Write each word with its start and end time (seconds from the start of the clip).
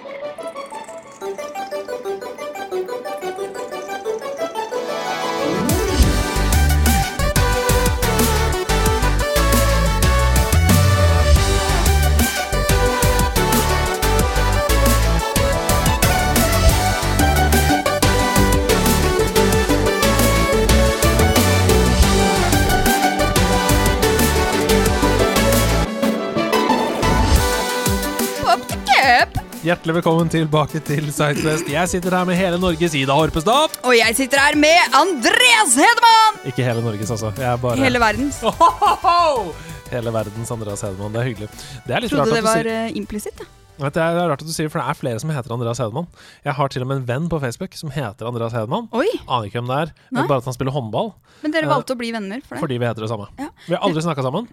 Hjertelig 29.66 29.96
velkommen 29.98 30.30
tilbake 30.30 30.78
til 30.86 31.08
Sightfest. 31.14 31.66
Jeg 31.72 31.90
sitter 31.90 32.14
her 32.14 32.26
med 32.30 32.38
hele 32.38 32.60
Norges 32.62 32.94
Ida 32.98 33.16
Horpestad. 33.18 33.74
Og 33.88 33.96
jeg 33.98 34.14
sitter 34.18 34.38
her 34.44 34.58
med 34.62 34.94
Andreas 34.94 35.74
Hedemann! 35.80 36.38
Ikke 36.52 36.66
hele 36.68 36.84
Norges, 36.86 37.10
altså. 37.16 37.32
Jeg 37.40 37.48
er 37.50 37.58
bare 37.64 37.80
Hele 37.82 38.02
verdens. 38.04 38.38
Ohohoho! 38.50 39.56
Hele 39.90 40.14
verdens 40.14 40.52
Andreas 40.54 40.84
Hedemann. 40.86 41.16
Det 41.16 41.22
er 41.24 41.30
hyggelig. 41.32 41.50
Det 41.88 41.96
er 41.98 42.04
litt 42.06 42.14
Trodde 42.14 42.28
rart 42.28 42.36
det 42.36 42.38
at 42.38 42.46
du 42.46 42.50
var 42.52 42.60
sier 42.62 42.92
uh, 42.94 43.00
implisitt. 43.02 43.42
da. 43.42 43.48
Vet 43.76 43.96
du, 43.96 44.00
Det 44.00 44.04
er 44.06 44.20
rart 44.32 44.44
at 44.46 44.52
du 44.52 44.54
sier, 44.56 44.70
for 44.72 44.80
det 44.84 44.86
er 44.94 45.00
flere 45.02 45.24
som 45.24 45.34
heter 45.34 45.56
Andreas 45.58 45.82
Hedemann. 45.82 46.06
Jeg 46.46 46.56
har 46.60 46.72
til 46.76 46.86
og 46.86 46.92
med 46.92 47.02
en 47.02 47.08
venn 47.10 47.26
på 47.34 47.42
Facebook 47.44 47.74
som 47.80 47.90
heter 47.96 48.30
Andreas 48.30 48.54
Hedemann. 48.56 48.86
Oi, 48.96 49.08
Aner 49.26 49.50
ikke 49.50 49.60
hvem 49.64 49.72
det 49.74 49.80
er. 49.88 49.96
Nei. 50.12 50.22
Vet 50.22 50.30
bare 50.30 50.44
at 50.46 50.52
han 50.52 50.58
spiller 50.60 50.78
håndball 50.78 51.10
men 51.42 51.52
dere 51.54 51.66
Eh, 51.68 51.74
valgte 51.74 51.94
å 51.98 52.00
bli 52.00 52.14
venner 52.14 52.40
for 52.46 52.56
det. 52.56 52.62
fordi 52.64 52.78
vi 52.80 52.86
heter 52.88 53.04
det 53.06 53.10
samme. 53.12 53.28
Ja. 53.42 53.50
Vi 53.66 53.74
har 53.76 53.82
aldri 53.86 54.02
snakka 54.06 54.24
sammen. 54.26 54.46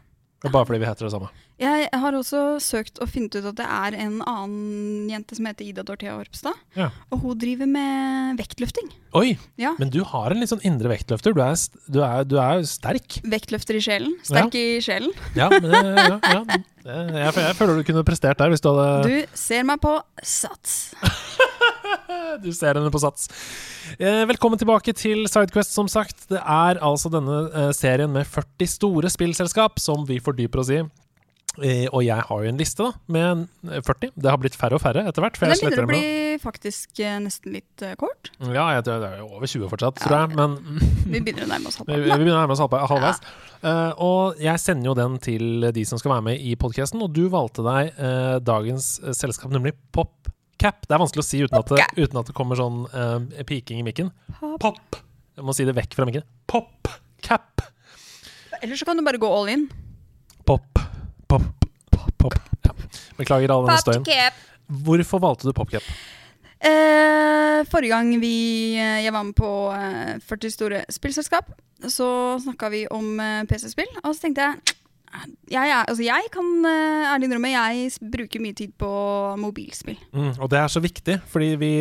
Det 0.42 0.50
bare 0.50 0.66
fordi 0.66 0.80
vi 0.82 0.88
heter 0.88 1.06
det 1.06 1.12
samme. 1.14 1.28
Jeg 1.62 1.88
har 2.02 2.16
også 2.18 2.38
søkt 2.62 2.98
og 3.04 3.06
funnet 3.12 3.36
ut 3.38 3.44
at 3.52 3.58
det 3.60 3.66
er 3.70 3.94
en 4.02 4.16
annen 4.26 5.10
jente 5.12 5.36
som 5.38 5.46
heter 5.46 5.68
Ida 5.68 5.84
Dorthea 5.86 6.16
Horpstad. 6.16 6.56
Ja. 6.74 6.88
Og 7.14 7.20
hun 7.22 7.38
driver 7.38 7.68
med 7.70 8.40
vektløfting. 8.40 8.88
Oi, 9.14 9.36
Ja. 9.60 9.74
men 9.78 9.92
du 9.92 10.00
har 10.08 10.32
en 10.32 10.40
litt 10.42 10.50
sånn 10.50 10.64
indre 10.66 10.90
vektløfter. 10.90 11.36
Du 11.36 11.42
er, 11.44 11.54
du 11.86 12.00
er, 12.02 12.24
du 12.26 12.34
er 12.42 12.64
sterk. 12.66 13.20
Vektløfter 13.22 13.78
i 13.78 13.82
sjelen. 13.84 14.16
Sterk 14.26 14.56
i 14.58 14.80
sjelen. 14.82 15.12
Ja, 15.38 15.46
men, 15.52 15.70
ja, 15.70 16.18
ja. 16.18 16.42
Jeg, 16.82 17.30
jeg 17.38 17.54
føler 17.60 17.78
du 17.78 17.84
kunne 17.86 18.02
prestert 18.04 18.40
der 18.42 18.50
hvis 18.50 18.62
du 18.64 18.72
hadde 18.72 19.06
Du 19.06 19.36
ser 19.38 19.62
meg 19.68 19.78
på 19.84 19.94
sats. 20.26 20.80
Du 22.42 22.48
ser 22.56 22.74
henne 22.78 22.90
på 22.92 22.98
sats. 23.00 23.28
Eh, 24.00 24.22
velkommen 24.28 24.58
tilbake 24.60 24.92
til 24.96 25.26
Sidequest, 25.30 25.74
som 25.76 25.86
sagt. 25.90 26.24
Det 26.30 26.40
er 26.40 26.80
altså 26.82 27.10
denne 27.12 27.44
eh, 27.52 27.70
serien 27.76 28.10
med 28.12 28.26
40 28.28 28.68
store 28.72 29.10
spillselskap 29.12 29.78
som 29.82 30.04
vi 30.08 30.18
fordyper 30.22 30.62
oss 30.64 30.72
i. 30.74 30.80
Eh, 31.60 31.84
og 31.92 32.00
jeg 32.00 32.24
har 32.24 32.44
jo 32.44 32.48
en 32.48 32.60
liste 32.60 32.80
da 32.86 32.92
med 33.12 33.42
eh, 33.68 33.82
40. 33.84 34.12
Det 34.16 34.30
har 34.30 34.38
blitt 34.40 34.56
færre 34.56 34.78
og 34.78 34.82
færre 34.82 35.02
etter 35.08 35.24
hvert. 35.24 35.36
Den 35.36 35.52
begynner 35.52 35.84
å 35.84 35.90
bli 35.90 36.38
faktisk 36.40 37.02
eh, 37.04 37.18
nesten 37.20 37.52
litt 37.58 37.84
eh, 37.84 37.92
kort. 38.00 38.30
Ja, 38.40 38.70
jeg, 38.78 38.86
det 38.88 38.94
er 38.96 39.18
jo 39.20 39.28
over 39.36 39.50
20 39.50 39.68
fortsatt, 39.72 40.00
Ja, 40.00 40.06
tror 40.06 40.16
jeg. 40.22 40.38
Men 40.38 40.56
Vi 41.12 41.20
begynner 41.20 41.44
å 41.44 41.50
nærme 41.52 41.68
oss 41.68 41.76
vi, 41.86 41.98
vi 41.98 42.08
begynner 42.08 42.38
å 42.38 42.40
nærme 42.40 42.56
oss 42.56 42.62
halvveis. 42.64 43.20
Ja. 43.20 43.34
Eh, 43.68 44.02
og 44.06 44.40
jeg 44.42 44.62
sender 44.64 44.92
jo 44.92 44.96
den 44.98 45.18
til 45.22 45.68
de 45.76 45.84
som 45.88 46.00
skal 46.00 46.16
være 46.16 46.26
med 46.30 46.40
i 46.40 46.56
podkasten, 46.60 47.04
og 47.04 47.12
du 47.16 47.26
valgte 47.32 47.66
deg 47.66 47.92
eh, 48.00 48.36
dagens 48.40 48.94
selskap, 49.18 49.52
nemlig 49.52 49.74
PopCap. 49.92 50.86
Det 50.88 50.96
er 50.96 51.04
vanskelig 51.04 51.26
å 51.26 51.28
si 51.28 51.44
uten 51.44 51.60
at 51.60 51.74
det, 51.76 51.84
uten 52.00 52.22
at 52.22 52.32
det 52.32 52.36
kommer 52.38 52.58
sånn 52.58 52.86
piking 53.48 53.82
i 53.82 53.86
mikken. 53.86 54.12
Pop. 54.40 54.56
Pop! 54.62 55.02
Jeg 55.36 55.44
må 55.48 55.54
si 55.56 55.64
det 55.68 55.76
vekk 55.76 55.94
fra 55.96 56.08
mikken. 56.08 56.24
PopCap. 56.48 57.64
Eller 58.62 58.78
så 58.78 58.86
kan 58.86 58.96
du 58.96 59.04
bare 59.04 59.20
gå 59.20 59.28
all 59.28 59.48
in. 59.50 59.68
Pop, 60.46 60.78
pop, 61.32 61.68
pop. 61.92 62.10
pop. 62.20 62.36
Ja. 62.66 62.74
Beklager 63.18 63.54
all 63.54 63.66
denne 63.66 63.80
støyen. 63.82 64.04
Popcap. 64.04 64.42
Hvorfor 64.86 65.20
valgte 65.24 65.48
du 65.48 65.54
PopCap? 65.56 65.86
Eh, 66.62 67.64
forrige 67.70 67.90
gang 67.90 68.12
vi, 68.22 68.76
eh, 68.78 69.00
jeg 69.02 69.12
var 69.14 69.24
med 69.26 69.34
på 69.34 69.48
eh, 69.74 70.18
40 70.22 70.50
store 70.54 70.82
spillselskap, 70.94 71.48
så 71.90 72.38
snakka 72.44 72.68
vi 72.70 72.84
om 72.94 73.16
eh, 73.20 73.42
PC-spill. 73.50 73.90
Og 74.04 74.14
så 74.14 74.28
tenkte 74.28 74.46
jeg 74.46 74.78
jeg, 75.52 75.68
er- 75.68 75.84
altså 75.90 76.00
jeg 76.06 76.28
kan 76.32 76.46
ærlig 76.64 77.26
innrømme 77.28 77.50
jeg 77.52 77.90
bruker 78.14 78.40
mye 78.40 78.54
tid 78.56 78.70
på 78.80 78.88
mobilspill. 79.36 79.98
Mm, 80.14 80.30
og 80.40 80.48
det 80.48 80.58
er 80.62 80.70
så 80.72 80.80
viktig, 80.80 81.18
fordi 81.28 81.50
vi, 81.60 81.72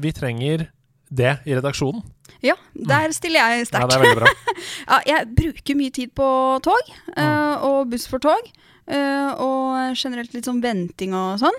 vi 0.00 0.12
trenger 0.16 0.64
det 1.12 1.34
i 1.44 1.52
redaksjonen. 1.58 2.00
Ja, 2.44 2.54
der 2.72 3.12
stiller 3.12 3.42
jeg 3.44 3.58
Ja, 3.58 3.64
sterkt. 3.68 3.90
det 3.90 3.98
er 3.98 4.06
veldig 4.06 4.22
bra. 4.22 4.32
Ja, 4.88 4.98
jeg 5.10 5.28
bruker 5.36 5.76
mye 5.76 5.92
tid 5.98 6.14
på 6.16 6.30
tog, 6.64 6.88
eh, 7.16 7.20
Mm. 7.26 7.62
og 7.68 7.90
buss 7.92 8.06
for 8.08 8.18
tog. 8.24 8.48
Eh, 8.88 9.30
og 9.44 9.96
generelt 9.96 10.34
litt 10.34 10.48
sånn 10.48 10.62
venting 10.64 11.14
og 11.16 11.38
sånn. 11.42 11.58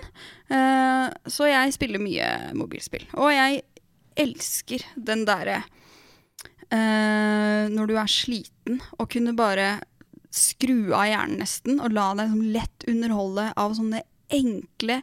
Uh, 0.50 1.06
så 1.30 1.46
jeg 1.50 1.74
spiller 1.76 2.02
mye 2.02 2.26
mobilspill. 2.58 3.06
Og 3.18 3.30
jeg 3.34 3.62
elsker 4.20 4.82
den 4.98 5.22
derre 5.28 5.60
uh, 6.74 7.70
Når 7.70 7.86
du 7.86 7.94
er 7.94 8.10
sliten, 8.10 8.80
og 8.98 9.10
kunne 9.14 9.36
bare 9.38 9.76
skru 10.34 10.92
av 10.94 11.08
hjernen 11.10 11.40
nesten, 11.42 11.80
og 11.82 11.94
la 11.94 12.12
deg 12.14 12.30
liksom 12.30 12.54
lett 12.54 12.88
underholde 12.90 13.50
av 13.58 13.74
sånne 13.78 14.02
enkle 14.30 15.00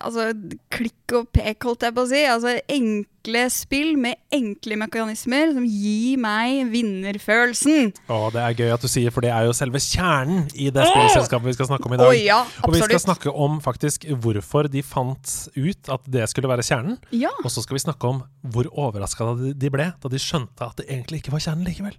Altså 0.00 0.30
klikk 0.74 1.14
og 1.14 1.28
pek, 1.34 1.62
holdt 1.62 1.84
jeg 1.86 1.94
på 1.94 2.02
å 2.02 2.08
si. 2.10 2.22
Altså 2.26 2.56
enkle 2.72 3.42
spill 3.50 3.92
med 3.98 4.18
enkle 4.34 4.76
mekanismer 4.78 5.52
som 5.54 5.64
gir 5.66 6.18
meg 6.22 6.68
vinnerfølelsen. 6.72 7.92
Å, 8.10 8.18
det 8.34 8.42
er 8.42 8.56
gøy 8.60 8.72
at 8.74 8.84
du 8.84 8.88
sier, 8.90 9.14
for 9.14 9.26
det 9.26 9.32
er 9.34 9.46
jo 9.48 9.54
selve 9.56 9.80
kjernen 9.82 10.46
i 10.54 10.68
det 10.74 10.86
spillselskapet 10.86 11.50
vi 11.50 11.56
skal 11.56 11.70
snakke 11.70 11.88
om 11.90 11.96
i 11.96 12.00
dag. 12.00 12.10
Å 12.10 12.16
ja, 12.18 12.40
Og 12.66 12.74
vi 12.74 12.82
skal 12.82 13.02
snakke 13.02 13.32
om 13.34 13.60
faktisk 13.64 14.06
hvorfor 14.10 14.70
de 14.72 14.82
fant 14.86 15.36
ut 15.56 15.92
at 15.96 16.10
det 16.18 16.26
skulle 16.32 16.50
være 16.50 16.66
kjernen. 16.66 16.98
Ja, 17.14 17.32
Og 17.44 17.50
så 17.54 17.62
skal 17.64 17.78
vi 17.78 17.84
snakke 17.86 18.10
om 18.10 18.22
hvor 18.46 18.70
overraska 18.72 19.32
de 19.54 19.72
ble 19.74 19.90
da 20.02 20.12
de 20.12 20.22
skjønte 20.22 20.66
at 20.70 20.78
det 20.82 20.88
egentlig 20.90 21.22
ikke 21.24 21.34
var 21.34 21.42
kjernen 21.46 21.66
likevel. 21.66 21.96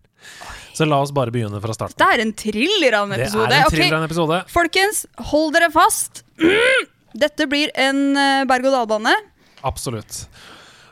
Så 0.76 0.88
la 0.88 1.00
oss 1.04 1.14
bare 1.16 1.32
begynne 1.34 1.60
fra 1.64 1.76
starten. 1.76 1.98
det 2.00 2.08
er 2.16 2.24
en 2.24 2.34
thriller 2.38 3.00
av 3.00 3.08
en 3.08 3.20
episode. 3.20 3.48
Det 3.52 3.58
er 3.58 3.66
en 3.68 3.74
thriller 3.74 3.98
av 3.98 4.04
en 4.04 4.10
episode. 4.10 4.44
Folkens, 4.52 5.04
hold 5.32 5.54
dere 5.58 5.72
fast. 5.74 6.24
Mm. 6.42 6.88
Dette 7.18 7.48
blir 7.50 7.74
en 7.76 8.02
eh, 8.18 8.46
berg-og-dal-bane. 8.50 9.14
Absolutt. 9.66 10.26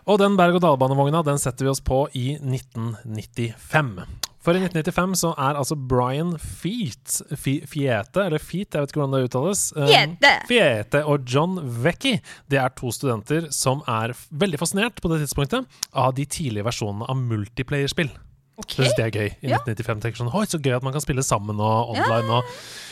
Og 0.05 0.19
den 0.21 0.37
berg-og-dal-banevogna 0.37 1.23
den 1.25 1.41
setter 1.41 1.65
vi 1.65 1.73
oss 1.73 1.81
på 1.85 2.05
i 2.17 2.35
1995. 2.37 3.99
For 4.45 4.53
i 4.53 4.61
1995 4.61 5.15
så 5.17 5.31
er 5.41 5.57
altså 5.57 5.73
Brian 5.89 6.35
Feet, 6.37 7.15
Fiete, 7.41 8.27
eller 8.27 8.37
Feet, 8.37 8.75
jeg 8.75 8.83
vet 8.83 8.91
ikke 8.93 9.01
hvordan 9.01 9.15
det 9.15 9.23
uttales. 9.25 9.63
um, 9.73 9.87
Fiete. 9.89 10.33
Fiete 10.51 11.01
og 11.09 11.25
John 11.25 11.57
Vecchi. 11.81 12.19
Det 12.51 12.59
er 12.61 12.75
to 12.77 12.93
studenter 12.93 13.47
som 13.49 13.81
er 13.89 14.13
veldig 14.29 14.61
fascinert 14.61 15.01
på 15.01 15.09
det 15.09 15.23
tidspunktet 15.23 15.65
av 15.97 16.13
de 16.17 16.27
tidlige 16.29 16.67
versjonene 16.67 17.09
av 17.09 17.17
multiplayer-spill. 17.17 18.13
Ok. 18.57 18.71
Synes 18.77 18.95
det 18.95 19.05
er 19.05 19.11
gøy. 19.11 19.29
I 19.43 19.49
Ja. 19.51 19.57
1995 19.59 20.01
tenker 20.03 20.21
sånn, 20.21 20.33
Oi, 20.33 20.45
så 20.47 20.59
gøy 20.63 20.75
at 20.77 20.83
man 20.83 20.93
kan 20.95 21.01
spille 21.03 21.23
sammen 21.23 21.59
og 21.59 21.89
online. 21.95 22.29
Og, 22.39 22.43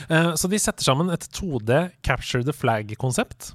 uh, 0.09 0.31
så 0.35 0.49
de 0.51 0.59
setter 0.59 0.83
sammen 0.83 1.09
et 1.13 1.27
2D 1.31 1.91
Capture 2.03 2.43
the 2.43 2.51
Flag-konsept, 2.55 3.53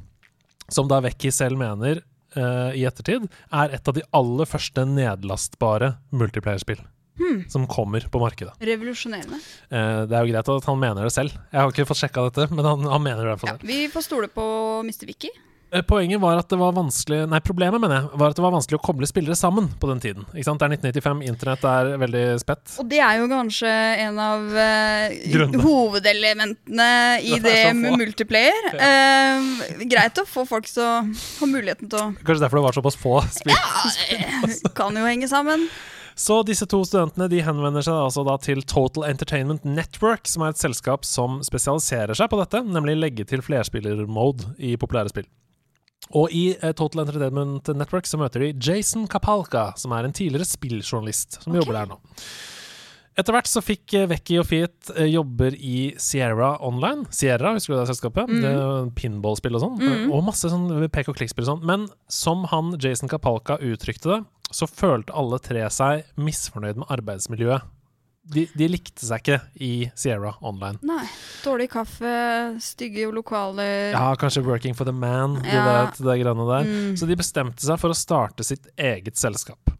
som 0.72 0.88
da 0.88 1.00
Vekki 1.04 1.30
selv 1.32 1.58
mener 1.60 2.00
uh, 2.36 2.70
i 2.76 2.84
ettertid 2.88 3.28
er 3.52 3.74
et 3.76 3.88
av 3.88 3.94
de 3.94 4.02
aller 4.16 4.48
første 4.48 4.84
nedlastbare 4.88 5.96
multiplayer-spill 6.12 6.80
Hmm. 7.18 7.40
som 7.50 7.66
kommer 7.66 8.04
på 8.06 8.20
markedet. 8.22 8.52
Revolusjonerende. 8.62 9.40
Eh, 9.74 10.04
det 10.06 10.14
er 10.14 10.22
jo 10.22 10.30
greit 10.30 10.48
at 10.54 10.64
han 10.70 10.78
mener 10.78 11.02
det 11.02 11.10
selv. 11.10 11.32
Jeg 11.50 11.60
har 11.60 11.72
ikke 11.72 11.86
fått 11.88 11.98
sjekka 11.98 12.30
dette, 12.30 12.46
men 12.54 12.64
han, 12.64 12.84
han 12.86 13.02
mener 13.02 13.26
det 13.26 13.42
Ja, 13.42 13.56
vi 13.58 13.88
får 13.90 14.04
stole 14.06 14.28
på 14.30 14.44
Mr. 14.86 15.02
Vicky. 15.04 15.32
Eh, 15.70 15.82
Poenget 15.84 16.20
var 16.20 16.38
at 16.40 16.48
det 16.48 16.56
var 16.56 16.72
vanskelig 16.72 17.26
Nei, 17.28 17.40
problemet 17.44 17.80
mener 17.82 17.98
jeg 17.98 18.20
var 18.20 18.32
at 18.32 18.38
det 18.38 18.44
var 18.44 18.54
vanskelig 18.54 18.78
å 18.78 18.84
koble 18.86 19.08
spillere 19.08 19.36
sammen 19.36 19.68
på 19.80 19.90
den 19.90 20.00
tiden. 20.00 20.24
Ikke 20.32 20.46
sant? 20.48 20.62
Det 20.62 20.68
er 20.68 20.76
1995, 20.78 21.20
internett 21.28 21.66
er 21.68 21.90
veldig 22.00 22.22
spett. 22.40 22.72
Og 22.80 22.88
det 22.88 23.02
er 23.04 23.20
jo 23.20 23.28
kanskje 23.28 23.72
en 24.06 24.22
av 24.22 24.46
uh, 24.56 25.58
hovedelementene 25.66 26.88
i 27.20 27.36
Det 27.38 27.44
det 27.44 27.74
med 27.76 27.98
multiplayer. 28.00 28.70
multiplayer. 28.72 29.76
Uh, 29.76 29.84
greit 29.92 30.22
å 30.22 30.24
få 30.28 30.46
folk 30.48 30.68
til 30.70 30.82
å 30.84 30.94
ha 31.04 31.50
muligheten 31.50 31.92
til 31.92 32.00
å 32.00 32.08
Kanskje 32.22 32.46
derfor 32.46 32.60
det 32.60 32.66
var 32.70 32.78
såpass 32.80 32.98
få 32.98 33.14
spill. 33.36 34.72
Kan 34.78 34.96
jo 34.96 35.04
henge 35.04 35.28
sammen. 35.30 35.68
Så 36.18 36.40
disse 36.42 36.66
to 36.66 36.80
studentene 36.82 37.28
de 37.30 37.44
henvender 37.46 37.84
seg 37.86 37.94
altså 37.94 38.24
da 38.26 38.34
til 38.42 38.64
Total 38.66 39.04
Entertainment 39.06 39.62
Network, 39.68 40.26
som 40.26 40.42
er 40.42 40.50
et 40.54 40.58
selskap 40.58 41.06
som 41.06 41.38
spesialiserer 41.46 42.18
seg 42.18 42.32
på 42.32 42.40
dette, 42.40 42.64
nemlig 42.66 42.96
legge 42.98 43.28
til 43.28 43.44
flerspillermode 43.44 44.56
i 44.58 44.74
populære 44.80 45.12
spill. 45.12 45.28
Og 46.16 46.32
i 46.32 46.44
eh, 46.56 46.74
Total 46.76 47.04
Entertainment 47.04 47.68
Network 47.76 48.08
så 48.08 48.20
møter 48.20 48.44
de 48.44 48.52
Jason 48.56 49.08
Kapalka, 49.10 49.72
som 49.80 49.92
er 49.96 50.06
en 50.06 50.14
tidligere 50.14 50.48
spilljournalist 50.48 51.42
som 51.42 51.52
okay. 51.52 51.60
jobber 51.62 51.80
der 51.80 51.92
nå. 51.92 52.00
Etter 53.18 53.34
hvert 53.34 53.48
så 53.50 53.60
fikk 53.64 53.96
Vekki 54.12 54.36
og 54.38 54.46
Fiat 54.46 54.92
eh, 54.94 55.08
jobber 55.10 55.56
i 55.58 55.90
Sierra 55.98 56.52
Online. 56.64 57.02
Sierra, 57.10 57.56
husker 57.56 57.74
du 57.74 57.80
det 57.80 57.88
selskapet? 57.90 58.30
Mm. 58.30 58.42
Det 58.44 58.52
Pinballspill 59.00 59.58
og 59.58 59.64
sånn. 59.64 59.80
Mm. 59.82 60.04
Og 60.14 60.22
masse 60.28 60.52
sånn 60.52 60.68
pek 60.94 61.10
og 61.10 61.18
klikk-spill 61.18 61.48
og 61.48 61.50
sånn. 61.52 61.64
Men 61.66 61.88
som 62.06 62.46
han 62.52 62.76
Jason 62.78 63.10
Kapalka 63.10 63.58
uttrykte 63.58 64.12
det, 64.14 64.20
så 64.54 64.70
følte 64.70 65.16
alle 65.18 65.40
tre 65.44 65.66
seg 65.74 66.06
misfornøyd 66.16 66.78
med 66.80 66.94
arbeidsmiljøet 66.94 67.66
de, 68.34 68.44
de 68.58 68.68
likte 68.68 69.06
seg 69.06 69.22
ikke 69.22 69.38
i 69.64 69.70
Sierra 69.96 70.34
Online. 70.44 70.78
Nei. 70.86 71.04
Dårlig 71.44 71.70
kaffe, 71.72 72.12
stygge 72.60 73.06
lokaler. 73.14 73.92
Ja, 73.94 74.14
kanskje 74.20 74.42
'Working 74.44 74.76
for 74.76 74.84
the 74.84 74.92
Man', 74.92 75.40
de 75.42 75.48
Ja. 75.48 75.64
der, 75.64 75.92
det 75.96 76.20
greiene 76.22 76.46
der. 76.50 76.64
Mm. 76.68 76.96
Så 76.96 77.06
de 77.08 77.16
bestemte 77.16 77.64
seg 77.64 77.78
for 77.80 77.90
å 77.90 77.96
starte 77.96 78.44
sitt 78.44 78.68
eget 78.76 79.16
selskap. 79.16 79.70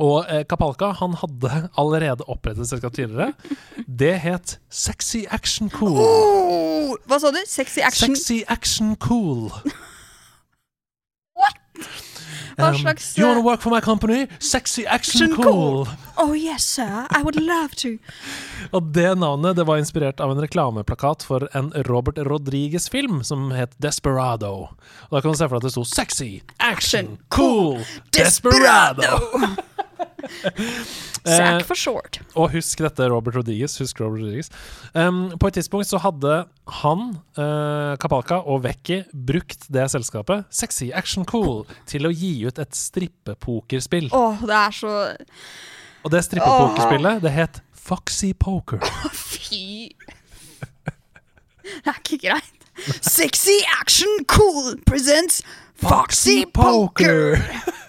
Og 0.00 0.24
eh, 0.28 0.44
Kapalka 0.48 0.92
han 1.00 1.12
hadde 1.20 1.68
allerede 1.80 2.24
opprettet 2.28 2.68
selskap 2.68 2.92
tidligere. 2.96 3.32
Det 3.86 4.14
het 4.20 4.58
Sexy 4.70 5.26
Action 5.30 5.68
Cool. 5.70 5.98
Oh, 6.00 6.96
hva 7.08 7.18
sa 7.20 7.30
du? 7.30 7.40
Sexy 7.46 7.80
action? 7.84 8.16
Sexy 8.16 8.42
Action 8.48 8.96
Cool. 8.96 9.50
What? 11.36 11.56
Hva 12.58 12.68
Um, 12.72 12.78
slags, 12.78 13.18
You 13.18 13.26
wanna 13.26 13.40
eh, 13.40 13.44
work 13.44 13.60
for 13.60 13.70
my 13.70 13.80
company? 13.80 14.28
Sexy 14.38 14.86
Action, 14.86 15.32
Action 15.32 15.42
cool. 15.42 15.88
Oh 16.16 16.32
yes, 16.34 16.64
sir. 16.64 17.06
I 17.10 17.22
would 17.22 17.40
love 17.40 17.74
to. 17.76 17.98
Og 18.76 18.92
det 18.94 19.18
navnet 19.18 19.56
det 19.56 19.66
var 19.66 19.78
inspirert 19.78 20.20
av 20.20 20.30
en 20.30 20.40
reklameplakat 20.40 21.22
for 21.22 21.48
en 21.56 21.72
Robert 21.88 22.18
Rodriguez-film 22.18 23.22
som 23.24 23.50
het 23.50 23.74
Desperado. 23.82 24.52
Og 25.08 25.16
da 25.16 25.20
kan 25.20 25.32
du 25.32 25.38
se 25.38 25.48
for 25.48 25.58
deg 25.58 25.64
at 25.64 25.68
det 25.68 25.74
sto 25.74 25.84
Sexy 25.84 26.30
Action 26.60 27.18
Cool 27.34 27.82
Desperado. 28.12 29.20
Eh, 31.22 31.36
Zack 31.38 31.68
for 31.68 31.78
short. 31.78 32.16
Og 32.34 32.48
husk 32.50 32.80
dette, 32.82 33.06
Robert 33.06 33.36
Rodriguez. 33.36 33.76
Husk 33.78 34.00
Robert 34.02 34.24
Rodriguez. 34.24 34.48
Um, 34.90 35.30
på 35.38 35.46
et 35.46 35.54
tidspunkt 35.54 35.86
så 35.86 36.00
hadde 36.02 36.32
han, 36.80 37.04
uh, 37.38 37.94
Kapalka 38.02 38.40
og 38.42 38.64
Vekki 38.64 39.04
brukt 39.14 39.68
det 39.70 39.84
selskapet, 39.92 40.48
Sexy 40.50 40.88
Action 40.90 41.22
Cool, 41.30 41.62
til 41.86 42.08
å 42.08 42.10
gi 42.10 42.32
ut 42.42 42.58
et 42.58 42.74
strippepokerspill. 42.74 44.10
Åh, 44.10 44.42
det 44.42 44.56
er 44.64 44.74
så 44.74 44.96
Og 46.02 46.10
det 46.10 46.24
strippepokerspillet, 46.26 47.22
det 47.22 47.34
het 47.36 47.62
Foxy 47.70 48.32
Poker. 48.34 48.82
Fy. 49.14 49.94
Det 51.62 51.86
er 51.86 52.02
ikke 52.02 52.18
greit. 52.26 52.66
Sexy 53.04 53.60
action 53.78 54.24
cool 54.26 54.74
presents 54.86 55.42
Foxy 55.82 56.44
Poker. 56.46 57.36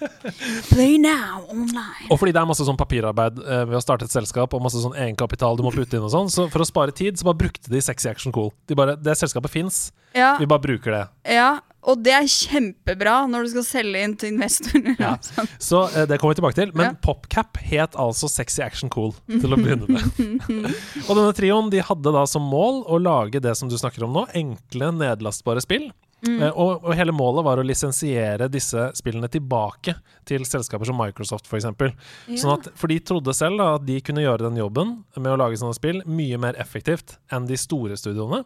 Play 0.70 0.98
now 0.98 1.44
online. 1.50 2.08
Og 2.12 2.18
fordi 2.20 2.34
det 2.36 2.42
er 2.42 2.48
masse 2.50 2.66
sånn 2.68 2.78
papirarbeid 2.80 3.38
eh, 3.44 3.62
ved 3.70 3.78
å 3.78 3.84
starte 3.84 4.08
et 4.08 4.14
selskap, 4.14 4.56
og 4.58 4.64
masse 4.66 4.82
sånn 4.84 4.96
egenkapital 4.98 5.56
du 5.60 5.64
må 5.66 5.72
putte 5.74 5.96
inn 6.00 6.04
og 6.08 6.12
sånn, 6.12 6.32
så 6.34 6.48
for 6.52 6.64
å 6.64 6.68
spare 6.68 6.96
tid, 6.96 7.20
så 7.20 7.28
bare 7.30 7.40
brukte 7.46 7.72
de 7.72 7.82
Sexy 7.84 8.10
Action 8.10 8.34
Cool. 8.36 8.50
De 8.68 8.76
bare, 8.78 8.98
det 9.00 9.16
selskapet 9.20 9.54
fins, 9.54 9.86
Ja, 10.18 10.34
vi 10.42 10.46
bare 10.50 10.62
bruker 10.66 10.92
det. 10.98 11.04
ja, 11.38 11.52
og 11.84 12.00
det 12.00 12.14
er 12.16 12.28
kjempebra 12.32 13.16
når 13.28 13.44
du 13.44 13.50
skal 13.58 13.66
selge 13.68 14.04
inn 14.08 14.14
til 14.20 14.32
investorer. 14.34 14.94
Ja. 15.04 15.14
Sånn. 15.28 15.50
Så 15.60 15.82
eh, 15.92 16.06
det 16.10 16.16
kommer 16.22 16.32
vi 16.34 16.40
tilbake 16.42 16.56
til. 16.62 16.70
Men 16.80 16.94
Ja. 16.94 17.00
PopCap 17.04 17.60
het 17.60 17.98
altså 18.00 18.30
Sexy 18.32 18.62
Action 18.64 18.90
Cool 18.94 19.12
til 19.28 19.52
å 19.52 19.60
begynne 19.60 19.90
med. 19.92 20.48
og 21.08 21.12
denne 21.20 21.34
trioen 21.36 21.68
de 21.74 21.84
hadde 21.84 22.14
da 22.16 22.24
som 22.30 22.46
mål 22.48 22.86
å 22.88 23.00
lage 23.04 23.42
det 23.44 23.54
som 23.60 23.68
du 23.72 23.76
snakker 23.80 24.08
om 24.08 24.16
nå, 24.16 24.26
enkle, 24.34 24.94
nedlastbare 24.96 25.62
spill. 25.66 25.90
Eh, 26.24 26.50
og, 26.50 26.86
og 26.86 26.94
hele 26.96 27.14
målet 27.16 27.44
var 27.46 27.60
å 27.60 27.66
lisensiere 27.66 28.48
disse 28.52 28.88
spillene 28.98 29.28
tilbake 29.32 29.96
til 30.28 30.46
selskaper 30.48 30.88
som 30.88 31.00
Microsoft, 31.00 31.50
f.eks. 31.50 31.68
Ja. 31.68 32.38
Sånn 32.40 32.54
at, 32.56 32.70
for 32.80 32.92
de 32.92 33.00
trodde 33.04 33.36
selv 33.36 33.60
da, 33.60 33.74
at 33.78 33.88
de 33.88 34.00
kunne 34.06 34.24
gjøre 34.24 34.48
den 34.48 34.60
jobben 34.62 34.96
med 35.18 35.34
å 35.34 35.40
lage 35.40 35.60
sånne 35.60 35.76
spill 35.78 36.04
mye 36.08 36.40
mer 36.42 36.60
effektivt 36.62 37.18
enn 37.34 37.50
de 37.50 37.60
store 37.60 38.00
studioene. 38.00 38.44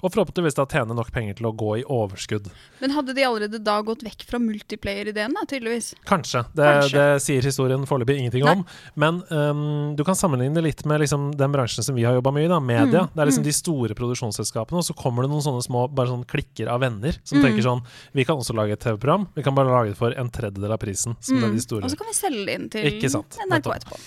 Og 0.00 0.12
forhåpentligvis 0.14 0.56
da 0.56 0.64
tjene 0.70 0.96
nok 0.96 1.10
penger 1.12 1.38
til 1.40 1.48
å 1.50 1.52
gå 1.56 1.74
i 1.80 1.84
overskudd. 1.84 2.48
Men 2.80 2.94
hadde 2.96 3.14
de 3.16 3.24
allerede 3.26 3.60
da 3.64 3.76
gått 3.84 4.04
vekk 4.06 4.24
fra 4.28 4.40
multiplayer-ideen, 4.42 5.34
da, 5.36 5.44
tydeligvis? 5.50 5.92
Kanskje. 6.08 6.44
Det, 6.56 6.64
Kanskje. 6.64 6.96
det 6.96 7.24
sier 7.24 7.48
historien 7.50 7.84
foreløpig 7.88 8.16
ingenting 8.22 8.46
Nei. 8.46 8.54
om. 8.56 8.64
Men 8.94 9.20
um, 9.28 9.96
du 9.98 10.04
kan 10.06 10.16
sammenligne 10.18 10.56
det 10.56 10.64
litt 10.64 10.84
med 10.88 11.02
liksom, 11.04 11.30
den 11.40 11.52
bransjen 11.52 11.84
som 11.86 11.98
vi 11.98 12.06
har 12.08 12.16
jobba 12.18 12.32
mye 12.36 12.46
i, 12.46 12.52
da, 12.52 12.60
media. 12.60 13.04
Mm, 13.06 13.12
Det 13.14 13.24
er 13.24 13.30
liksom 13.32 13.44
mm. 13.44 13.48
de 13.50 13.56
store 13.60 13.98
produksjonsselskapene, 13.98 14.80
og 14.80 14.88
så 14.88 14.96
kommer 14.96 15.26
det 15.26 15.32
noen 15.34 15.44
sånne 15.44 15.64
små 15.66 15.84
bare 15.92 16.12
sånn 16.12 16.24
klikker 16.30 16.70
av 16.72 16.82
venner 16.86 17.18
som 17.24 17.40
Mm. 17.40 17.44
tenker 17.46 17.64
sånn 17.64 17.80
Vi 18.12 18.24
kan 18.28 18.36
også 18.36 18.54
lage 18.56 18.74
et 18.74 18.80
TV-program, 18.80 19.28
vi 19.34 19.42
kan 19.42 19.54
bare 19.54 19.70
lage 19.70 19.92
det 19.94 19.96
for 19.98 20.12
en 20.12 20.28
tredjedel 20.30 20.72
av 20.72 20.78
prisen 20.78 21.16
som 21.20 21.40
det 21.40 21.48
er 21.48 21.54
de 21.54 21.60
store. 21.64 21.84
Og 21.84 21.90
så 21.90 21.96
kan 21.96 22.10
vi 22.10 22.16
selge 22.16 22.44
det 22.46 22.54
inn 22.58 22.68
til 22.68 22.82
NRK 23.48 23.70
etterpå. 23.76 24.00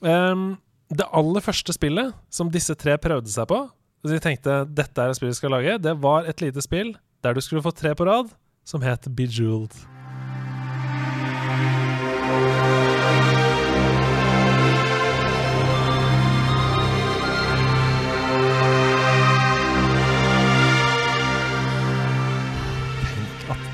Um, 0.00 0.58
det 0.90 1.06
aller 1.12 1.44
første 1.44 1.74
spillet 1.74 2.14
som 2.30 2.50
disse 2.50 2.74
tre 2.78 2.96
prøvde 2.98 3.30
seg 3.30 3.46
på, 3.50 3.60
de 4.08 4.20
tenkte 4.22 4.62
dette 4.72 5.02
er 5.02 5.12
et 5.12 5.18
spill 5.18 5.32
vi 5.32 5.36
skal 5.36 5.52
lage, 5.52 5.78
det 5.82 5.96
var 6.00 6.28
et 6.30 6.40
lite 6.40 6.64
spill 6.64 6.94
der 7.20 7.36
du 7.36 7.44
skulle 7.44 7.62
få 7.62 7.70
tre 7.76 7.94
på 7.94 8.08
rad, 8.08 8.32
som 8.64 8.80
het 8.80 9.08
Bejeweled. 9.16 9.99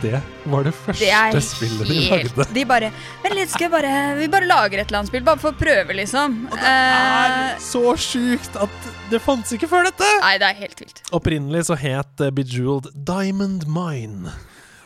Det 0.03 0.21
var 0.51 0.67
det 0.67 0.73
første 0.77 1.21
Det 1.35 1.43
spillet 1.45 1.89
de 1.89 1.99
lagde. 2.11 2.47
De 2.55 2.65
bare 2.69 2.91
Vent 3.23 3.37
litt, 3.39 3.53
skal 3.53 3.67
jeg 3.67 3.73
bare 3.75 3.93
Vi 4.21 4.29
bare 4.33 4.49
lager 4.49 4.81
et 4.81 4.89
eller 4.89 5.03
annet 5.03 5.13
spill, 5.13 5.25
bare 5.27 5.43
for 5.43 5.55
å 5.55 5.59
prøve, 5.59 5.97
liksom. 5.99 6.37
Og 6.51 6.57
det 6.59 6.73
er 6.73 7.37
uh, 7.37 7.63
så 7.63 7.85
sjukt 8.01 8.59
at 8.63 8.91
det 9.11 9.23
fantes 9.23 9.55
ikke 9.57 9.71
før 9.71 9.87
dette! 9.89 10.09
nei, 10.23 10.35
det 10.43 10.51
er 10.51 10.61
helt 10.65 10.83
vilt. 10.83 11.03
Opprinnelig 11.15 11.67
så 11.69 11.79
het 11.79 12.23
eh, 12.25 12.33
Bejeweled 12.35 12.91
Diamond 13.07 13.67
Mine. 13.71 14.35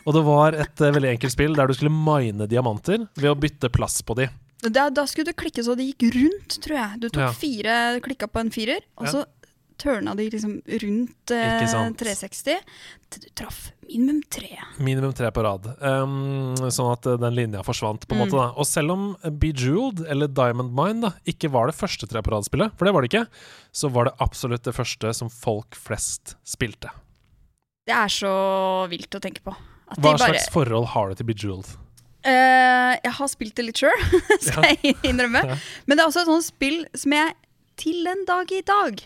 Og 0.05 0.15
det 0.17 0.23
var 0.25 0.57
et 0.57 0.81
eh, 0.81 0.93
veldig 0.93 1.11
enkelt 1.15 1.33
spill 1.33 1.57
der 1.57 1.69
du 1.69 1.75
skulle 1.77 1.93
mine 1.93 2.47
diamanter 2.49 3.05
ved 3.17 3.29
å 3.31 3.37
bytte 3.37 3.69
plass 3.73 3.99
på 4.05 4.17
de. 4.17 4.29
Da, 4.61 4.89
da 4.93 5.07
skulle 5.09 5.31
du 5.33 5.37
klikke 5.37 5.63
så 5.65 5.73
det 5.77 5.87
gikk 5.89 6.11
rundt, 6.15 6.57
tror 6.61 6.77
jeg. 6.77 6.99
Du 7.01 7.07
tok 7.09 7.23
Ja. 7.23 7.31
fire, 7.33 7.77
klikka 8.05 8.29
på 8.29 8.43
en 8.43 8.51
firer, 8.53 8.83
og 8.97 9.09
Ja. 9.09 9.23
Så 9.81 9.87
tørna 9.89 10.13
de 10.15 10.29
liksom 10.29 10.57
rundt 10.83 11.31
eh, 11.33 11.61
360 11.97 12.59
til 13.11 13.21
du 13.23 13.27
traff 13.35 13.71
minimum 13.91 14.21
tre. 14.31 14.49
Minimum 14.79 15.11
tre 15.17 15.31
på 15.35 15.43
rad. 15.43 15.65
Um, 15.83 16.55
sånn 16.71 16.91
at 16.93 17.05
eh, 17.11 17.17
den 17.19 17.35
linja 17.35 17.63
forsvant, 17.67 18.05
på 18.07 18.15
en 18.15 18.21
Mm. 18.21 18.27
måte. 18.27 18.37
da 18.39 18.53
Og 18.55 18.65
selv 18.69 18.91
om 18.93 19.17
Bejeweled, 19.41 20.05
eller 20.07 20.27
Diamond 20.31 20.71
Mine, 20.77 21.01
da 21.01 21.11
ikke 21.27 21.49
var 21.51 21.67
det 21.67 21.75
første 21.75 22.07
tre 22.07 22.21
på 22.21 22.31
rad-spillet, 22.31 22.71
for 22.77 22.85
det 22.87 22.93
var 22.95 23.01
det 23.03 23.11
ikke, 23.11 23.25
så 23.73 23.89
var 23.91 24.05
det 24.05 24.13
absolutt 24.23 24.63
det 24.63 24.75
første 24.77 25.13
som 25.17 25.29
folk 25.29 25.75
flest 25.75 26.35
spilte. 26.45 26.89
Det 27.87 27.95
er 27.97 28.07
så 28.13 28.87
vilt 28.91 29.11
å 29.17 29.19
tenke 29.19 29.41
på. 29.43 29.51
Hva 29.97 30.13
bare 30.13 30.17
slags 30.21 30.47
forhold 30.53 30.85
har 30.93 31.09
du 31.09 31.15
til 31.19 31.25
Bejeweled? 31.27 31.67
Uh, 32.23 32.95
Jeg 33.01 33.11
har 33.17 33.27
spilt 33.27 33.55
det 33.57 33.65
litt 33.65 33.79
sjøl, 33.81 34.03
skal 34.45 34.63
jeg 34.69 34.95
innrømme. 35.03 35.41
Ja. 35.51 35.55
Men 35.89 35.97
det 35.97 36.03
er 36.03 36.07
også 36.11 36.21
et 36.23 36.29
sånt 36.29 36.45
spill 36.47 36.85
som 36.95 37.11
jeg 37.17 37.33
til 37.81 38.05
en 38.07 38.23
dag 38.29 38.51
i 38.53 38.61
dag 38.61 39.01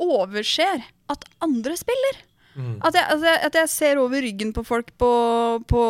overser 0.00 0.84
at 1.12 1.26
andre 1.44 1.76
spiller. 1.78 2.22
Mm. 2.54 2.78
At 2.86 2.94
jeg, 2.94 3.02
at 3.10 3.24
jeg, 3.26 3.38
at 3.48 3.56
jeg 3.58 3.70
ser 3.72 3.98
over 3.98 4.22
ryggen 4.22 4.52
på 4.54 4.62
folk 4.62 4.92
på, 4.98 5.10
på 5.66 5.82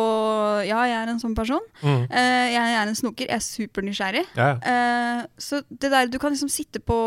Ja, 0.65 0.81
jeg 0.89 0.97
er 0.97 1.11
en 1.11 1.21
sånn 1.21 1.35
person. 1.37 1.61
Mm. 1.83 2.07
Uh, 2.09 2.47
jeg 2.55 2.73
er 2.79 2.89
en 2.89 2.97
snoker. 2.97 3.29
Jeg 3.29 3.37
er 3.37 3.45
supernysgjerrig. 3.45 4.25
Ja, 4.37 4.47
ja. 4.55 4.57
Eh, 4.73 5.21
så 5.37 5.61
det 5.69 5.91
der, 5.93 6.09
du 6.09 6.17
kan 6.21 6.33
liksom 6.33 6.49
sitte 6.49 6.81
på 6.81 6.99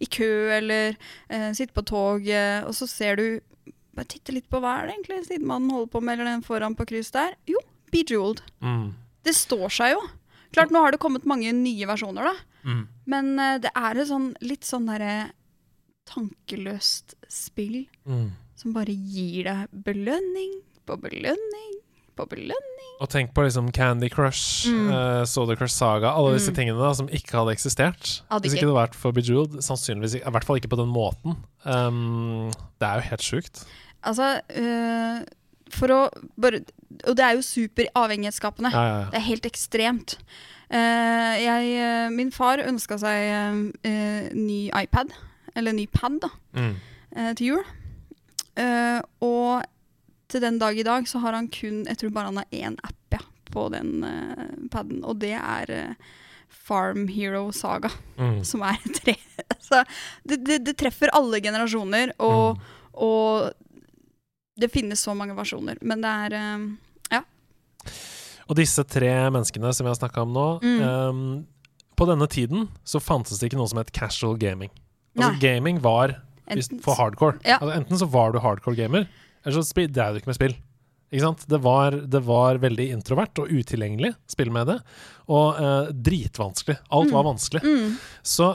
i 0.00 0.08
kø 0.08 0.30
eller 0.56 0.96
uh, 1.28 1.50
sitte 1.56 1.76
på 1.76 1.84
tog, 1.88 2.28
eh, 2.28 2.60
og 2.64 2.76
så 2.76 2.88
ser 2.90 3.20
du 3.20 3.26
Bare 3.92 4.08
titte 4.08 4.32
litt 4.32 4.46
på 4.48 4.56
hva 4.56 4.78
er 4.78 4.86
det 4.88 4.92
egentlig 4.94 5.18
sidemannen 5.26 5.68
holder 5.68 5.90
på 5.92 6.00
med, 6.00 6.14
eller 6.14 6.30
den 6.30 6.44
foran 6.46 6.72
på 6.72 6.86
kryss 6.88 7.10
der. 7.12 7.34
Jo, 7.44 7.58
Bejeweled. 7.92 8.38
Mm. 8.64 8.94
Det 9.20 9.34
står 9.36 9.66
seg 9.68 9.92
jo. 9.92 10.00
Klart, 10.56 10.72
nå 10.72 10.80
har 10.80 10.94
det 10.94 11.00
kommet 11.02 11.28
mange 11.28 11.52
nye 11.52 11.88
versjoner, 11.90 12.30
da. 12.30 12.32
Mm. 12.64 12.82
Men 13.12 13.28
eh, 13.36 13.58
det 13.60 13.72
er 13.76 14.00
et 14.00 14.08
sånn 14.08 14.30
litt 14.40 14.64
sånn 14.64 14.88
derre 14.88 15.32
tankeløst 16.08 17.14
spill 17.28 17.86
Mm. 18.06 18.32
som 18.56 18.72
bare 18.72 18.92
gir 18.94 19.44
deg 19.44 19.68
belønning 19.84 20.60
på 20.86 20.96
belønning 21.00 21.78
på 22.16 22.26
belønning. 22.28 22.90
Og 23.00 23.08
tenk 23.08 23.32
på 23.34 23.42
liksom 23.42 23.70
Candy 23.72 24.08
Crush, 24.12 24.68
Mm. 24.68 24.90
uh, 24.92 25.24
Soda 25.24 25.56
Crush 25.56 25.74
Saga, 25.74 26.10
alle 26.12 26.34
disse 26.36 26.50
Mm. 26.50 26.54
tingene 26.56 26.78
da 26.78 26.92
som 26.92 27.08
ikke 27.08 27.32
hadde 27.32 27.54
eksistert. 27.56 28.20
Hadde 28.30 28.42
Hvis 28.44 28.52
ikke. 28.54 28.60
det 28.60 28.68
hadde 28.68 28.88
vært 28.88 28.94
for 28.94 29.12
Bejeweled, 29.12 29.62
sannsynligvis 29.62 30.14
ikke, 30.16 30.26
i 30.28 30.30
hvert 30.30 30.44
fall 30.44 30.56
ikke 30.56 30.68
på 30.68 30.76
den 30.76 30.92
måten. 30.92 31.36
Um, 31.64 32.50
det 32.78 32.86
er 32.86 32.94
jo 33.00 33.08
helt 33.08 33.20
sjukt. 33.22 33.64
Altså 34.04 34.40
uh, 34.56 35.24
For 35.70 35.86
å 35.88 36.10
bare 36.38 36.60
Og 37.08 37.16
det 37.16 37.20
er 37.24 37.32
jo 37.36 37.40
super 37.40 37.84
avhengighetsskapende. 37.96 38.70
Ja, 38.70 38.82
ja, 38.84 39.04
Det 39.10 39.14
er 39.14 39.20
helt 39.20 39.46
ekstremt. 39.46 40.18
Uh, 40.70 41.34
jeg, 41.40 42.12
min 42.12 42.30
far 42.30 42.58
ønska 42.58 42.98
seg 42.98 43.72
ny 44.34 44.68
iPad, 44.68 45.10
eller 45.54 45.72
ny 45.76 45.86
pad, 45.86 46.20
da. 46.22 46.30
Mm. 46.56 46.74
eh, 47.16 47.32
til 47.38 47.46
jul. 47.52 47.64
Eh, 48.56 49.00
og 49.24 49.62
til 50.28 50.40
den 50.44 50.58
dag 50.60 50.76
i 50.78 50.82
dag 50.86 51.06
så 51.08 51.18
har 51.20 51.32
han 51.36 51.48
kun 51.52 51.84
Jeg 51.88 51.98
tror 52.00 52.10
bare 52.12 52.28
han 52.30 52.36
har 52.40 52.46
én 52.52 52.76
app 52.84 53.12
ja, 53.12 53.18
på 53.52 53.66
den 53.72 54.04
uh, 54.04 54.68
paden, 54.72 55.02
og 55.04 55.18
det 55.20 55.34
er 55.36 55.94
Farm 56.48 57.06
Hero 57.08 57.50
Saga, 57.52 57.90
Mm. 58.16 58.42
som 58.48 58.62
er 58.62 58.78
tre. 59.02 59.16
Så 59.60 59.82
det, 60.24 60.38
det, 60.44 60.58
det 60.64 60.76
treffer 60.80 61.12
alle 61.12 61.40
generasjoner, 61.40 62.12
og, 62.18 62.56
Mm. 62.56 62.62
og 62.94 63.52
det 64.60 64.68
finnes 64.72 65.00
så 65.00 65.14
mange 65.16 65.34
versjoner, 65.36 65.76
men 65.82 66.00
det 66.04 66.10
er 66.10 66.36
ja. 67.12 67.22
Og 68.48 68.56
disse 68.56 68.84
tre 68.84 69.12
menneskene 69.32 69.72
som 69.74 69.84
vi 69.86 69.90
har 69.92 69.96
snakka 70.00 70.22
om 70.26 70.32
nå 70.32 70.46
Mm. 70.62 70.82
um, 70.82 71.46
På 71.96 72.04
på 72.06 72.08
denne 72.08 72.26
tiden 72.26 72.68
så 72.84 72.98
fantes 73.00 73.38
det 73.38 73.50
ikke 73.50 73.58
noe 73.60 73.68
som 73.68 73.78
het 73.78 73.92
casual 73.92 74.36
gaming. 74.40 74.70
Altså 75.16 75.40
Gaming 75.42 75.80
var 75.84 76.16
Enten- 76.50 76.82
for 76.82 76.98
hardcore. 76.98 77.38
Ja. 77.44 77.58
Altså, 77.60 77.76
enten 77.78 77.98
så 77.98 78.08
var 78.10 78.32
du 78.32 78.38
hardcore 78.42 78.76
gamer, 78.76 79.08
eller 79.44 79.62
så 79.62 79.86
drev 79.88 80.14
du 80.14 80.20
ikke 80.20 80.32
med 80.32 80.38
spill. 80.38 80.56
Det 81.12 81.58
var, 81.60 81.90
det 82.08 82.22
var 82.24 82.56
veldig 82.56 82.86
introvert 82.94 83.36
og 83.38 83.50
utilgjengelig 83.52 84.14
spill 84.32 84.50
med 84.50 84.66
det, 84.70 84.78
og 85.28 85.58
eh, 85.60 85.90
dritvanskelig. 85.92 86.78
Alt 86.90 87.12
var 87.12 87.26
vanskelig. 87.26 87.60
Mm. 87.62 87.98
Så 88.22 88.54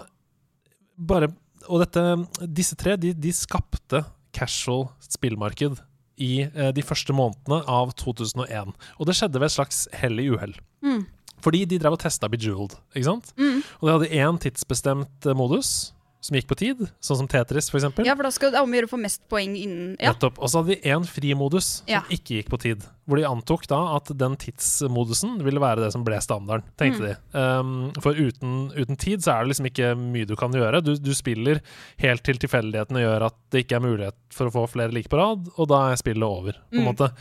bare 0.97 1.29
Og 1.67 1.81
dette, 1.83 2.01
disse 2.47 2.77
tre, 2.79 2.95
de, 2.95 3.11
de 3.13 3.31
skapte 3.35 3.99
casual 4.31 4.87
spillmarked 5.03 5.75
i 6.17 6.47
eh, 6.47 6.71
de 6.71 6.81
første 6.81 7.11
månedene 7.13 7.59
av 7.67 7.91
2001. 7.99 8.71
Og 8.97 9.05
det 9.05 9.15
skjedde 9.19 9.41
ved 9.41 9.49
et 9.51 9.55
slags 9.57 9.81
hell 9.93 10.17
i 10.23 10.29
uhell. 10.31 10.55
Mm. 10.81 11.03
Fordi 11.43 11.65
de 11.67 11.77
drev 11.77 11.97
og 11.97 11.99
testa 12.01 12.29
Bejeweled, 12.31 12.77
ikke 12.95 13.09
sant? 13.09 13.33
Mm. 13.37 13.59
Og 13.81 13.83
de 13.83 13.93
hadde 13.97 14.09
én 14.15 14.39
tidsbestemt 14.47 15.27
eh, 15.27 15.35
modus 15.37 15.91
som 16.27 16.35
gikk 16.37 16.47
på 16.51 16.57
tid, 16.59 16.83
sånn 17.01 17.17
som 17.23 17.27
Tetris, 17.31 17.69
eksempel. 17.71 18.05
Ja, 18.05 18.13
for 18.15 18.23
da 18.27 18.31
skal 18.35 18.51
det 18.51 18.59
omgjøre 18.61 18.89
å 18.89 18.91
få 18.93 18.99
mest 18.99 19.23
poeng 19.31 19.55
innen 19.55 19.95
Ja. 19.99 20.11
Nettopp. 20.13 20.37
Og 20.39 20.49
så 20.51 20.61
hadde 20.61 20.75
de 20.75 20.89
én 20.91 21.05
frimodus 21.07 21.79
som 21.79 21.87
Ja. 21.87 22.01
ikke 22.11 22.37
gikk 22.43 22.49
på 22.51 22.59
tid. 22.59 22.83
Hvor 23.07 23.15
de 23.15 23.23
antok 23.23 23.67
da 23.71 23.95
at 23.95 24.11
den 24.17 24.35
tidsmodusen 24.35 25.37
ville 25.41 25.59
være 25.63 25.79
det 25.85 25.91
som 25.93 26.03
ble 26.03 26.17
standarden, 26.19 26.63
tenkte 26.77 26.99
Mm. 26.99 27.07
de. 27.07 27.39
Um, 27.39 27.91
for 28.03 28.13
uten, 28.13 28.71
uten 28.75 28.97
tid 28.97 29.19
så 29.23 29.31
er 29.39 29.45
det 29.45 29.55
liksom 29.55 29.69
ikke 29.71 29.95
mye 29.97 30.27
du 30.27 30.35
kan 30.35 30.51
gjøre. 30.51 30.83
Du, 30.83 30.95
du 30.97 31.13
spiller 31.13 31.61
helt 31.99 32.23
til 32.23 32.35
tilfeldighetene 32.35 32.99
gjør 32.99 33.25
at 33.27 33.35
det 33.51 33.65
ikke 33.65 33.77
er 33.77 33.85
mulighet 33.87 34.15
for 34.29 34.47
å 34.47 34.51
få 34.51 34.67
flere 34.69 34.91
like 34.93 35.07
på 35.09 35.17
rad, 35.17 35.47
og 35.57 35.67
da 35.69 35.91
er 35.91 35.95
spillet 35.95 36.23
over, 36.27 36.51
på 36.71 36.77
en 36.77 36.83
Mm. 36.83 36.89
måte. 36.95 37.11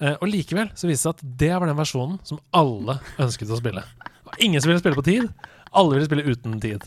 Uh, 0.00 0.14
og 0.22 0.28
likevel 0.28 0.70
så 0.74 0.86
viste 0.86 0.92
det 0.92 0.98
seg 1.02 1.14
at 1.16 1.38
det 1.38 1.50
var 1.58 1.66
den 1.66 1.76
versjonen 1.76 2.20
som 2.26 2.38
alle 2.54 3.00
ønsket 3.18 3.50
å 3.50 3.58
spille. 3.58 3.82
Ingen 4.40 4.60
som 4.62 4.70
ville 4.70 4.80
spille 4.80 4.96
på 4.96 5.04
tid. 5.04 5.28
Alle 5.74 5.94
ville 5.96 6.06
spille 6.06 6.24
uten 6.24 6.60
tid. 6.60 6.82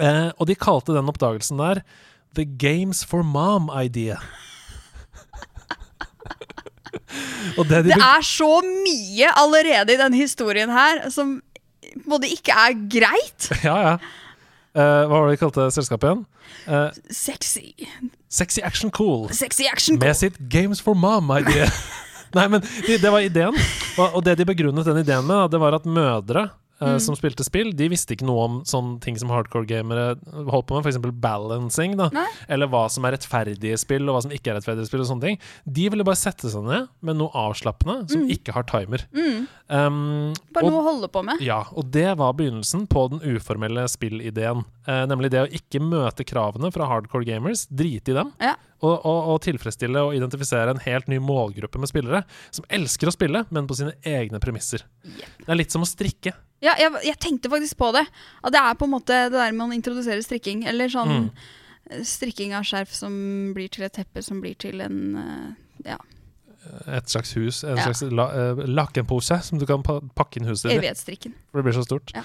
Eh, 0.00 0.30
og 0.38 0.48
de 0.48 0.56
kalte 0.58 0.94
den 0.96 1.10
oppdagelsen 1.10 1.60
der 1.60 1.82
The 2.36 2.44
Games 2.44 3.04
for 3.04 3.22
Mom 3.26 3.70
Idea. 3.74 4.18
det 7.68 7.68
de 7.68 7.82
Det 7.90 7.98
er 7.98 8.22
så 8.24 8.62
mye 8.64 9.28
allerede 9.36 9.94
i 9.94 10.00
denne 10.00 10.16
historien 10.16 10.70
her 10.72 11.10
som 11.12 11.40
på 11.82 12.00
en 12.00 12.08
måte 12.14 12.30
ikke 12.32 12.54
er 12.56 12.76
greit. 12.88 13.50
Ja, 13.66 13.76
ja. 13.82 13.94
Eh, 14.72 15.02
hva 15.04 15.18
var 15.18 15.26
det 15.28 15.36
de 15.36 15.40
kalte 15.42 15.66
selskapet 15.74 16.08
igjen? 16.08 16.22
Eh, 16.64 16.90
Sexy. 17.12 17.74
Sexy 18.32 18.62
Action 18.64 18.88
Cool. 18.90 19.26
Sexy 19.28 19.66
action. 19.68 19.98
cool. 19.98 20.06
Med 20.06 20.16
sitt 20.16 20.38
Games 20.48 20.80
for 20.80 20.96
Mom-idé. 20.96 21.66
Nei, 22.36 22.46
men 22.48 22.62
det, 22.86 23.02
det 23.02 23.10
var 23.12 23.20
ideen. 23.20 23.52
Og, 23.98 24.16
og 24.16 24.24
det 24.24 24.38
de 24.40 24.46
begrunnet 24.48 24.88
den 24.88 25.02
ideen 25.02 25.26
med, 25.28 25.50
det 25.52 25.60
var 25.60 25.76
at 25.76 25.84
mødre 25.84 26.46
eh, 26.82 26.98
som 27.02 27.14
spilte 27.18 27.44
spill, 27.46 27.70
de 27.78 27.88
visste 27.92 28.16
ikke 28.16 28.26
noe 28.28 28.44
om 28.48 28.58
sånne 28.68 28.98
ting 29.04 29.16
som 29.20 29.30
hardcore-gamere 29.32 30.16
holdt 30.50 30.66
på 30.68 30.76
med, 30.78 30.86
f.eks. 30.86 30.98
balancing, 31.22 31.96
da. 32.00 32.08
Nei. 32.14 32.26
Eller 32.52 32.70
hva 32.72 32.84
som 32.92 33.06
er 33.08 33.14
rettferdige 33.16 33.78
spill, 33.80 34.08
og 34.08 34.16
hva 34.18 34.22
som 34.26 34.34
ikke 34.34 34.52
er 34.52 34.58
rettferdige 34.60 34.90
spill, 34.90 35.04
og 35.04 35.10
sånne 35.12 35.26
ting. 35.30 35.40
De 35.64 35.88
ville 35.94 36.04
bare 36.06 36.20
sette 36.20 36.50
seg 36.52 36.66
ned 36.66 36.88
med 37.00 37.18
noe 37.20 37.30
avslappende 37.46 38.08
som 38.12 38.26
ikke 38.30 38.54
har 38.56 38.66
timer. 38.68 39.06
Mm. 39.14 39.46
Um, 39.72 40.34
Bare 40.52 40.66
og- 40.66 40.72
noe 40.74 40.82
å 40.82 40.88
holde 40.90 41.08
på 41.08 41.22
med. 41.24 41.40
ja, 41.40 41.62
og 41.72 41.90
det 41.94 42.10
var 42.18 42.34
begynnelsen 42.36 42.86
på 42.90 43.06
den 43.14 43.22
uformelle 43.24 43.86
spillideen. 43.88 44.64
Eh, 44.86 45.04
nemlig 45.06 45.30
det 45.30 45.38
å 45.44 45.46
ikke 45.54 45.78
møte 45.78 46.24
kravene 46.26 46.72
fra 46.74 46.88
hardcore 46.90 47.24
gamers, 47.24 47.66
drite 47.70 48.10
i 48.10 48.14
dem, 48.16 48.32
Ja. 48.42 48.56
og, 48.82 48.96
og, 49.06 49.28
og 49.30 49.40
tilfredsstille 49.44 50.00
og 50.02 50.16
identifisere 50.16 50.70
en 50.74 50.80
helt 50.82 51.06
ny 51.06 51.20
målgruppe 51.22 51.78
med 51.78 51.86
spillere 51.88 52.24
som 52.50 52.64
elsker 52.68 53.06
å 53.06 53.12
spille, 53.14 53.44
men 53.54 53.68
på 53.70 53.76
sine 53.78 53.92
egne 54.02 54.40
premisser. 54.42 54.82
Det 55.04 55.46
er 55.48 55.54
litt 55.60 55.70
som 55.70 55.82
å 55.82 55.86
strikke. 55.86 56.32
Ja, 56.62 56.74
jeg, 56.78 56.90
jeg 57.04 57.18
tenkte 57.22 57.50
faktisk 57.50 57.76
på 57.78 57.92
det. 57.94 58.02
At 58.42 58.52
det 58.54 58.58
er 58.62 58.74
på 58.74 58.86
en 58.86 58.94
måte 58.96 59.16
det 59.30 59.38
der 59.38 59.52
med 59.54 59.68
å 59.70 59.74
introdusere 59.74 60.22
strikking. 60.22 60.64
Eller 60.66 60.88
sånn 60.90 61.08
Mm. 61.12 61.30
eh, 61.90 62.02
strikking 62.06 62.54
av 62.54 62.62
skjerf 62.66 62.90
som 62.94 63.52
blir 63.54 63.68
til 63.70 63.84
et 63.86 63.92
teppe 63.92 64.22
som 64.22 64.40
blir 64.42 64.54
til 64.58 64.80
en 64.80 65.16
eh, 65.16 65.90
ja, 65.92 65.98
Et 66.86 67.08
slags 67.10 67.32
hus, 67.34 67.64
en 67.64 67.76
Ja. 67.76 67.88
slags 67.90 68.02
la, 68.14 68.28
lakenpose 68.70 69.42
som 69.42 69.58
du 69.58 69.66
kan 69.66 69.82
pakke 69.82 70.38
inn 70.38 70.46
huset 70.46 70.70
ditt 70.70 70.76
i. 70.76 70.78
evighetsstrikken. 70.78 71.34
For 71.50 71.58
det 71.62 71.64
blir 71.66 71.74
så 71.74 71.82
stort. 71.86 72.12
Ja. 72.14 72.22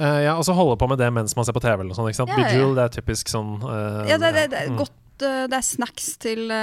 Eh, 0.00 0.22
ja, 0.24 0.38
og 0.38 0.46
så 0.46 0.56
holde 0.56 0.78
på 0.80 0.88
med 0.88 1.00
det 1.00 1.10
mens 1.12 1.36
man 1.36 1.44
ser 1.44 1.56
på 1.56 1.62
TV 1.62 1.76
eller 1.82 1.96
sånt. 1.96 2.08
Ikke 2.08 2.22
sant? 2.22 2.32
Ja, 2.32 2.48
ja. 2.48 2.72
Det 2.78 2.86
er 2.86 2.96
typisk 3.00 3.28
sånn 3.28 3.58
uh, 3.60 4.08
Ja, 4.08 4.16
det, 4.20 4.32
det, 4.36 4.46
det 4.54 4.62
er 4.62 4.72
mm. 4.72 4.78
godt 4.80 5.24
eh, 5.26 5.42
Det 5.50 5.58
er 5.58 5.66
snacks 5.66 6.06
til, 6.22 6.54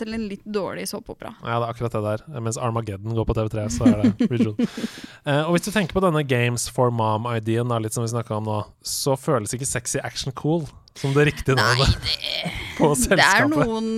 til 0.00 0.16
en 0.18 0.26
litt 0.28 0.44
dårlig 0.44 0.84
såpeopera. 0.90 1.32
Ja, 1.40 1.62
det 1.62 1.70
er 1.70 1.72
akkurat 1.72 1.96
det 1.96 2.04
der. 2.04 2.26
Mens 2.44 2.60
Armageddon 2.60 3.16
går 3.16 3.28
på 3.30 3.36
TV3, 3.38 3.66
så 3.72 3.88
er 3.88 4.04
det. 4.04 4.14
Eh, 5.24 5.40
og 5.46 5.54
hvis 5.54 5.64
du 5.64 5.70
tenker 5.72 5.96
på 5.96 6.02
denne 6.04 6.20
Games 6.28 6.66
for 6.68 6.92
Mom-ideen, 6.92 7.70
litt 7.80 7.94
som 7.96 8.04
vi 8.04 8.10
snakka 8.12 8.34
om 8.36 8.44
nå, 8.44 8.58
så 8.84 9.14
føles 9.16 9.54
ikke 9.56 9.64
sexy 9.64 10.02
action 10.04 10.34
cool 10.36 10.66
som 11.00 11.14
det 11.16 11.24
riktige 11.30 11.56
navnet 11.56 11.94
det, 12.04 12.50
på 12.76 12.90
det 13.08 13.24
er 13.24 13.48
noen 13.48 13.88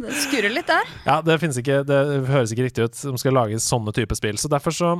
Det 0.00 0.14
skurrer 0.24 0.54
litt 0.54 0.70
der. 0.72 0.88
Ja, 1.04 1.18
det 1.20 1.36
ikke 1.60 1.82
Det 1.84 2.00
høres 2.30 2.56
ikke 2.56 2.70
riktig 2.70 2.88
ut 2.88 2.96
som 2.96 3.20
skal 3.20 3.36
lage 3.36 3.60
sånne 3.60 3.92
type 3.92 4.16
spill. 4.16 4.40
Så 4.40 4.48
derfor 4.48 4.72
så 4.72 4.94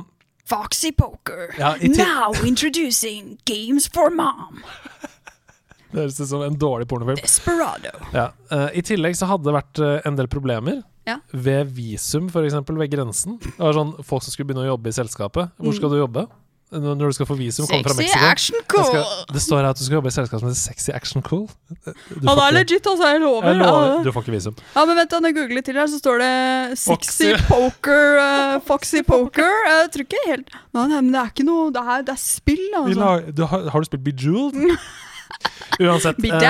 Foxy 0.51 0.91
Poker. 0.91 1.49
Ja, 1.59 1.75
Now 1.81 2.35
introducing 2.47 3.37
Games 3.47 3.87
for 3.87 4.11
Mom. 4.11 4.59
Det 5.91 5.99
høres 5.99 6.19
ut 6.21 6.27
som 6.29 6.43
en 6.45 6.55
dårlig 6.55 6.85
pornofilm. 6.87 7.19
Desperado. 7.19 7.91
Ja. 8.15 8.29
Uh, 8.51 8.69
I 8.79 8.83
tillegg 8.87 9.17
så 9.19 9.27
hadde 9.27 9.47
det 9.49 9.53
vært 9.57 9.81
uh, 9.83 9.97
en 10.07 10.15
del 10.19 10.29
problemer 10.31 10.77
Ja. 11.07 11.17
ved 11.35 11.71
visum, 11.75 12.29
f.eks. 12.31 12.55
ved 12.69 12.91
grensen. 12.93 13.39
Det 13.43 13.57
var 13.59 13.75
sånn 13.75 13.91
Folk 14.07 14.23
som 14.23 14.31
skulle 14.31 14.47
begynne 14.51 14.63
å 14.67 14.73
jobbe 14.73 14.91
i 14.91 14.95
selskapet. 14.95 15.51
Hvor 15.59 15.75
skal 15.75 15.91
du 15.91 15.97
jobbe? 15.99 16.27
Når 16.71 16.95
du 17.11 17.11
skal 17.17 17.27
få 17.27 17.35
visum, 17.35 17.65
komme 17.67 17.83
fra 17.83 17.93
Mexico. 17.97 18.25
action 18.31 18.55
cool. 18.71 18.85
Skal, 18.87 19.03
det 19.35 19.41
står 19.43 19.57
her 19.59 19.65
at 19.73 19.79
du 19.79 19.83
skal 19.83 19.97
jobbe 19.97 20.07
i 20.07 20.15
selskap 20.15 20.39
som 20.39 20.47
heter 20.47 20.59
Sexy 20.61 20.89
Action 20.95 21.21
Cool. 21.21 21.49
Du 21.83 22.27
Han 22.29 22.39
er 22.39 22.53
legit, 22.55 22.85
altså. 22.87 23.09
Jeg 23.11 23.19
lover. 23.19 23.47
Jeg 23.49 23.57
lover, 23.59 24.03
du 24.05 24.11
får 24.15 24.23
ikke 24.23 24.35
visum. 24.37 24.55
Ja, 24.75 24.85
men 24.87 24.95
vent 25.01 25.11
da, 25.11 25.19
Når 25.19 25.33
jeg 25.33 25.35
googler 25.41 25.65
til 25.67 25.75
her, 25.81 25.87
så 25.91 25.99
står 25.99 26.23
det 26.23 26.31
Sexy. 26.79 27.33
Poker. 27.49 28.17
uh, 28.23 28.61
Foxy 28.71 29.03
Poker. 29.03 29.51
Jeg 29.67 29.91
tror 29.91 30.07
ikke 30.07 30.23
helt 30.29 30.47
Nei, 30.73 30.87
nei, 30.87 31.01
men 31.01 31.11
det 31.11 31.19
er 31.25 31.33
ikke 31.33 31.43
noe 31.51 31.71
Det 31.75 31.81
er, 31.83 32.01
det 32.07 32.13
er 32.15 32.21
spill, 32.23 32.63
altså. 32.79 32.99
lag- 33.03 33.31
du 33.35 33.45
har, 33.51 33.67
har 33.75 33.79
du 33.83 33.85
spilt 33.91 34.03
Bejeweled? 34.07 34.77
Uansett. 35.81 36.17
eh, 36.19 36.41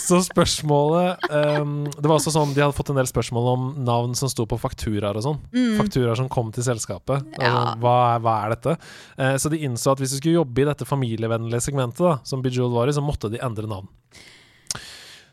så 0.00 0.18
spørsmålet 0.26 1.22
ehm, 1.30 1.84
Det 1.94 2.08
var 2.08 2.16
også 2.18 2.32
sånn 2.34 2.50
De 2.54 2.60
hadde 2.60 2.74
fått 2.76 2.90
en 2.90 2.96
del 2.98 3.06
spørsmål 3.08 3.46
om 3.52 3.68
navn 3.86 4.14
som 4.18 4.28
sto 4.28 4.44
på 4.50 4.58
fakturaer 4.60 5.16
og 5.16 5.22
sånn. 5.24 5.38
Fakturaer 5.78 6.16
som 6.18 6.28
kom 6.28 6.50
til 6.52 6.64
selskapet. 6.66 7.24
Ja. 7.38 7.52
Altså, 7.52 7.78
hva, 7.84 7.94
er, 8.16 8.24
hva 8.26 8.34
er 8.44 8.54
dette? 8.56 8.74
Eh, 9.16 9.36
så 9.40 9.52
de 9.52 9.62
innså 9.64 9.92
at 9.94 10.02
hvis 10.02 10.10
de 10.16 10.20
skulle 10.20 10.36
jobbe 10.40 10.64
i 10.64 10.68
dette 10.68 10.84
familievennlige 10.88 11.62
segmentet, 11.70 12.02
da, 12.04 12.18
som 12.26 12.42
Bejeweled 12.44 12.74
var 12.74 12.90
i, 12.90 12.96
så 12.96 13.04
måtte 13.04 13.30
de 13.32 13.40
endre 13.40 13.70
navn. 13.70 13.88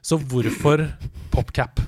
Så 0.08 0.20
hvorfor 0.24 0.86
PopCap? 1.34 1.82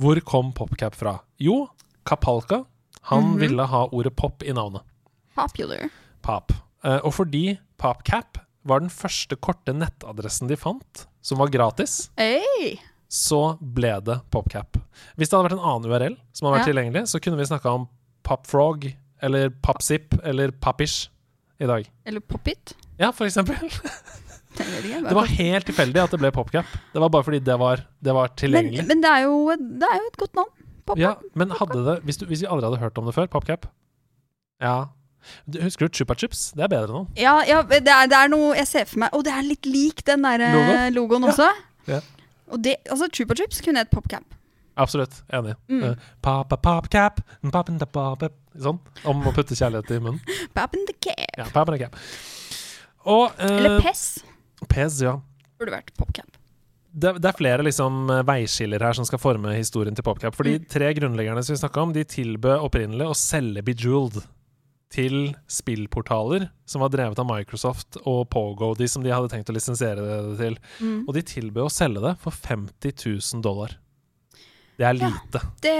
Hvor 0.00 0.20
kom 0.26 0.52
PopCap 0.56 0.94
fra? 0.98 1.18
Jo, 1.40 1.68
Kapalka. 2.04 2.64
Han 3.12 3.32
Mhm. 3.34 3.38
ville 3.40 3.66
ha 3.66 3.86
ordet 3.92 4.14
pop 4.16 4.42
i 4.42 4.52
navnet. 4.52 4.82
Popular. 5.36 5.88
Pop. 6.22 6.52
Eh, 6.84 6.98
og 7.04 7.12
fordi 7.14 7.58
PopCap 7.78 8.39
var 8.64 8.80
den 8.82 8.90
første 8.92 9.36
korte 9.40 9.72
nettadressen 9.76 10.48
de 10.50 10.56
fant, 10.60 11.06
som 11.24 11.38
var 11.40 11.48
gratis, 11.52 12.10
Hey. 12.18 12.78
så 13.08 13.56
ble 13.60 13.94
det 14.04 14.20
PopCap. 14.30 14.76
Hvis 15.16 15.30
det 15.30 15.36
hadde 15.38 15.48
vært 15.50 15.58
en 15.58 15.64
annen 15.70 15.88
URL 15.90 16.16
som 16.32 16.46
hadde 16.48 16.58
vært 16.60 16.66
Ja. 16.66 16.72
tilgjengelig, 16.72 17.02
så 17.08 17.20
kunne 17.22 17.36
vi 17.40 17.48
snakka 17.48 17.72
om 17.74 17.88
PopFrog 18.22 18.90
eller 19.22 19.50
PopZip 19.50 20.14
eller 20.24 20.50
Popish 20.52 21.08
i 21.60 21.66
dag. 21.66 21.88
Eller 22.06 22.20
Pop-It. 22.20 22.74
Ja, 22.98 23.10
for 23.12 23.26
eksempel. 23.26 23.56
Det 24.60 25.14
var 25.14 25.26
helt 25.30 25.64
tilfeldig 25.68 26.00
at 26.02 26.10
det 26.10 26.18
ble 26.20 26.30
PopCap. 26.34 26.66
Det 26.92 27.00
var 27.00 27.08
bare 27.08 27.22
fordi 27.24 27.38
det 27.46 27.54
var, 27.58 27.84
det 28.02 28.12
var 28.12 28.28
men, 28.28 28.36
tilgjengelig. 28.36 28.86
men 28.88 29.00
det, 29.00 29.08
er 29.10 29.22
jo, 29.22 29.36
det 29.56 29.86
er 29.88 30.00
jo 30.02 30.08
et 30.10 30.16
godt 30.18 30.34
navn. 30.34 30.50
Pop 30.88 30.98
Ja, 30.98 31.12
men 31.38 31.50
hadde 31.54 31.84
det 31.86 31.94
hvis, 32.04 32.18
du, 32.18 32.24
hvis 32.26 32.42
vi 32.42 32.48
aldri 32.50 32.66
hadde 32.68 32.80
hørt 32.82 32.98
om 32.98 33.06
det 33.06 33.14
før, 33.14 33.28
PopCap 33.30 33.68
Ja. 34.60 34.88
Husker 35.62 35.88
du 35.88 35.98
Chupa 36.00 36.14
Chups? 36.18 36.50
Det 36.56 36.64
er 36.64 36.70
bedre 36.72 36.92
nå. 36.94 37.02
Ja, 37.20 37.38
ja 37.46 37.60
det, 37.62 37.82
er, 37.86 38.06
det 38.10 38.16
er 38.18 38.30
noe 38.32 38.54
jeg 38.56 38.66
ser 38.70 38.86
for 38.88 39.02
meg 39.02 39.14
Og 39.16 39.24
det 39.26 39.32
er 39.36 39.44
litt 39.46 39.66
lik 39.68 40.04
den 40.08 40.24
der 40.26 40.40
eh, 40.46 40.54
Logo? 40.56 40.76
logoen 40.96 41.28
også. 41.30 41.48
Ja. 41.90 42.00
Og 42.50 42.62
det, 42.64 42.76
altså 42.90 43.08
Chupa 43.12 43.36
Chups 43.38 43.60
kunne 43.64 43.82
hett 43.84 43.90
PopCap. 43.92 44.24
Absolutt. 44.80 45.20
Enig. 45.36 45.54
Mm. 45.68 45.82
Eh, 45.90 46.08
Papa 46.24 46.56
popcap, 46.56 47.20
pop 47.52 47.70
papa 47.92 48.30
Sånn. 48.60 48.80
Om 49.06 49.20
å 49.28 49.32
putte 49.36 49.54
kjærlighet 49.54 49.92
i 49.94 50.00
munnen. 50.02 50.20
pop 50.56 50.74
in 50.74 50.82
the 50.88 50.96
cap. 50.98 51.36
Ja, 51.38 51.46
pop 51.54 51.68
in 51.70 51.76
the 51.76 51.84
cap. 51.84 51.96
Og 53.06 53.30
uh, 53.38 53.46
Eller 53.46 53.78
PES. 53.84 54.02
PES, 54.68 54.98
ja. 55.06 55.14
Burde 55.60 55.72
vært 55.76 55.92
PopCap. 55.96 56.26
Det, 56.90 57.12
det 57.22 57.28
er 57.30 57.36
flere 57.38 57.62
liksom 57.62 58.08
veiskiller 58.26 58.82
her 58.82 58.96
som 58.98 59.06
skal 59.06 59.20
forme 59.22 59.52
historien 59.54 59.94
til 59.94 60.02
PopCap. 60.06 60.34
For 60.34 60.48
de 60.48 60.56
Mm. 60.58 60.64
tre 60.72 60.88
grunnleggerne 60.98 61.44
som 61.46 61.54
vi 61.54 61.60
snakka 61.60 61.84
om, 61.86 61.92
de 61.94 62.02
tilbød 62.04 62.64
opprinnelig 62.66 63.06
å 63.06 63.14
selge 63.14 63.62
Bejeweled 63.62 64.18
til 64.90 65.34
spillportaler 65.46 66.48
som 66.66 66.82
var 66.82 66.90
drevet 66.90 67.18
av 67.22 67.26
Microsoft 67.28 67.96
og 68.04 68.24
Pogo, 68.32 68.72
de 68.74 68.88
som 68.90 69.04
de 69.04 69.12
hadde 69.14 69.30
tenkt 69.30 69.50
å 69.52 69.54
lisensiere 69.54 70.02
det 70.02 70.38
til. 70.40 70.56
Mm. 70.82 71.04
Og 71.06 71.14
de 71.14 71.22
tilbød 71.30 71.68
å 71.68 71.70
selge 71.72 72.02
det 72.02 72.16
for 72.22 72.34
50 72.34 72.96
000 73.06 73.44
dollar. 73.44 73.76
Det 74.80 74.86
er 74.88 74.94
Ja. 74.98 75.08
lite. 75.12 75.40
Det 75.62 75.76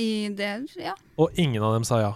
i 0.00 0.28
det 0.34 0.66
Ja. 0.80 0.94
Og 1.18 1.30
ingen 1.38 1.62
av 1.62 1.74
dem 1.74 1.84
sa 1.84 2.00
ja. 2.00 2.14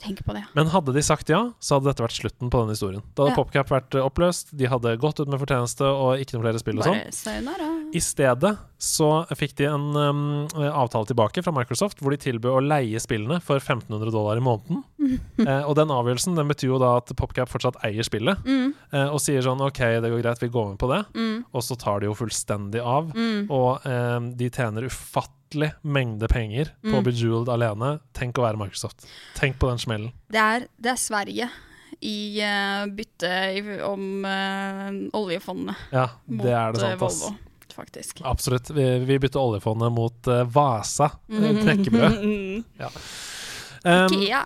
Tenk 0.00 0.22
på 0.24 0.32
det. 0.32 0.40
Men 0.56 0.70
hadde 0.72 0.94
de 0.96 1.02
sagt 1.04 1.28
ja, 1.28 1.42
så 1.60 1.76
hadde 1.76 1.90
dette 1.90 2.00
vært 2.00 2.16
slutten 2.16 2.48
på 2.48 2.62
den 2.62 2.72
historien. 2.72 3.02
Da 3.14 3.26
hadde 3.26 3.34
Ja. 3.34 3.36
PopCap 3.36 3.68
vært 3.68 3.94
eh, 3.98 4.06
oppløst, 4.06 4.54
de 4.56 4.64
hadde 4.72 4.94
gått 5.02 5.20
ut 5.20 5.28
med 5.28 5.40
fortjeneste 5.42 5.84
og 5.84 6.18
ikke 6.22 6.38
noen 6.38 6.46
flere 6.46 6.62
spill 6.62 6.80
og 6.80 6.86
sånn. 6.88 7.90
I 7.92 8.00
stedet 8.00 8.54
så 8.80 9.08
fikk 9.36 9.56
de 9.58 9.66
en 9.68 9.88
um, 9.98 10.20
avtale 10.56 11.04
tilbake 11.10 11.42
fra 11.44 11.52
Microsoft 11.52 12.00
hvor 12.00 12.14
de 12.14 12.20
tilbød 12.22 12.54
å 12.54 12.62
leie 12.64 13.00
spillene 13.02 13.40
for 13.44 13.60
1500 13.60 14.08
dollar 14.14 14.40
i 14.40 14.44
måneden. 14.44 14.80
eh, 15.44 15.64
og 15.68 15.74
den 15.76 15.92
avgjørelsen 15.92 16.38
den 16.38 16.48
betyr 16.48 16.70
jo 16.72 16.78
da 16.80 16.94
at 17.02 17.12
PopCap 17.18 17.50
fortsatt 17.52 17.80
eier 17.84 18.06
spillet, 18.06 18.40
Mm, 18.46 18.72
eh, 18.92 19.08
og 19.12 19.20
sier 19.20 19.42
sånn 19.44 19.60
OK, 19.60 19.78
det 20.00 20.08
går 20.10 20.22
greit, 20.22 20.40
vi 20.40 20.48
går 20.48 20.70
med 20.72 20.78
på 20.80 20.88
det. 20.94 21.02
mm, 21.12 21.44
Og 21.52 21.62
så 21.66 21.76
tar 21.76 22.00
de 22.00 22.08
jo 22.08 22.14
fullstendig 22.16 22.80
av, 22.80 23.12
mm. 23.12 23.50
og 23.52 23.84
eh, 23.84 24.16
de 24.40 24.48
tjener 24.48 24.88
ufattelig 24.88 25.36
mengde 25.82 26.28
penger 26.28 26.70
på 26.82 26.98
Mm. 27.00 27.04
Bejeweled 27.04 27.48
alene. 27.48 27.98
Tenk 28.16 28.38
å 28.38 28.42
være 28.46 28.56
Microsoft. 28.60 29.06
Tenk 29.36 29.58
på 29.58 29.68
den 29.70 29.78
smellen. 29.78 30.12
Det, 30.30 30.38
er, 30.38 30.66
det 30.78 30.90
er 30.92 31.00
Sverige 31.00 31.48
i 32.00 32.40
uh, 32.40 32.86
bytte 32.96 33.30
i, 33.58 33.60
om 33.84 34.24
uh, 34.24 34.88
oljefondet 35.18 35.76
Ja, 35.92 36.06
mot 36.26 36.46
det 36.46 36.54
er 36.56 36.72
det 36.72 36.80
eh, 36.80 36.94
sant, 36.94 37.02
ass. 37.02 37.18
Volvo, 37.20 37.36
faktisk. 37.74 38.22
Absolutt. 38.24 38.70
Vi, 38.70 38.86
vi 39.04 39.18
bytter 39.18 39.40
oljefondet 39.40 39.92
mot 39.92 40.30
uh, 40.32 40.44
Vasa 40.48 41.10
Mm. 41.28 41.60
knekkebrød. 41.64 42.22
Mm. 42.24 42.64
Ja. 42.80 42.88
Um, 43.84 44.12
Ikea. 44.12 44.44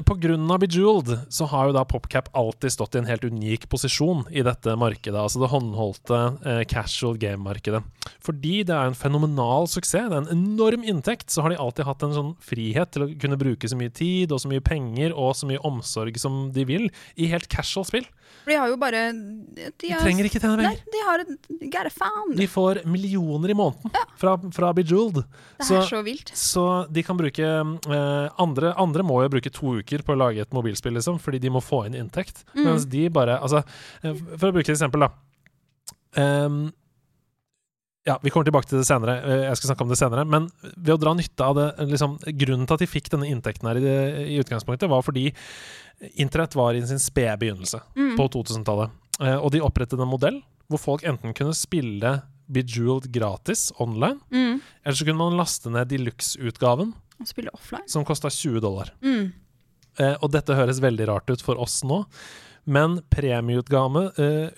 Av 0.00 0.58
Bejeweled 0.62 1.26
så 1.28 1.46
har 1.50 1.68
jo 1.68 1.74
da 1.76 1.84
PopCap 1.84 2.30
alltid 2.32 2.72
stått 2.72 2.94
i 2.94 3.02
en 3.02 3.08
helt 3.08 3.24
unik 3.24 3.68
posisjon 3.68 4.24
i 4.30 4.42
dette 4.42 4.72
markedet, 4.76 5.18
altså 5.20 5.42
det 5.42 5.50
håndholdte 5.52 6.20
eh, 6.48 6.62
casual 6.64 7.18
game-markedet. 7.20 7.82
Fordi 8.24 8.62
det 8.64 8.72
er 8.72 8.88
en 8.88 8.96
fenomenal 8.96 9.68
suksess, 9.68 10.08
det 10.08 10.16
er 10.16 10.22
en 10.22 10.32
enorm 10.32 10.86
inntekt, 10.88 11.28
så 11.30 11.44
har 11.44 11.52
de 11.52 11.60
alltid 11.60 11.88
hatt 11.88 12.06
en 12.06 12.16
sånn 12.16 12.32
frihet 12.40 12.94
til 12.94 13.04
å 13.04 13.10
kunne 13.20 13.40
bruke 13.40 13.68
så 13.68 13.76
mye 13.76 13.92
tid 13.92 14.32
og 14.32 14.40
så 14.40 14.48
mye 14.48 14.64
penger 14.64 15.12
og 15.12 15.36
så 15.36 15.50
mye 15.50 15.60
omsorg 15.68 16.16
som 16.20 16.46
de 16.54 16.64
vil 16.68 16.88
i 17.20 17.28
helt 17.32 17.50
casual 17.52 17.84
spill. 17.88 18.08
For 18.42 18.50
de 18.50 18.56
har 18.58 18.68
jo 18.72 18.76
bare 18.80 19.00
De, 19.12 19.68
De 19.78 19.88
trenger 20.00 20.26
ikke 20.26 20.40
tjene 20.42 20.56
Nei, 20.58 20.72
penger. 20.74 20.84
de 20.92 21.02
har 21.06 21.24
get 21.70 21.86
a 21.86 21.90
fan. 21.94 22.32
De 22.36 22.46
får 22.50 22.80
millioner 22.90 23.50
i 23.50 23.54
måneden 23.54 23.90
fra, 24.18 24.36
fra 24.50 24.72
Bejeweled. 24.74 25.22
Det 25.58 25.66
Så- 25.68 25.78
er 25.78 25.86
så 25.86 26.02
vilt. 26.02 26.32
Så 26.34 26.64
de 26.92 27.02
kan 27.06 27.16
bruke 27.16 27.38
uh, 27.42 28.28
andre, 28.42 28.74
andre 28.76 29.02
må 29.06 29.22
jo 29.22 29.28
bruke 29.36 29.52
to 29.52 29.76
uker 29.78 30.02
på 30.02 30.14
å 30.16 30.18
lage 30.18 30.40
et 30.42 30.50
mobilspill, 30.52 30.94
liksom, 30.98 31.20
fordi 31.22 31.38
de 31.38 31.50
må 31.54 31.62
få 31.62 31.84
inn 31.86 31.94
inntekt. 31.94 32.44
Mm. 32.56 32.64
Mens 32.64 32.84
de 32.86 33.08
bare 33.08 33.38
Altså, 33.42 33.62
eh, 34.02 34.14
for 34.36 34.50
å 34.50 34.52
bruke 34.56 34.68
et 34.70 34.76
eksempel, 34.76 35.06
da. 35.06 35.12
Ehm, 36.16 36.72
ja, 38.06 38.18
vi 38.22 38.30
kommer 38.30 38.44
tilbake 38.48 38.66
til 38.68 38.78
det 38.80 38.86
senere. 38.88 39.18
eh, 39.22 39.42
Jeg 39.48 39.56
skal 39.56 39.68
snakke 39.72 39.82
om 39.86 39.88
det 39.92 39.98
senere. 39.98 40.24
Men 40.26 40.48
ved 40.76 40.94
å 40.94 41.00
dra 41.00 41.12
nytte 41.14 41.40
av 41.44 41.54
det 41.54 41.66
liksom, 41.90 42.18
Grunnen 42.38 42.66
til 42.66 42.74
at 42.74 42.80
de 42.80 42.86
fikk 42.90 43.08
denne 43.10 43.28
inntekten 43.30 43.68
her 43.68 43.76
i, 43.78 43.84
det, 43.84 43.98
i 44.32 44.38
utgangspunktet, 44.42 44.88
var 44.90 45.02
fordi 45.06 45.32
internett 46.18 46.54
var 46.58 46.74
i 46.74 46.82
sin 46.86 46.98
spede 46.98 47.36
begynnelse 47.38 47.80
Mm. 47.96 48.16
på 48.18 48.28
2000-tallet. 48.30 48.90
Eh, 49.20 49.36
og 49.38 49.50
de 49.52 49.60
opprettet 49.62 50.00
en 50.00 50.08
modell 50.10 50.42
hvor 50.68 50.78
folk 50.80 51.02
enten 51.04 51.34
kunne 51.34 51.54
spille 51.54 52.22
Bejeweled 52.52 53.06
gratis 53.12 53.70
online, 53.80 54.18
Mm. 54.30 54.60
eller 54.84 54.94
så 54.96 55.04
kunne 55.06 55.16
man 55.18 55.36
laste 55.38 55.70
ned 55.70 55.88
deluxe-utgaven, 55.88 56.92
som 57.86 58.04
kosta 58.04 58.28
20 58.28 58.60
dollar. 58.60 58.90
Mm. 59.00 59.32
Eh, 59.98 60.16
og 60.20 60.32
dette 60.32 60.48
høres 60.56 60.80
veldig 60.80 61.06
rart 61.08 61.30
ut 61.30 61.40
for 61.40 61.54
oss 61.60 61.82
nå, 61.84 62.04
men 62.66 63.00
premieutgaven, 63.10 64.10
uh, 64.18 64.50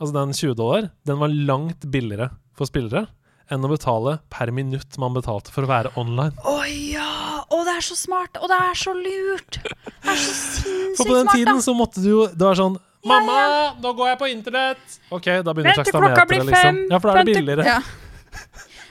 altså 0.00 0.12
den 0.12 0.32
20 0.32 0.54
dollar, 0.56 0.90
den 1.06 1.18
var 1.18 1.28
langt 1.28 1.80
billigere 1.90 2.30
for 2.60 2.68
spillere 2.70 3.06
enn 3.50 3.64
å 3.66 3.70
betale 3.72 4.18
per 4.30 4.52
minutt 4.54 4.94
man 5.02 5.10
betalte 5.16 5.50
for 5.50 5.66
å 5.66 5.70
være 5.70 5.90
online. 5.98 6.36
Å 6.46 6.60
ja! 6.70 7.08
Å, 7.50 7.56
det 7.66 7.72
er 7.80 7.82
så 7.82 7.96
smart! 7.98 8.36
Og 8.38 8.46
det 8.52 8.58
er 8.62 8.76
så 8.78 8.92
lurt! 8.94 9.56
Det 9.64 10.12
er 10.12 10.20
så 10.20 10.34
sinnssykt 10.36 11.00
For 11.00 11.08
på 11.10 11.16
den 11.16 11.24
smart, 11.26 11.34
tiden 11.40 11.56
da! 11.58 11.64
så 11.66 11.74
måtte 11.74 12.04
du 12.04 12.06
jo 12.12 12.20
Det 12.30 12.46
var 12.46 12.54
sånn 12.60 12.76
Ja, 12.78 13.08
Mamma, 13.10 13.38
nå 13.82 13.90
går 13.98 14.12
jeg 14.12 14.20
på 14.20 14.28
internett! 14.30 14.94
OK, 15.10 15.26
da 15.42 15.54
begynner 15.56 15.80
fem! 15.82 16.46
liksom. 16.46 16.78
Ja, 16.92 17.00
for 17.02 17.10
da 17.10 17.16
er 17.16 17.26
det 17.26 17.34
billigere. 17.40 17.66
Ja. 17.66 17.80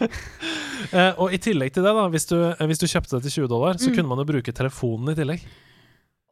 uh, 0.02 1.14
og 1.24 1.34
i 1.36 1.40
tillegg 1.44 1.72
til 1.76 1.86
det, 1.86 1.94
da, 1.96 2.06
hvis 2.12 2.28
du, 2.30 2.36
eh, 2.50 2.66
hvis 2.70 2.82
du 2.82 2.88
kjøpte 2.90 3.16
det 3.18 3.30
til 3.30 3.36
20 3.46 3.52
dollar, 3.52 3.80
så 3.80 3.90
Mm. 3.92 3.96
kunne 3.96 4.12
man 4.12 4.22
jo 4.24 4.28
bruke 4.34 4.52
telefonen 4.56 5.13
i 5.13 5.17
tillegg. 5.17 5.46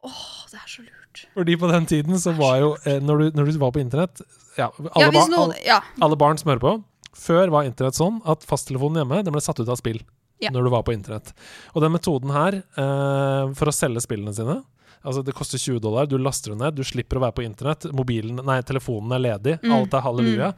Åh, 0.04 0.20
det 0.52 0.58
er 0.60 0.68
så 0.68 0.82
lurt. 0.84 1.24
Fordi 1.34 1.56
på 1.58 1.70
den 1.72 1.86
tiden 1.86 2.20
så 2.20 2.34
var 2.36 2.58
jo 2.60 2.74
uh, 2.76 2.98
når, 3.00 3.18
du, 3.18 3.40
når 3.40 3.48
du 3.52 3.58
var 3.58 3.72
på 3.74 3.80
internett 3.82 4.20
ja, 4.58 4.68
alle, 4.92 5.08
Ja, 5.14 5.26
noen 5.30 5.54
Ja. 5.64 5.80
alle 6.02 6.16
barn 6.18 6.38
som 6.38 6.50
hører 6.52 6.60
på, 6.62 6.72
før 7.18 7.50
var 7.50 7.66
internett 7.68 7.98
sånn 7.98 8.20
at 8.24 8.46
fasttelefonen 8.46 9.02
hjemme 9.02 9.22
den 9.26 9.34
ble 9.34 9.42
satt 9.44 9.58
ut 9.60 9.68
av 9.68 9.76
spill 9.80 10.00
Ja. 10.40 10.50
når 10.54 10.64
du 10.64 10.70
var 10.70 10.84
på 10.86 10.94
internett. 10.94 11.32
Og 11.74 11.82
den 11.82 11.92
metoden 11.92 12.30
her, 12.30 12.60
eh, 12.62 13.52
for 13.58 13.66
å 13.70 13.74
selge 13.74 14.00
spillene 14.04 14.34
sine 14.34 14.60
Altså 15.06 15.22
Det 15.24 15.32
koster 15.32 15.58
20 15.62 15.78
dollar, 15.80 16.06
du 16.10 16.16
laster 16.18 16.50
det 16.50 16.58
ned, 16.58 16.74
du 16.74 16.82
slipper 16.82 17.18
å 17.18 17.22
være 17.22 17.34
på 17.36 17.44
internett, 17.46 17.84
mobilen, 17.94 18.40
nei, 18.44 18.56
telefonen 18.66 19.12
er 19.14 19.20
ledig, 19.22 19.60
Mm. 19.62 19.70
alt 19.72 19.94
er 19.94 20.00
halleluja. 20.02 20.54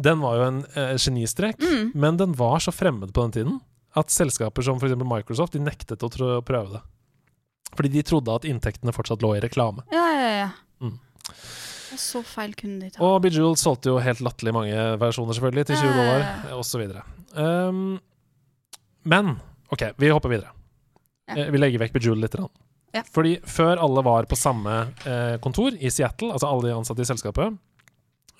Den 0.00 0.20
var 0.20 0.36
jo 0.36 0.42
en 0.46 0.60
eh, 0.76 0.94
genistrek, 1.02 1.58
Mm. 1.58 1.90
men 1.92 2.16
den 2.16 2.32
var 2.32 2.58
så 2.60 2.70
fremmed 2.72 3.10
på 3.12 3.22
den 3.28 3.32
tiden 3.32 3.60
at 3.96 4.06
selskaper 4.06 4.62
som 4.62 4.78
f.eks. 4.78 4.94
Microsoft 4.94 5.52
de 5.52 5.58
nektet 5.58 5.98
å 5.98 6.08
prøve 6.44 6.72
det. 6.74 6.80
Fordi 7.74 7.90
de 7.90 8.02
trodde 8.04 8.28
at 8.32 8.42
inntektene 8.46 8.94
fortsatt 8.94 9.20
lå 9.20 9.34
i 9.36 9.40
reklame. 9.40 9.82
Ja, 9.90 10.06
ja, 10.14 10.30
ja. 10.46 10.50
Og 11.92 11.98
så 12.00 12.22
feil 12.24 12.54
kunne 12.56 12.80
de 12.80 12.90
ta. 12.94 13.02
Og 13.04 13.20
Bejeweled 13.24 13.60
solgte 13.60 13.90
jo 13.92 13.98
helt 14.02 14.20
latterlig 14.24 14.54
mange 14.56 14.76
versjoner, 15.02 15.36
selvfølgelig, 15.36 15.66
til 15.68 15.76
20 15.76 15.92
dollar, 15.98 16.26
osv. 16.56 16.86
Um, 17.36 18.00
men 19.04 19.34
OK, 19.72 19.82
vi 20.00 20.10
hopper 20.12 20.32
videre. 20.32 20.52
Ja. 21.28 21.36
Eh, 21.44 21.50
Vi 21.52 21.58
legger 21.60 21.78
vekk 21.84 21.92
Bejeweled 21.96 22.22
litt. 22.24 22.36
Ja. 22.92 23.02
Fordi 23.08 23.38
før 23.48 23.80
alle 23.80 24.02
var 24.04 24.26
på 24.28 24.36
samme 24.36 24.74
eh, 25.08 25.36
kontor 25.44 25.72
i 25.80 25.88
Seattle, 25.92 26.32
altså 26.34 26.48
alle 26.50 26.68
de 26.68 26.74
ansatte 26.76 27.00
i 27.04 27.08
selskapet, 27.08 27.56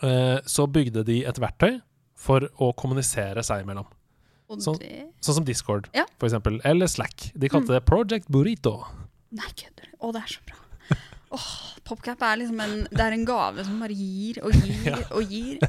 eh, 0.02 0.38
så 0.44 0.66
bygde 0.68 1.04
de 1.08 1.22
et 1.28 1.40
verktøy 1.40 1.78
for 2.22 2.44
å 2.60 2.72
kommunisere 2.76 3.42
seg 3.46 3.64
imellom. 3.64 3.86
Så, 4.52 4.58
sånn. 4.74 4.80
Sånn 5.24 5.38
som 5.38 5.44
Discord, 5.48 5.86
Ja. 5.96 6.04
for 6.20 6.28
eksempel. 6.28 6.60
Eller 6.68 6.86
Slack. 6.86 7.30
De 7.34 7.48
kalte 7.48 7.70
Mm. 7.72 7.74
det 7.78 7.84
Project 7.88 8.28
Burrito. 8.28 8.74
Nei, 9.32 9.48
kødder 9.56 9.88
du? 9.88 9.96
Å, 10.02 10.12
det 10.12 10.20
er 10.22 10.28
så 10.28 10.40
bra. 10.44 10.56
Åh, 11.32 11.48
Popcap 11.88 12.20
er 12.28 12.36
liksom 12.42 12.60
en 12.62 12.74
Det 12.92 13.00
er 13.02 13.16
en 13.16 13.24
gave 13.26 13.64
som 13.66 13.78
bare 13.82 13.96
gir 13.96 14.38
og 14.44 14.52
gir 14.62 14.88
Ja. 14.90 14.98
og 15.10 15.28
gir. 15.32 15.62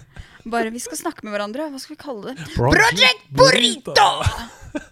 Bare 0.45 0.71
vi 0.75 0.81
skal 0.83 0.99
snakke 0.99 1.23
med 1.23 1.33
hverandre. 1.35 1.69
Hva 1.71 1.79
skal 1.79 1.95
vi 1.95 2.01
kalle 2.03 2.33
det? 2.33 2.49
Project 2.57 3.23
Burrito! 3.31 3.95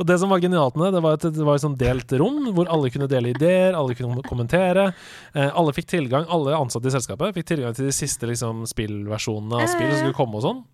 Og 0.00 0.02
det 0.08 0.16
som 0.18 0.32
var 0.32 0.40
genialt 0.42 0.74
med 0.74 0.88
det, 0.88 0.96
det 0.96 1.02
var 1.04 1.14
at 1.14 1.24
det 1.30 1.44
var 1.46 1.54
et 1.54 1.62
sånn 1.62 1.76
delt 1.78 2.10
rom 2.18 2.40
hvor 2.56 2.66
alle 2.74 2.88
kunne 2.90 3.06
dele 3.10 3.30
ideer, 3.30 3.76
alle 3.78 3.94
kunne 3.94 4.24
kommentere. 4.26 4.88
Eh, 5.30 5.46
alle 5.54 5.70
fikk 5.76 5.86
tilgang, 5.92 6.26
alle 6.26 6.56
ansatte 6.58 6.90
i 6.90 6.94
selskapet 6.94 7.36
fikk 7.36 7.52
tilgang 7.52 7.76
til 7.76 7.86
de 7.86 7.94
siste 7.94 8.26
liksom, 8.26 8.64
spillversjonene 8.66 9.60
av 9.62 9.70
spill 9.70 9.92
som 9.92 10.00
skulle 10.00 10.18
komme 10.18 10.40
og 10.40 10.46
sånn. 10.48 10.64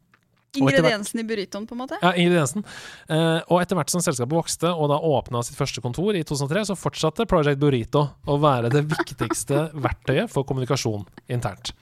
Ingrediensen 0.58 1.20
i 1.20 1.24
burritoen, 1.24 1.66
på 1.66 1.76
en 1.76 1.82
måte? 1.84 1.98
Ja, 2.02 2.10
ingrediensen. 2.18 2.64
Eh, 3.08 3.38
og 3.46 3.60
etter 3.62 3.78
hvert 3.78 3.92
som 3.92 4.02
selskapet 4.02 4.34
vokste 4.34 4.72
og 4.72 4.90
da 4.90 4.98
åpna 4.98 5.44
sitt 5.46 5.58
første 5.58 5.82
kontor 5.84 6.16
i 6.18 6.24
2003, 6.26 6.64
så 6.70 6.78
fortsatte 6.78 7.26
Project 7.30 7.60
Burrito 7.62 8.02
å 8.26 8.38
være 8.42 8.72
det 8.72 8.82
viktigste 8.90 9.68
verktøyet 9.86 10.32
for 10.32 10.48
kommunikasjon 10.48 11.06
internt. 11.30 11.72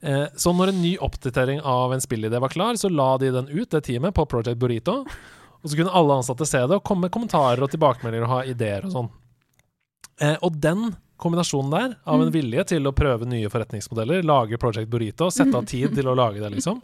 Eh, 0.00 0.26
så 0.32 0.54
når 0.56 0.72
en 0.72 0.80
ny 0.80 0.94
oppdatering 1.04 1.60
av 1.60 1.92
en 1.92 2.02
spillidé 2.02 2.40
var 2.40 2.52
klar, 2.52 2.80
så 2.80 2.88
la 2.88 3.12
de 3.20 3.34
den 3.36 3.52
ut, 3.52 3.68
det 3.70 3.84
teamet, 3.90 4.16
på 4.16 4.24
Project 4.30 4.60
Burrito. 4.60 5.02
Og 5.60 5.68
så 5.68 5.76
kunne 5.76 5.92
alle 5.92 6.16
ansatte 6.22 6.48
se 6.48 6.62
det 6.64 6.78
og 6.78 6.84
komme 6.86 7.06
med 7.06 7.14
kommentarer 7.14 7.60
og 7.60 7.72
tilbakemeldinger 7.72 8.24
og 8.24 8.32
ha 8.32 8.42
ideer 8.48 8.86
og 8.88 8.94
sånn. 8.94 9.10
Eh, 10.20 10.36
og 10.40 10.56
den 10.60 10.94
kombinasjonen 11.20 11.70
der, 11.74 11.92
av 12.08 12.22
en 12.24 12.32
vilje 12.34 12.64
til 12.72 12.88
å 12.88 12.92
prøve 12.96 13.28
nye 13.28 13.50
forretningsmodeller, 13.52 14.24
lage 14.26 14.58
Project 14.60 14.88
Burrito, 14.92 15.28
sette 15.34 15.54
av 15.56 15.66
tid 15.72 15.94
til 15.96 16.08
å 16.10 16.14
lage 16.18 16.40
det, 16.42 16.50
liksom, 16.56 16.80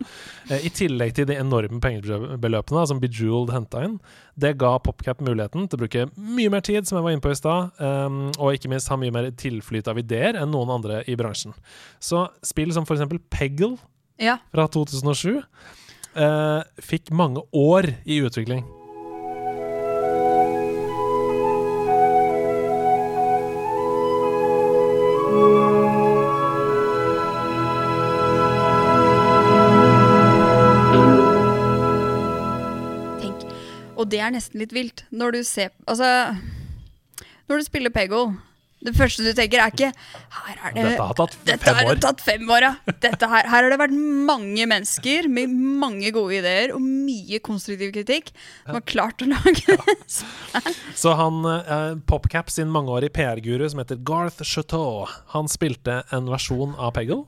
eh, 0.50 0.66
i 0.68 0.72
tillegg 0.76 1.14
til 1.16 1.28
de 1.30 1.38
enorme 1.40 1.80
pengebeløpene 1.82 2.84
som 2.90 3.00
Bejeweled 3.02 3.54
henta 3.54 3.86
inn, 3.88 3.96
det 4.36 4.54
ga 4.60 4.74
PopCap 4.84 5.24
muligheten 5.24 5.64
til 5.66 5.78
å 5.78 5.82
bruke 5.86 6.06
mye 6.20 6.52
mer 6.52 6.64
tid, 6.66 6.84
som 6.86 6.98
jeg 7.00 7.06
var 7.08 7.16
inne 7.16 7.24
på 7.24 7.32
i 7.32 7.38
stad, 7.40 7.72
um, 7.80 8.20
og 8.36 8.52
ikke 8.58 8.68
minst 8.72 8.92
ha 8.92 8.98
mye 9.00 9.14
mer 9.14 9.30
tilflyt 9.40 9.88
av 9.88 9.98
ideer 10.02 10.36
enn 10.42 10.52
noen 10.52 10.74
andre 10.76 11.00
i 11.08 11.16
bransjen. 11.16 11.56
Så 12.02 12.26
spill 12.44 12.74
som 12.76 12.84
for 12.84 12.98
eksempel 12.98 13.22
Peggle 13.32 13.78
Ja. 14.20 14.38
fra 14.52 14.68
2007 14.68 15.42
eh, 16.16 16.62
fikk 16.80 17.10
mange 17.12 17.42
år 17.52 17.90
i 18.08 18.20
utvikling. 18.24 18.64
Og 34.06 34.10
det 34.14 34.22
er 34.22 34.30
nesten 34.38 34.62
litt 34.62 34.74
vilt. 34.76 35.02
Når 35.10 35.34
du 35.34 35.44
ser 35.46 35.72
Altså 35.90 36.06
Når 37.50 37.58
du 37.58 37.64
spiller 37.66 37.90
Peggle, 37.94 38.36
Det 38.86 38.92
første 38.94 39.24
du 39.24 39.32
tenker, 39.34 39.58
er 39.64 39.72
ikke 39.74 39.88
Her 40.36 40.60
er 40.68 40.74
det 40.76 40.84
Dette 40.92 41.06
har 41.08 41.16
tatt 41.18 41.36
Dette 41.48 41.66
fem 41.66 41.78
har 41.80 41.90
år. 41.90 42.00
tatt 42.04 42.22
fem 42.22 42.50
år, 42.54 42.66
ja. 42.68 42.72
Dette 43.02 43.28
her, 43.32 43.48
her 43.50 43.64
har 43.66 43.70
det 43.72 43.78
vært 43.80 43.96
mange 44.30 44.66
mennesker 44.70 45.26
med 45.32 45.50
mange 45.82 46.12
gode 46.14 46.38
ideer 46.38 46.74
og 46.76 46.84
mye 46.84 47.40
konstruktiv 47.42 47.90
kritikk 47.96 48.30
som 48.62 48.76
har 48.78 48.84
klart 48.86 49.24
å 49.24 49.30
lage 49.32 49.64
det. 49.80 49.96
Så 50.98 51.14
han, 51.18 51.40
eh, 51.50 51.94
PopCap 52.06 52.52
sin 52.52 52.70
mangeårige 52.74 53.14
PR-guru 53.16 53.66
som 53.72 53.82
heter 53.82 53.98
Garth 54.06 54.42
Chateau, 54.46 55.06
han 55.34 55.50
spilte 55.50 56.02
en 56.14 56.30
versjon 56.30 56.76
av 56.78 56.94
Peggle 56.98 57.24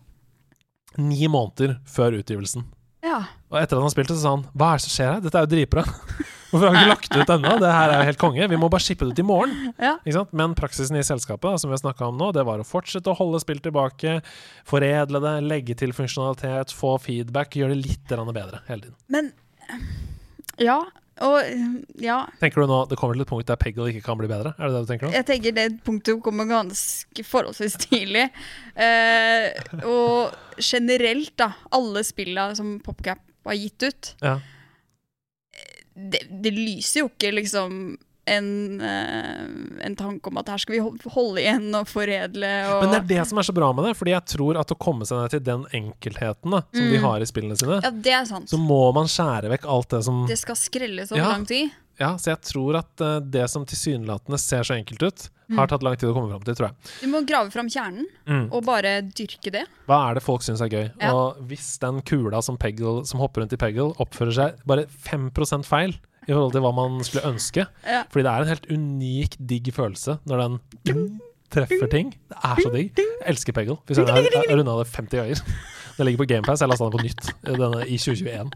ni 0.99 1.27
måneder 1.31 1.77
før 1.87 2.17
utgivelsen. 2.21 2.65
Ja. 3.07 3.21
Og 3.53 3.59
etter 3.61 3.79
at 3.79 3.85
han 3.87 3.93
spilte, 3.93 4.17
så 4.19 4.23
sa 4.25 4.31
han 4.37 4.47
Hva 4.59 4.73
er 4.75 4.81
det 4.81 4.85
som 4.89 4.95
skjer 4.95 5.11
her? 5.15 5.21
Dette 5.25 5.39
er 5.39 5.47
jo 5.47 5.51
dritbra. 5.57 5.85
Hvorfor 6.49 6.69
har 6.69 6.73
vi 6.75 6.81
ikke 6.81 6.93
lagt 6.95 7.11
det 7.13 7.25
ut 7.25 7.33
ennå? 7.35 7.55
Det 7.61 7.73
her 7.73 7.93
er 7.93 8.01
jo 8.03 8.09
helt 8.09 8.21
konge. 8.21 8.47
Vi 8.49 8.61
må 8.61 8.71
bare 8.73 8.85
shippe 8.85 9.05
det 9.05 9.17
ut 9.17 9.23
i 9.23 9.27
morgen. 9.29 9.73
ja. 9.79 9.97
Men 10.33 10.55
praksisen 10.59 10.97
i 10.97 11.05
selskapet 11.05 11.45
da, 11.51 11.59
som 11.61 11.73
vi 11.73 11.77
har 11.77 12.07
om 12.07 12.17
nå, 12.21 12.31
det 12.37 12.45
var 12.49 12.63
å 12.63 12.67
fortsette 12.67 13.13
å 13.13 13.17
holde 13.19 13.41
spill 13.43 13.61
tilbake, 13.65 14.21
foredle 14.69 15.21
det, 15.25 15.35
legge 15.45 15.77
til 15.79 15.93
funksjonalitet, 15.97 16.73
få 16.77 16.97
feedback, 17.03 17.59
gjøre 17.59 17.77
det 17.77 17.85
litt 17.85 18.17
bedre 18.33 18.63
hele 18.71 18.89
tiden. 18.89 18.97
Men 19.13 19.33
Ja. 20.59 20.81
Og 21.19 21.43
ja. 21.99 22.21
Tenker 22.39 22.63
du 22.63 22.71
nå 22.71 22.79
det 22.91 22.99
kommer 22.99 23.17
til 23.17 23.25
et 23.25 23.31
punkt 23.31 23.49
der 23.51 23.59
Peggle 23.59 23.89
ikke 23.91 24.05
kan 24.07 24.19
bli 24.21 24.29
bedre? 24.31 24.53
Er 24.55 24.69
det 24.71 24.77
det 24.77 24.83
du 24.85 24.91
tenker 24.93 25.09
nå? 25.09 25.15
Jeg 25.17 25.27
tenker 25.27 25.57
det 25.57 25.65
punktet 25.87 26.21
kommer 26.23 26.47
ganske 26.47 27.25
forholdsvis 27.27 27.75
tidlig. 27.89 28.29
Eh, 28.79 29.49
og 29.83 30.63
generelt, 30.63 31.35
da. 31.41 31.53
Alle 31.75 32.05
spilla 32.07 32.53
som 32.59 32.77
PopCap 32.85 33.19
har 33.49 33.59
gitt 33.59 33.89
ut, 33.89 34.15
Ja. 34.23 34.39
Det, 35.99 36.21
det 36.31 36.53
lyser 36.55 37.03
jo 37.03 37.09
ikke 37.11 37.33
liksom 37.35 37.97
en, 38.29 38.49
eh, 38.85 39.87
en 39.87 39.95
tanke 39.97 40.29
om 40.29 40.37
at 40.37 40.51
her 40.53 40.61
skal 40.61 40.75
vi 40.77 40.81
holde 41.15 41.41
igjen 41.41 41.71
og 41.79 41.87
foredle 41.89 42.51
og 42.69 42.83
Men 42.85 42.91
det 42.93 42.99
er 43.01 43.07
det 43.15 43.23
som 43.31 43.39
er 43.41 43.47
så 43.49 43.55
bra 43.57 43.71
med 43.73 43.87
det, 43.89 43.95
fordi 43.97 44.13
jeg 44.13 44.27
tror 44.35 44.59
at 44.61 44.75
å 44.75 44.77
komme 44.79 45.09
seg 45.09 45.23
ned 45.23 45.33
til 45.33 45.41
den 45.47 45.65
enkeltheten 45.73 46.53
da, 46.53 46.61
som 46.69 46.91
de 46.93 46.99
Mm. 46.99 47.07
har 47.07 47.25
i 47.25 47.29
spillene 47.31 47.57
sine, 47.57 47.81
Ja, 47.83 47.91
det 47.91 48.19
sant. 48.29 48.51
så 48.53 48.61
må 48.61 48.93
man 48.93 49.07
skjære 49.09 49.49
vekk 49.55 49.65
alt 49.67 49.89
det 49.97 50.05
som 50.05 50.27
Det 50.29 50.37
skal 50.39 50.57
skrelles 50.61 51.11
over 51.11 51.23
Ja. 51.23 51.29
lang 51.33 51.47
tid. 51.49 51.71
Ja, 51.99 52.13
så 52.21 52.31
jeg 52.33 52.41
tror 52.47 52.77
at 52.79 53.03
eh, 53.03 53.19
det 53.35 53.49
som 53.51 53.65
tilsynelatende 53.67 54.39
ser 54.39 54.63
så 54.67 54.77
enkelt 54.77 55.03
ut, 55.03 55.29
har 55.57 55.67
tatt 55.71 55.83
lang 55.83 55.97
tid 55.97 56.11
å 56.11 56.15
komme 56.15 56.29
fram 56.31 56.43
til, 56.45 56.55
tror 56.59 56.67
jeg. 56.69 56.91
Du 57.01 57.07
må 57.09 57.23
grave 57.27 57.51
fram 57.51 57.71
kjernen 57.73 58.05
Mm. 58.29 58.51
og 58.53 58.65
bare 58.67 58.91
dyrke 59.17 59.51
det. 59.55 59.63
Hva 59.89 60.11
er 60.11 60.19
det 60.19 60.23
folk 60.23 60.43
syns 60.45 60.61
er 60.61 60.69
gøy? 60.69 60.91
Ja. 61.01 61.13
Og 61.17 61.39
hvis 61.49 61.79
den 61.81 62.03
kula 62.03 62.43
som, 62.45 62.59
Peggle, 62.61 63.07
som 63.09 63.19
hopper 63.23 63.41
rundt 63.43 63.55
i 63.57 63.61
Peggle, 63.61 63.95
oppfører 63.97 64.35
seg 64.37 64.61
bare 64.69 64.85
5% 65.09 65.65
feil 65.65 65.97
i 66.29 66.35
forhold 66.35 66.53
til 66.53 66.61
hva 66.67 66.75
man 66.77 66.99
skulle 67.03 67.25
ønske 67.25 67.65
Ja. 67.87 68.03
Fordi 68.13 68.27
det 68.27 68.35
er 68.35 68.45
en 68.45 68.53
helt 68.53 68.69
unik, 68.69 69.39
digg 69.41 69.73
følelse 69.73 70.19
når 70.29 70.45
den 70.45 71.21
treffer 71.49 71.89
ting. 71.91 72.11
Det 72.29 72.37
er 72.45 72.61
så 72.61 72.71
digg. 72.75 72.93
Jeg 73.01 73.25
elsker 73.33 73.57
Peggle. 73.57 73.79
Hvis 73.89 73.97
Jeg 73.97 74.07
har- 74.07 74.53
runda 74.53 74.77
det 74.85 74.93
50 74.93 75.17
ganger. 75.17 75.41
Det 75.99 76.05
ligger 76.07 76.21
på 76.23 76.29
GamePass. 76.31 76.61
Jeg 76.61 76.69
lasta 76.69 76.87
den 76.87 76.93
på 76.95 77.03
nytt 77.03 77.25
eh, 77.43 77.57
denne, 77.59 77.81
i 77.89 77.97
2021. 77.99 78.53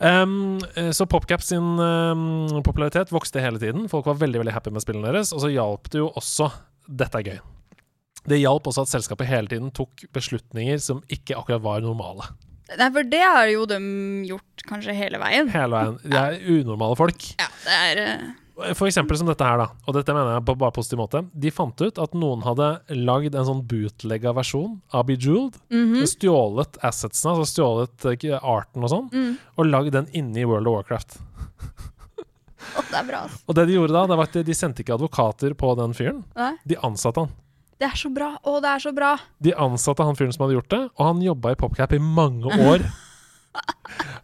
Um, 0.00 0.58
så 0.96 1.04
PopCap 1.04 1.42
sin 1.44 1.76
um, 1.76 2.62
popularitet 2.64 3.12
vokste 3.12 3.42
hele 3.44 3.60
tiden. 3.60 3.88
Folk 3.92 4.08
var 4.08 4.20
veldig 4.20 4.40
veldig 4.40 4.54
happy 4.56 4.72
med 4.72 4.84
spillene 4.84 5.10
deres. 5.12 5.34
Og 5.36 5.44
så 5.44 5.52
hjalp 5.52 5.90
det 5.92 6.00
jo 6.00 6.10
også 6.16 6.48
Dette 6.90 7.20
er 7.20 7.26
gøy. 7.26 7.40
Det 8.28 8.40
hjalp 8.40 8.66
også 8.68 8.84
at 8.84 8.92
selskapet 8.92 9.28
hele 9.30 9.48
tiden 9.48 9.70
tok 9.76 10.02
beslutninger 10.16 10.80
som 10.82 11.04
ikke 11.12 11.36
akkurat 11.38 11.62
var 11.64 11.84
normale. 11.84 12.26
Nei, 12.78 12.88
for 12.94 13.06
det 13.06 13.22
har 13.22 13.48
jo 13.50 13.64
de 13.68 13.78
gjort 14.28 14.64
kanskje 14.68 14.94
hele 14.94 15.18
veien. 15.22 15.48
Hele 15.50 15.74
veien. 15.74 15.96
De 16.04 16.18
er 16.20 16.36
unormale 16.60 16.98
folk. 16.98 17.30
Ja, 17.40 17.48
det 17.64 17.78
er 17.86 18.02
eh, 18.04 18.26
For 18.76 18.88
eksempel 18.88 19.18
som 19.18 19.28
dette 19.28 19.46
her, 19.46 19.60
da. 19.60 19.68
Og 19.86 19.96
dette 19.96 20.14
mener 20.14 20.36
jeg 20.36 20.44
på 20.48 20.56
bare 20.60 20.74
positiv 20.76 21.00
måte. 21.00 21.22
De 21.32 21.52
fant 21.54 21.82
ut 21.82 22.00
at 22.02 22.16
noen 22.18 22.44
hadde 22.44 22.68
lagd 22.98 23.36
en 23.36 23.48
sånn 23.48 23.62
bootlegga 23.68 24.34
versjon 24.36 24.78
av 24.96 25.06
Bejeweled. 25.08 25.58
mhm. 25.72 26.06
Stjålet 26.10 26.80
assetsene, 26.84 27.34
altså 27.34 27.48
stjålet 27.50 28.08
eh, 28.12 28.36
arten 28.38 28.84
og 28.84 28.92
sånn, 28.92 29.10
mm. 29.12 29.34
og 29.56 29.68
lagd 29.68 29.94
den 29.96 30.08
inne 30.16 30.42
i 30.42 30.46
World 30.48 30.68
of 30.68 30.78
Warcraft. 30.78 31.18
oh, 32.76 32.88
Det 32.90 32.98
er 33.00 33.06
bra. 33.08 33.22
Og 33.46 33.56
det 33.56 33.66
de 33.70 33.78
gjorde 33.78 33.96
da, 33.96 34.06
det 34.10 34.18
var 34.20 34.30
at 34.30 34.40
de 34.46 34.56
sendte 34.56 34.84
ikke 34.84 34.96
advokater 34.98 35.54
på 35.58 35.74
den 35.80 35.96
fyren. 35.96 36.24
Nei, 36.36 36.54
De 36.68 36.80
ansatte 36.84 37.24
han. 37.26 37.36
Det 37.80 37.88
er 37.88 37.96
så 37.96 38.10
bra. 38.12 38.34
Å, 38.44 38.58
det 38.60 38.74
er 38.74 38.82
så 38.82 38.90
bra. 38.92 39.14
De 39.40 39.54
ansatte 39.56 40.04
han 40.04 40.18
fyren 40.18 40.34
som 40.36 40.44
hadde 40.44 40.58
gjort 40.58 40.72
det, 40.74 40.82
og 40.98 41.06
han 41.06 41.22
jobba 41.24 41.54
i 41.54 41.60
PopCap 41.62 41.94
i 41.96 42.02
mange 42.02 42.52
år. 42.60 42.84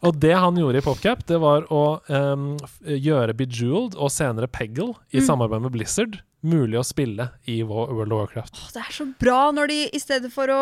og 0.06 0.18
det 0.22 0.34
han 0.38 0.56
gjorde 0.60 0.78
i 0.78 0.84
PopCap, 0.84 1.24
det 1.26 1.38
var 1.42 1.66
å 1.74 1.82
um, 2.08 2.56
gjøre 2.86 3.34
Bejeweled 3.36 3.96
og 3.98 4.10
senere 4.14 4.46
Peggle 4.48 4.92
i 5.12 5.18
Mm. 5.20 5.26
samarbeid 5.26 5.62
med 5.66 5.72
Blizzard 5.74 6.18
mulig 6.46 6.78
å 6.78 6.84
spille 6.86 7.30
i 7.50 7.62
World 7.66 8.12
of 8.12 8.20
Warcraft. 8.20 8.60
Åh, 8.62 8.72
det 8.76 8.82
er 8.84 8.92
så 8.94 9.06
bra 9.18 9.50
når 9.56 9.72
de 9.72 9.78
i 9.96 9.98
stedet 9.98 10.30
for 10.32 10.46
å, 10.52 10.60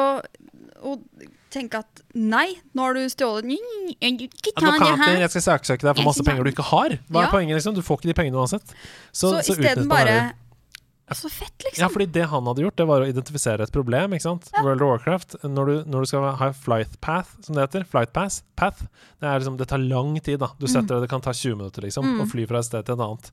å 0.80 0.94
tenke 1.52 1.82
at 1.84 2.00
nei, 2.16 2.54
nå 2.74 2.82
har 2.86 2.96
du 2.96 3.02
stjålet 3.12 3.44
Advokater, 4.56 5.20
jeg 5.20 5.30
skal 5.34 5.44
saksøke 5.50 5.86
deg 5.86 5.98
for 6.00 6.08
masse 6.08 6.24
penger 6.26 6.46
du 6.48 6.50
ikke 6.54 6.66
har. 6.72 6.96
Hva 7.10 7.20
er 7.20 7.26
Ja. 7.28 7.30
poenget, 7.30 7.54
liksom? 7.60 7.74
Du 7.76 7.82
får 7.84 8.00
ikke 8.00 8.10
de 8.10 8.16
pengene 8.22 8.40
uansett. 8.40 8.64
Så, 9.12 9.30
Så, 9.30 9.42
så 9.42 9.58
isteden 9.58 9.88
bare. 9.88 10.32
Så 11.12 11.28
fett, 11.28 11.52
Ja, 11.60 11.68
liksom. 11.68 11.90
fordi 11.92 12.06
det 12.12 12.22
han 12.30 12.46
hadde 12.48 12.62
gjort, 12.64 12.76
det 12.80 12.86
var 12.88 13.02
å 13.04 13.08
identifisere 13.08 13.60
et 13.66 13.72
problem. 13.72 14.12
ikke 14.16 14.22
sant? 14.24 14.46
World 14.62 14.80
of 14.80 14.88
Warcraft, 14.88 15.34
når 15.44 15.66
du, 15.66 15.74
når 15.90 16.00
du 16.00 16.06
skal 16.08 16.30
ha 16.40 16.48
flight 16.56 16.94
path, 17.04 17.28
som 17.44 17.54
det 17.54 17.66
heter, 17.66 17.84
flight 17.84 18.12
pass, 18.16 18.42
path, 18.56 18.86
det, 19.20 19.28
er 19.28 19.38
liksom, 19.42 19.58
det 19.60 19.68
tar 19.68 19.78
lang 19.84 20.14
tid. 20.24 20.38
da. 20.40 20.48
Du 20.58 20.66
setter 20.66 20.94
det, 20.96 21.02
det 21.04 21.10
kan 21.10 21.20
ta 21.20 21.32
20 21.36 21.56
minutter 21.60 21.82
liksom, 21.84 22.04
Mm. 22.08 22.22
å 22.24 22.30
fly 22.30 22.46
fra 22.48 22.58
et 22.58 22.64
sted 22.70 22.86
til 22.86 22.94
et 22.96 23.04
annet. 23.04 23.30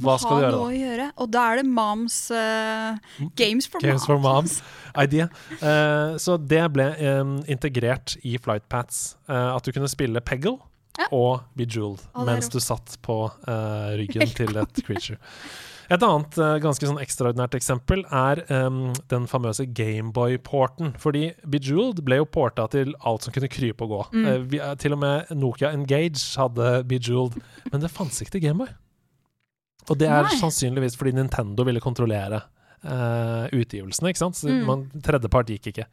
Hva 0.00 0.16
skal 0.18 0.30
du 0.38 0.42
gjøre 0.46 0.56
da? 0.56 0.80
gjøre. 0.80 1.12
Og 1.18 1.30
da 1.30 1.44
er 1.52 1.56
det 1.60 1.66
moms 1.66 2.30
uh, 2.30 2.96
Games 3.36 3.66
for 3.66 3.80
Games 3.80 4.00
moms. 4.00 4.06
for 4.06 4.18
moms. 4.18 4.62
Idea. 4.96 5.28
Uh, 5.60 6.16
så 6.16 6.38
det 6.40 6.72
ble 6.72 6.88
um, 7.20 7.42
integrert 7.46 8.16
i 8.24 8.38
flight 8.38 8.64
paths. 8.70 9.16
Uh, 9.28 9.56
at 9.56 9.62
du 9.64 9.72
kunne 9.72 9.88
spille 9.92 10.20
Peggle 10.24 10.56
Ja. 10.98 11.06
og 11.12 11.42
Bejeweled 11.56 12.00
mens 12.26 12.48
du 12.48 12.58
satt 12.60 12.96
på 13.02 13.30
ryggen 13.46 14.26
til 14.34 14.56
et 14.56 14.80
creature. 14.84 15.18
Et 15.90 16.02
annet 16.06 16.36
eh, 16.38 16.56
ganske 16.62 16.86
sånn 16.86 17.00
ekstraordinært 17.02 17.56
eksempel 17.58 18.04
er 18.14 18.44
um, 18.54 18.92
den 19.10 19.24
famøse 19.26 19.64
Gameboy-porten. 19.74 20.92
Fordi 21.02 21.32
Bejeweled 21.50 21.98
ble 22.06 22.20
jo 22.20 22.28
porta 22.30 22.68
til 22.70 22.92
alt 23.02 23.26
som 23.26 23.34
kunne 23.34 23.50
krype 23.50 23.82
og 23.88 23.90
gå. 23.90 23.98
Mm. 24.14 24.28
Uh, 24.28 24.36
vi, 24.52 24.60
eh, 24.62 24.76
til 24.78 24.94
og 24.94 25.00
med 25.02 25.32
Nokia 25.34 25.72
Engage 25.74 26.22
hadde 26.38 26.84
Bejeweled, 26.90 27.40
men 27.72 27.82
det 27.82 27.90
fantes 27.90 28.22
ikke 28.22 28.36
til 28.36 28.44
Gameboy. 28.46 28.70
Og 29.90 29.98
det 29.98 30.06
er 30.06 30.28
Nei. 30.28 30.36
sannsynligvis 30.38 30.94
fordi 31.00 31.16
Nintendo 31.16 31.66
ville 31.66 31.82
kontrollere 31.82 32.44
uh, 32.84 33.48
utgivelsene, 33.50 34.12
ikke 34.12 34.22
sant? 34.22 34.38
Så 34.38 34.46
Mm. 34.52 34.86
tredjepart 35.02 35.50
gikk 35.50 35.72
ikke. 35.72 35.88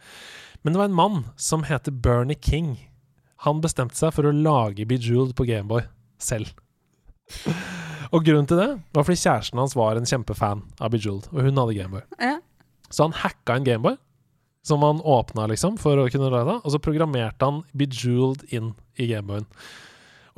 Men 0.61 0.73
det 0.73 0.79
var 0.83 0.91
en 0.91 0.99
mann 0.99 1.25
som 1.35 1.63
heter 1.65 1.91
Bernie 1.91 2.37
King. 2.37 2.75
Han 3.47 3.61
bestemte 3.61 3.97
seg 3.97 4.13
for 4.13 4.29
å 4.29 4.35
lage 4.35 4.85
Bejeweled 4.85 5.33
på 5.33 5.47
Gameboy 5.49 5.87
selv. 6.21 6.53
Og 8.13 8.23
grunnen 8.23 8.47
til 8.47 8.59
det 8.61 8.69
var 8.95 9.03
fordi 9.07 9.19
kjæresten 9.21 9.59
hans 9.61 9.75
var 9.77 9.97
en 9.99 10.07
kjempefan 10.07 10.61
av 10.79 10.91
Bejeweled, 10.93 11.27
og 11.33 11.41
hun 11.43 11.57
hadde 11.59 11.75
Gameboy. 11.77 12.03
Ja. 12.21 12.37
Så 12.89 13.03
han 13.07 13.15
hacka 13.19 13.57
en 13.59 13.65
Gameboy, 13.67 13.97
som 14.67 14.83
han 14.83 15.01
åpna 15.03 15.47
liksom 15.51 15.77
for 15.79 15.99
å 15.99 16.07
kunne 16.11 16.29
lage 16.31 16.57
og 16.61 16.71
så 16.73 16.79
programmerte 16.83 17.47
han 17.47 17.61
Bejeweled 17.77 18.45
inn 18.55 18.73
i 18.99 19.09
Gameboyen. 19.11 19.47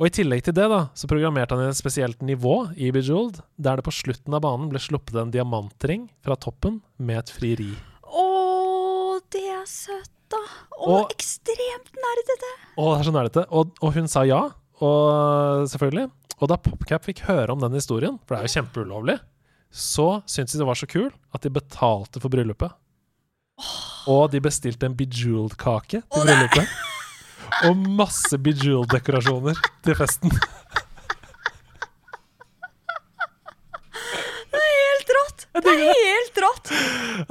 Og 0.00 0.06
i 0.08 0.12
tillegg 0.16 0.40
til 0.46 0.54
det 0.56 0.64
da, 0.72 0.86
så 0.96 1.08
programmerte 1.10 1.52
han 1.52 1.66
i 1.66 1.70
et 1.74 1.76
spesielt 1.78 2.22
nivå 2.24 2.70
i 2.80 2.88
Bejeweled, 2.94 3.42
der 3.60 3.76
det 3.78 3.84
på 3.84 3.92
slutten 3.92 4.32
av 4.34 4.40
banen 4.46 4.70
ble 4.72 4.80
sluppet 4.80 5.18
en 5.20 5.32
diamantring 5.34 6.06
fra 6.24 6.38
toppen 6.40 6.78
med 6.96 7.20
et 7.20 7.32
frieri. 7.34 7.68
Å, 8.08 9.18
det 9.34 9.44
er 9.52 9.66
søtt, 9.68 10.08
da. 10.32 10.40
Å, 10.78 11.02
Og- 11.02 11.12
ekstremt 11.12 11.92
nerdete. 12.00 12.54
Å, 12.80 12.86
det 12.94 12.96
er 13.02 13.06
så 13.10 13.12
nerdete. 13.18 13.44
Og, 13.52 13.74
og 13.84 13.92
hun 13.98 14.08
sa 14.08 14.24
ja, 14.24 14.40
og 14.80 15.68
selvfølgelig. 15.68 16.08
Og 16.40 16.48
da 16.48 16.56
PopCap 16.56 17.04
fikk 17.04 17.24
høre 17.28 17.52
om 17.52 17.60
den 17.60 17.76
historien, 17.76 18.16
for 18.24 18.34
det 18.34 18.40
er 18.40 18.48
jo 18.48 18.56
kjempeulovlig, 18.60 19.18
så 19.70 20.22
syntes 20.26 20.56
de 20.56 20.62
det 20.62 20.68
var 20.70 20.78
så 20.80 20.88
kul 20.90 21.10
at 21.36 21.44
de 21.44 21.52
betalte 21.52 22.22
for 22.22 22.32
bryllupet. 22.32 22.72
Og 24.08 24.30
de 24.32 24.40
bestilte 24.42 24.88
en 24.88 24.96
Bejeweled-kake 24.96 26.00
til 26.00 26.24
bryllupet. 26.24 26.72
Og 27.68 27.76
masse 28.00 28.38
Bejeweled-dekorasjoner 28.40 29.60
til 29.84 29.98
festen. 29.98 30.32
Det 34.50 34.62
er 34.64 34.72
helt 34.80 35.12
rått. 35.18 35.44
Det 35.64 35.72
er 35.74 35.82
helt 35.90 36.40
rått. 36.44 36.70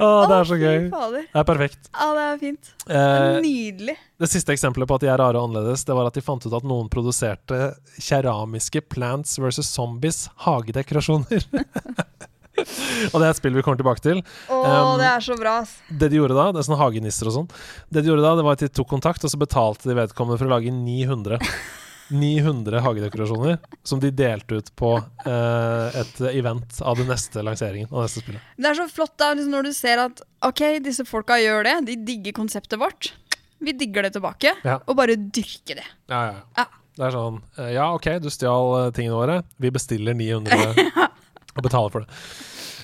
Å, 0.00 0.08
det 0.30 0.36
er 0.38 0.48
så 0.50 0.58
gøy. 0.60 0.78
Det 0.90 1.22
er 1.42 1.46
perfekt. 1.48 1.90
Ja, 1.94 2.08
det 2.16 2.24
er 2.28 2.38
fint. 2.42 2.70
Det 2.86 2.96
er 3.00 3.26
Eh, 3.36 3.40
Nydelig. 3.44 3.96
det 4.20 4.28
siste 4.30 4.52
eksempelet 4.54 4.88
på 4.90 4.96
at 4.98 5.04
de 5.04 5.10
er 5.12 5.18
rare 5.20 5.38
og 5.40 5.48
annerledes, 5.50 5.84
det 5.86 5.94
var 5.96 6.08
at 6.10 6.16
de 6.18 6.22
fant 6.24 6.44
ut 6.46 6.56
at 6.56 6.66
noen 6.66 6.88
produserte 6.92 7.60
keramiske 7.98 8.82
Plants 8.90 9.36
vs. 9.40 9.62
Zombies 9.66 10.24
hagedekorasjoner. 10.46 11.46
og 13.10 13.16
det 13.16 13.24
er 13.24 13.30
et 13.30 13.38
spill 13.38 13.54
vi 13.56 13.62
kommer 13.64 13.80
tilbake 13.80 14.02
til. 14.04 14.22
Å, 14.50 14.58
Um, 14.60 14.98
det 15.00 15.06
er 15.08 15.22
så 15.24 15.36
bra. 15.40 15.58
Det 15.88 16.10
de 16.12 16.18
gjorde 16.20 16.36
da, 16.36 16.48
det 16.52 16.60
er 16.60 16.66
sånne 16.68 16.80
hagenisser 16.82 17.30
og 17.30 17.34
sånn 17.38 17.46
Det 17.90 18.02
de 18.04 18.10
gjorde 18.10 18.24
da, 18.26 18.34
det 18.36 18.44
var 18.44 18.58
at 18.58 18.64
de 18.66 18.68
tok 18.80 18.90
kontakt, 18.90 19.24
og 19.24 19.32
så 19.32 19.38
betalte 19.40 19.88
de 19.88 19.96
vedkommende 19.96 20.36
for 20.40 20.50
å 20.50 20.52
lage 20.56 20.72
900. 20.74 21.38
900 22.10 22.80
hagedekorasjoner 22.84 23.58
som 23.86 24.00
de 24.02 24.10
delte 24.14 24.58
ut 24.60 24.70
på 24.78 24.90
eh, 25.26 26.00
et 26.00 26.20
event 26.32 26.80
av 26.82 26.98
den 27.00 27.08
neste 27.10 27.42
lanseringen 27.46 27.88
av 27.92 28.04
neste 28.06 28.22
spillet. 28.24 28.42
Det 28.58 28.70
er 28.70 28.78
så 28.80 28.86
flott 28.90 29.14
da, 29.20 29.32
liksom 29.36 29.54
når 29.54 29.68
du 29.68 29.72
ser 29.76 30.02
at 30.08 30.22
ok, 30.46 30.62
disse 30.84 31.06
folka 31.08 31.38
gjør 31.40 31.66
det, 31.68 31.74
de 31.90 31.96
digger 32.08 32.34
konseptet 32.36 32.80
vårt. 32.80 33.12
Vi 33.60 33.74
digger 33.76 34.06
det 34.08 34.14
tilbake, 34.16 34.54
Ja. 34.64 34.78
og 34.86 34.96
bare 34.96 35.16
dyrker 35.20 35.80
det. 35.82 35.88
Ja, 36.10 36.22
ja, 36.32 36.36
Ja. 36.62 36.66
Det 37.00 37.06
er 37.06 37.12
sånn 37.14 37.36
eh, 37.56 37.68
Ja, 37.76 37.84
OK, 37.94 38.06
du 38.20 38.26
stjal 38.28 38.74
eh, 38.80 38.90
tingene 38.96 39.16
våre. 39.16 39.36
Vi 39.62 39.70
bestiller 39.72 40.12
900 40.18 40.74
og 41.56 41.62
betaler 41.64 41.92
for 41.94 42.02
det. 42.04 42.18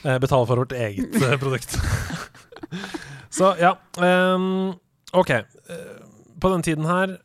Eh, 0.06 0.18
betaler 0.22 0.46
for 0.48 0.62
vårt 0.62 0.72
eget 0.72 1.16
eh, 1.20 1.34
produkt. 1.42 1.74
så 3.36 3.50
ja. 3.60 3.74
Um, 3.98 4.76
OK. 5.12 5.32
På 6.40 6.50
den 6.52 6.62
tiden 6.62 6.86
her 6.88 7.16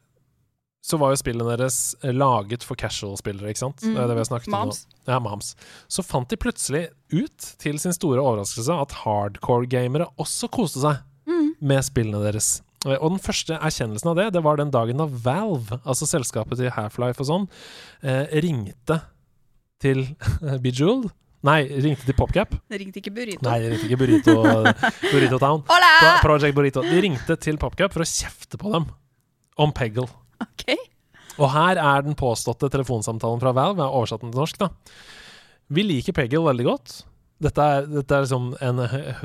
så 0.81 0.97
var 0.97 1.11
jo 1.13 1.19
spillene 1.21 1.45
deres 1.55 1.75
eh, 2.03 2.09
laget 2.13 2.63
for 2.65 2.75
casual-spillere, 2.79 3.51
ikke 3.53 3.61
sant? 3.61 3.83
Det 3.83 3.93
er 3.95 4.07
det 4.09 4.15
vi 4.17 4.23
har 4.23 4.29
snakket 4.31 4.53
om 4.57 4.71
Ja, 5.07 5.19
moms. 5.21 5.53
Så 5.91 6.01
fant 6.05 6.27
de 6.31 6.37
plutselig 6.41 6.87
ut, 7.13 7.47
til 7.61 7.77
sin 7.79 7.93
store 7.93 8.21
overraskelse, 8.23 8.73
at 8.81 8.95
hardcore-gamere 9.03 10.09
også 10.19 10.49
koste 10.51 10.81
seg 10.83 11.01
Mm. 11.29 11.51
med 11.61 11.83
spillene 11.85 12.17
deres. 12.25 12.61
Eh, 12.85 12.97
Og 12.97 13.11
den 13.11 13.19
første 13.21 13.53
erkjennelsen 13.61 14.09
av 14.09 14.15
det, 14.17 14.33
det 14.33 14.41
var 14.43 14.57
den 14.57 14.71
dagen 14.73 14.97
da 14.97 15.05
Valve, 15.05 15.77
altså 15.85 16.07
selskapet 16.09 16.57
til 16.57 16.71
Half-Life 16.73 17.21
og 17.21 17.27
sånn, 17.29 17.45
eh, 18.01 18.25
ringte 18.41 19.01
til 19.79 20.15
Bejeweled. 20.63 21.11
Nei, 21.45 21.61
ringte 21.69 22.05
til 22.05 22.13
PopCap. 22.17 22.51
Det 22.69 22.79
ringte 22.81 22.99
ikke 23.01 23.13
Burrito. 23.13 23.45
Nei, 23.45 23.59
ringte 23.69 23.85
ikke 23.87 23.97
Burrito, 24.01 24.33
Burrito 25.11 25.37
Town. 25.41 25.63
Hola! 25.69 26.19
Project 26.21 26.53
Burrito. 26.57 26.81
De 26.85 26.99
ringte 27.01 27.37
til 27.41 27.57
PopCap 27.57 27.93
for 27.93 28.01
å 28.01 28.09
kjefte 28.09 28.57
på 28.61 28.73
dem 28.73 28.85
om 29.57 29.71
Peggle. 29.73 30.05
Ok. 30.45 30.75
Og 31.39 31.47
her 31.53 31.79
er 31.79 32.03
den 32.05 32.17
påståtte 32.17 32.67
telefonsamtalen 32.69 33.39
fra 33.41 33.53
Valve. 33.55 33.81
Har 33.81 33.95
oversatt 33.95 34.23
den 34.25 34.33
til 34.33 34.41
norsk, 34.41 34.57
da. 34.61 34.67
Vi 35.71 35.85
liker 35.87 36.15
Peggle 36.17 36.41
veldig 36.43 36.65
godt. 36.67 36.95
Dette 37.41 37.63
er, 37.63 37.87
dette 37.89 38.13
er 38.17 38.25
liksom 38.25 38.51
en 38.61 38.81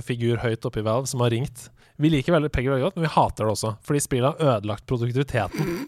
figur 0.06 0.38
høyt 0.40 0.64
oppe 0.68 0.80
i 0.80 0.86
Valve 0.86 1.10
som 1.10 1.24
har 1.24 1.34
ringt. 1.34 1.66
Vi 2.00 2.12
liker 2.12 2.36
veldig 2.36 2.52
Peggle 2.54 2.76
veldig 2.76 2.86
godt, 2.86 2.96
men 2.96 3.08
vi 3.08 3.14
hater 3.16 3.42
det 3.44 3.56
også. 3.56 3.72
Fordi 3.84 4.04
spillet 4.04 4.30
har 4.30 4.54
ødelagt 4.56 4.86
produktiviteten 4.88 5.82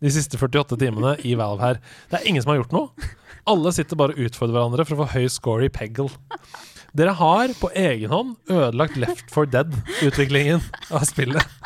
de 0.00 0.12
siste 0.12 0.40
48 0.40 0.78
timene 0.80 1.14
i 1.28 1.36
Valve 1.38 1.64
her. 1.64 1.80
Det 2.10 2.18
er 2.20 2.28
ingen 2.28 2.44
som 2.44 2.54
har 2.54 2.62
gjort 2.62 2.74
noe. 2.76 3.10
Alle 3.48 3.72
sitter 3.76 3.98
bare 4.00 4.16
og 4.16 4.26
utfordrer 4.26 4.56
hverandre 4.58 4.86
for 4.88 4.96
å 4.96 5.04
få 5.04 5.12
høy 5.14 5.30
score 5.32 5.68
i 5.68 5.72
Peggle. 5.72 6.10
Dere 6.96 7.14
har 7.14 7.52
på 7.60 7.70
egen 7.78 8.10
hånd 8.10 8.34
ødelagt 8.50 8.98
Left 8.98 9.28
for 9.30 9.46
Dead-utviklingen 9.48 10.64
av 10.90 11.04
spillet. 11.06 11.59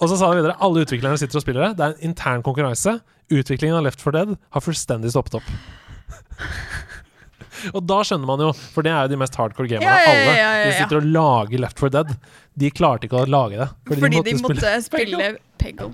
Og 0.00 0.08
så 0.08 0.16
sa 0.16 0.30
han 0.30 0.38
videre 0.40 0.56
alle 0.64 0.84
utviklerne 0.86 1.18
sitter 1.20 1.40
og 1.40 1.44
spiller 1.44 1.66
det. 1.68 1.72
Det 1.78 1.84
er 1.86 1.94
en 1.96 2.10
intern 2.10 2.44
konkurranse. 2.46 2.96
Utviklingen 3.30 3.76
av 3.78 3.84
Left 3.86 4.00
for 4.02 4.16
Dead 4.16 4.32
har 4.36 4.64
fullstendig 4.64 5.12
stoppet 5.12 5.36
opp. 5.38 5.50
og 7.76 7.82
da 7.84 7.98
skjønner 8.06 8.28
man 8.30 8.40
jo, 8.46 8.50
for 8.74 8.86
det 8.86 8.92
er 8.94 9.04
jo 9.06 9.12
de 9.12 9.18
mest 9.20 9.36
hardcore 9.38 9.68
gamerne 9.70 9.90
Ja, 9.90 9.96
av 9.98 10.06
ja, 10.08 10.20
alle. 10.24 10.36
ja, 10.38 10.46
alle. 10.54 10.70
De 10.70 10.78
sitter 10.78 11.00
og 11.02 11.08
lager 11.14 11.62
Left 11.66 11.82
for 11.82 11.92
Dead. 11.92 12.14
De 12.64 12.70
klarte 12.74 13.06
ikke 13.08 13.20
å 13.20 13.28
lage 13.28 13.60
det. 13.60 13.68
Fordi 13.90 14.00
de 14.30 14.36
måtte 14.40 14.56
spille- 14.56 14.78
spille 14.86 15.28
Peggle. 15.60 15.90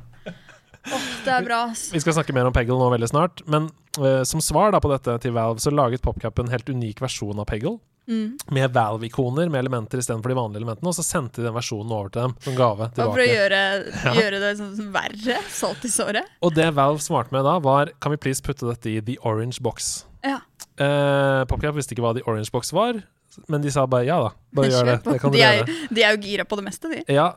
Åh, 0.87 1.07
det 1.27 1.33
er 1.35 1.43
bra. 1.43 1.61
Vi 1.75 1.99
skal 1.99 2.15
snakke 2.15 2.35
mer 2.37 2.47
om 2.47 2.55
Peggle 2.55 2.79
nå 2.79 2.87
veldig 2.95 3.09
snart. 3.11 3.43
Men 3.51 3.67
uh, 3.99 4.23
som 4.29 4.39
svar 4.45 4.71
da 4.71 4.79
på 4.83 4.93
dette 4.93 5.19
til 5.25 5.35
Valve, 5.35 5.59
så 5.65 5.73
laget 5.75 6.05
PopCap 6.05 6.39
en 6.45 6.53
helt 6.55 6.71
unik 6.71 7.03
versjon 7.03 7.43
av 7.43 7.49
Peggle. 7.51 7.75
Mm. 8.07 8.37
Med 8.55 8.71
Valve-ikoner 8.73 9.49
med 9.51 9.59
elementer 9.65 9.99
istedenfor 9.99 10.31
de 10.31 10.37
vanlige 10.39 10.61
elementene. 10.63 10.87
Og 10.93 10.95
så 10.95 11.03
sendte 11.03 11.41
de 11.43 11.49
den 11.49 11.57
versjonen 11.57 11.91
over 11.91 12.09
til 12.15 12.23
dem 12.23 12.35
som 12.45 12.55
gave 12.55 12.87
Bare 12.95 13.09
for 13.11 13.23
å 13.25 13.27
gjøre, 13.27 13.61
Ja. 14.05 14.13
gjøre 14.15 14.41
det 14.45 14.53
sånn 14.61 14.93
verre. 14.95 15.39
Salt 15.51 15.85
i 15.85 15.91
såret. 15.91 16.25
Og 16.43 16.55
det 16.55 16.69
Valve 16.77 17.03
svarte 17.03 17.33
med 17.35 17.45
da, 17.45 17.59
var 17.59 17.91
Kan 18.01 18.13
vi 18.15 18.17
please 18.23 18.43
putte 18.43 18.69
dette 18.69 18.87
i 18.91 19.01
The 19.01 19.17
Orange 19.27 19.59
Box? 19.61 20.05
Ja. 20.23 20.39
Eh, 20.79 21.45
PopCap 21.51 21.75
visste 21.75 21.95
ikke 21.97 22.03
hva 22.05 22.15
The 22.15 22.23
Orange 22.27 22.51
Box 22.53 22.71
var, 22.73 23.03
men 23.49 23.63
de 23.63 23.71
sa 23.71 23.87
bare 23.87 24.07
ja 24.07 24.21
da. 24.23 24.31
Bare 24.55 24.69
gjør 24.73 24.87
det. 24.93 24.97
Det 25.05 25.21
kan 25.21 25.33
de, 25.33 25.43
er, 25.43 25.65
de 25.91 26.03
er 26.03 26.15
jo 26.17 26.23
gira 26.23 26.45
på 26.45 26.57
det 26.61 26.65
meste, 26.69 26.91
de. 26.93 27.03
Ja, 27.13 27.33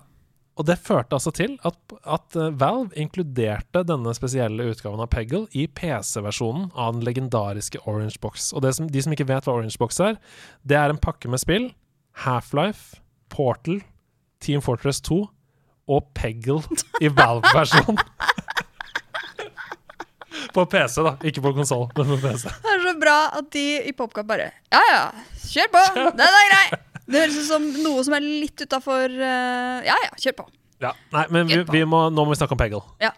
og 0.60 0.65
det 0.67 0.76
førte 0.84 1.15
altså 1.15 1.32
til 1.32 1.54
at, 1.63 1.78
at 2.04 2.36
eh, 2.36 2.52
Valve 2.60 2.91
inkluderte 3.00 3.86
denne 3.88 4.12
spesielle 4.17 4.65
utgaven 4.74 5.00
av 5.00 5.08
Peggle 5.13 5.45
i 5.56 5.69
PC-versjonen 5.72 6.65
av 6.76 6.98
den 6.98 7.06
legendariske 7.08 7.80
Orange 7.86 8.19
Box. 8.19 8.50
Og 8.52 8.65
det 8.65 8.74
som, 8.76 8.89
de 8.91 9.04
som 9.06 9.15
ikke 9.15 9.30
vet 9.30 9.48
hva 9.48 9.56
Orange 9.56 9.80
Box 9.80 10.02
er, 10.04 10.19
det 10.67 10.76
er 10.76 10.91
en 10.91 11.00
pakke 11.00 11.32
med 11.32 11.39
spill. 11.39 11.69
Half-Life, 12.26 13.00
Portal, 13.32 13.80
Team 14.43 14.60
Fortress 14.65 15.00
2 15.08 15.22
og 15.89 16.12
Peggle 16.17 16.60
i 17.00 17.08
Valve-versjon. 17.08 18.04
på 20.56 20.65
PC, 20.65 21.00
da. 21.08 21.15
Ikke 21.24 21.45
på 21.45 21.56
konsoll, 21.56 21.88
men 21.95 22.12
på 22.12 22.19
PC. 22.26 22.52
Det 22.52 22.76
er 22.76 22.84
så 22.84 22.95
bra 23.00 23.17
at 23.39 23.48
de 23.56 23.65
i 23.88 23.95
PopCap 23.95 24.28
bare 24.28 24.52
Ja 24.74 24.84
ja, 24.91 25.02
kjør 25.48 25.72
på! 25.78 25.86
Den 26.19 26.28
er 26.28 26.52
grei! 26.52 26.59
Det 27.10 27.24
høres 27.24 27.38
ut 27.41 27.48
som 27.50 27.65
noe 27.84 28.04
som 28.06 28.13
er 28.19 28.22
litt 28.26 28.62
utafor 28.62 29.10
Ja 29.19 29.95
ja, 30.06 30.12
kjør 30.22 30.36
på. 30.43 30.48
Ja. 30.80 30.93
Nei, 31.12 31.26
men 31.34 31.48
vi, 31.50 31.58
vi 31.74 31.82
må, 31.89 32.06
nå 32.13 32.24
må 32.24 32.32
vi 32.36 32.39
snakke 32.39 32.54
om 32.56 32.60
Peggle. 32.62 32.80
Ja. 33.04 33.10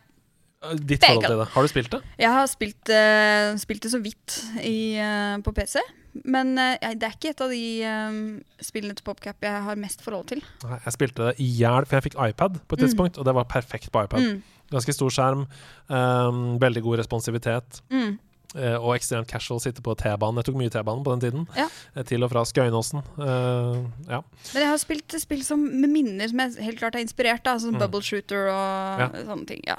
Ditt 0.77 1.01
forhold 1.03 1.25
til 1.25 1.39
det. 1.41 1.47
Har 1.55 1.65
du 1.65 1.69
spilt 1.71 1.89
det? 1.93 1.99
Jeg 2.21 2.29
har 2.33 2.45
spilt, 2.49 2.89
uh, 2.93 3.55
spilt 3.61 3.81
det 3.85 3.91
så 3.91 3.99
vidt 4.01 4.35
i, 4.61 4.75
uh, 5.01 5.39
på 5.41 5.53
PC. 5.57 5.81
Men 6.27 6.51
eh, 6.59 6.73
jeg- 6.81 6.97
det 6.99 7.07
er 7.07 7.13
ikke 7.15 7.29
et 7.31 7.41
av 7.41 7.49
de 7.53 7.59
eh, 7.87 8.15
spillene 8.59 8.97
til 8.99 9.05
PopCap 9.07 9.45
jeg 9.47 9.61
har 9.63 9.77
mest 9.79 10.01
forhold 10.03 10.25
til. 10.27 10.41
Nei, 10.67 10.79
jeg 10.83 10.93
spilte 10.97 11.29
det 11.29 11.35
i 11.39 11.45
hjel, 11.55 11.85
for 11.87 11.95
jeg 12.01 12.03
fikk 12.09 12.17
iPad 12.29 12.57
på 12.67 12.75
et 12.75 12.81
tidspunkt, 12.83 13.17
og 13.17 13.23
det 13.29 13.33
var 13.37 13.45
perfekt 13.47 13.87
på 13.95 14.01
iPad. 14.03 14.19
Mm. 14.25 14.41
Ganske 14.75 14.91
stor 14.97 15.09
skjerm, 15.15 15.45
um, 15.87 16.41
veldig 16.59 16.83
god 16.83 16.99
responsivitet, 16.99 17.79
Mm. 17.89 18.17
Eh, 18.55 18.75
og 18.77 18.95
ekstremt 18.95 19.27
casual 19.31 19.59
sitte 19.63 19.81
på 19.85 19.95
T-banen. 19.99 20.39
Jeg 20.41 20.49
tok 20.49 20.57
mye 20.59 20.69
T-banen 20.73 21.03
på 21.05 21.13
den 21.15 21.23
tiden. 21.25 21.47
Ja. 21.57 21.67
eh, 21.95 22.03
Til 22.07 22.23
og 22.23 22.31
fra 22.33 22.43
Skøyenåsen. 22.45 23.03
Uh, 23.19 23.85
ja. 24.09 24.19
Men 24.53 24.61
jeg 24.63 24.69
har 24.71 24.81
spilt 24.81 25.15
spill 25.21 25.43
som, 25.47 25.59
med 25.63 25.89
minner 25.93 26.27
som 26.31 26.39
jeg 26.43 26.57
helt 26.67 26.79
klart 26.81 26.95
er 26.95 27.05
inspirert 27.05 27.47
av. 27.47 27.59
Sånn 27.63 27.77
Mm. 27.77 27.79
Bubble 27.85 28.01
Shooter 28.01 28.49
og 28.51 28.99
Ja. 29.05 29.09
sånne 29.29 29.47
ting. 29.47 29.61
Ja. 29.67 29.77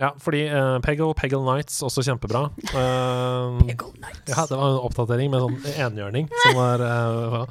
ja, 0.00 0.10
fordi 0.20 0.42
uh, 0.52 0.78
Peggle, 0.84 1.14
Peggle 1.16 1.40
Nights, 1.46 1.80
også 1.82 2.02
kjempebra. 2.04 2.50
Uh, 2.74 3.56
Peggle 3.64 3.92
Nights. 4.02 4.28
Ja, 4.28 4.44
det 4.46 4.58
var 4.60 4.74
en 4.74 4.82
oppdatering 4.84 5.30
med 5.32 5.40
sånn 5.40 5.56
enhjørning 5.86 6.28
som 6.44 6.58
var 6.60 6.84
uh, 6.84 7.46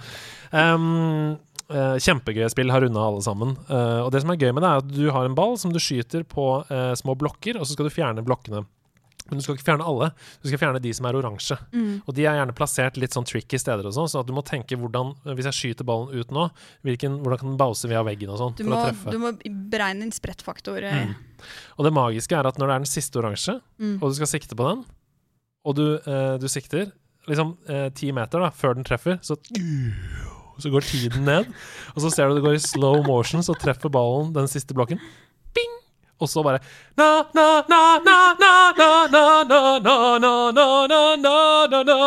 um, 0.53 1.37
uh, 1.73 1.95
Kjempegøye 1.97 2.49
spill, 2.53 2.69
har 2.69 2.85
runda 2.85 3.01
alle 3.01 3.23
sammen. 3.25 3.55
Eh, 3.65 3.99
og 4.05 4.11
det 4.13 4.21
som 4.21 4.29
er 4.33 4.37
gøy 4.37 4.51
med 4.53 4.61
det, 4.61 4.69
er 4.69 4.83
at 4.83 4.91
du 4.93 5.05
har 5.15 5.25
en 5.25 5.33
ball 5.37 5.57
som 5.57 5.73
du 5.73 5.79
skyter 5.81 6.21
på 6.29 6.45
eh, 6.69 6.93
små 6.99 7.15
blokker, 7.17 7.57
og 7.57 7.65
så 7.65 7.73
skal 7.73 7.89
du 7.89 7.93
fjerne 7.95 8.23
blokkene. 8.25 8.61
Men 9.29 9.39
du 9.39 9.43
skal 9.43 9.55
ikke 9.57 9.65
fjerne 9.65 9.85
alle, 9.89 10.11
du 10.43 10.47
skal 10.51 10.59
fjerne 10.61 10.79
de 10.83 10.91
som 10.93 11.05
er 11.09 11.17
oransje. 11.17 11.55
Mm. 11.73 12.01
Og 12.05 12.13
de 12.13 12.25
er 12.29 12.35
gjerne 12.37 12.53
plassert 12.57 12.97
litt 13.01 13.15
sånn 13.15 13.25
tricky 13.25 13.57
steder 13.57 13.87
og 13.89 13.95
sånn, 13.95 14.09
så 14.11 14.21
du 14.25 14.33
må 14.37 14.43
tenke 14.45 14.77
hvordan 14.77 15.15
Hvis 15.35 15.47
jeg 15.49 15.57
skyter 15.59 15.87
ballen 15.87 16.13
ut 16.13 16.29
nå, 16.35 16.43
hvilken, 16.85 17.15
hvordan 17.23 17.39
kan 17.41 17.49
den 17.49 17.57
bause 17.57 17.89
via 17.89 18.03
veggen 18.05 18.29
og 18.29 18.37
sånn 18.37 18.53
Du, 18.59 18.63
du 18.65 19.17
må 19.17 19.31
beregne 19.71 20.05
en 20.05 20.13
sprettfaktor. 20.13 20.77
eh. 20.83 21.07
Mm. 21.07 21.15
Og 21.79 21.85
det 21.89 21.93
magiske 21.97 22.37
er 22.37 22.45
at 22.47 22.57
når 22.61 22.67
det 22.67 22.75
er 22.75 22.85
den 22.85 22.91
siste 22.93 23.19
oransje, 23.21 23.59
Mm. 23.79 23.97
og 24.01 24.09
du 24.11 24.15
skal 24.15 24.27
sikte 24.27 24.55
på 24.55 24.69
den, 24.69 24.85
og 25.65 25.75
du, 25.75 25.85
eh, 26.05 26.37
du 26.37 26.47
sikter 26.47 26.91
liksom 27.27 27.57
eh, 27.67 27.89
ti 27.89 28.11
meter 28.13 28.39
da, 28.39 28.51
før 28.53 28.75
den 28.77 28.85
treffer, 28.85 29.17
så 29.25 29.35
så 30.57 30.69
går 30.71 30.85
tiden 30.87 31.25
ned, 31.27 31.49
og 31.95 31.99
så 31.99 32.09
ser 32.13 32.29
du 32.29 32.35
det 32.37 32.43
går 32.45 32.55
i 32.55 32.61
slow 32.63 33.01
motion, 33.03 33.41
så 33.43 33.51
treffer 33.59 33.91
ballen 33.91 34.29
den 34.31 34.47
siste 34.47 34.71
blokken. 34.77 35.01
Og 36.23 36.29
så 36.31 36.43
bare 36.45 36.61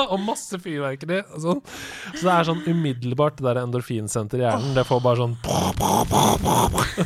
Og 0.09 0.21
masse 0.25 0.57
fyrverkeri. 0.65 1.19
Sånn. 1.37 1.61
Så 2.15 2.23
det 2.23 2.33
er 2.33 2.49
sånn 2.49 2.63
umiddelbart 2.65 3.37
det 3.39 3.45
der 3.51 3.61
endorfinsenteret 3.65 4.41
i 4.41 4.47
hjernen. 4.47 4.73
Det 4.79 4.87
får 4.89 5.03
bare 5.05 5.21
sånn 5.21 5.37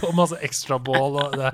Og 0.03 0.15
masse 0.19 0.39
ekstra 0.47 0.79
bål 0.83 1.19
Og 1.25 1.37
det, 1.39 1.51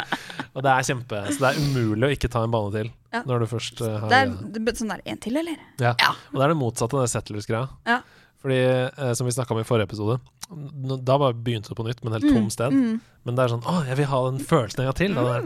er 0.68 0.86
kjempe 0.86 1.24
Så 1.32 1.38
det 1.40 1.48
er 1.50 1.62
umulig 1.62 2.10
å 2.10 2.14
ikke 2.18 2.30
ta 2.32 2.44
en 2.44 2.52
bane 2.54 2.74
til. 2.74 2.92
Når 3.24 3.44
du 3.44 3.46
først 3.48 3.80
har 3.84 4.08
Det 4.12 4.20
er 4.60 4.76
sånn 4.76 4.92
der 4.92 5.02
én 5.08 5.20
til, 5.22 5.40
eller? 5.40 5.56
Ja. 5.80 5.94
Og 5.96 6.36
det 6.36 6.44
er 6.44 6.52
det 6.52 6.60
motsatte 6.60 6.98
av 6.98 7.06
det 7.06 7.12
settlers-greia. 7.14 7.66
Ja. 7.88 8.02
Fordi, 8.42 8.58
eh, 8.58 9.12
som 9.18 9.26
vi 9.26 9.32
snakka 9.34 9.50
om 9.54 9.60
i 9.60 9.66
forrige 9.66 9.88
episode, 9.88 10.20
n- 10.52 11.00
da 11.04 11.16
bare 11.18 11.34
begynte 11.34 11.68
det 11.72 11.76
på 11.76 11.86
nytt 11.88 12.04
med 12.04 12.12
en 12.12 12.20
helt 12.20 12.34
tom 12.34 12.50
sted. 12.54 12.70
Mm. 12.72 13.00
Men 13.26 13.34
det 13.34 13.44
er 13.44 13.48
sånn 13.56 13.64
Å, 13.66 13.80
jeg 13.88 13.96
vil 13.98 14.06
ha 14.12 14.20
den 14.30 14.38
følelsen 14.46 14.80
en 14.84 14.86
gang 14.92 14.94
til. 15.00 15.14
Da, 15.18 15.24
der. 15.40 15.42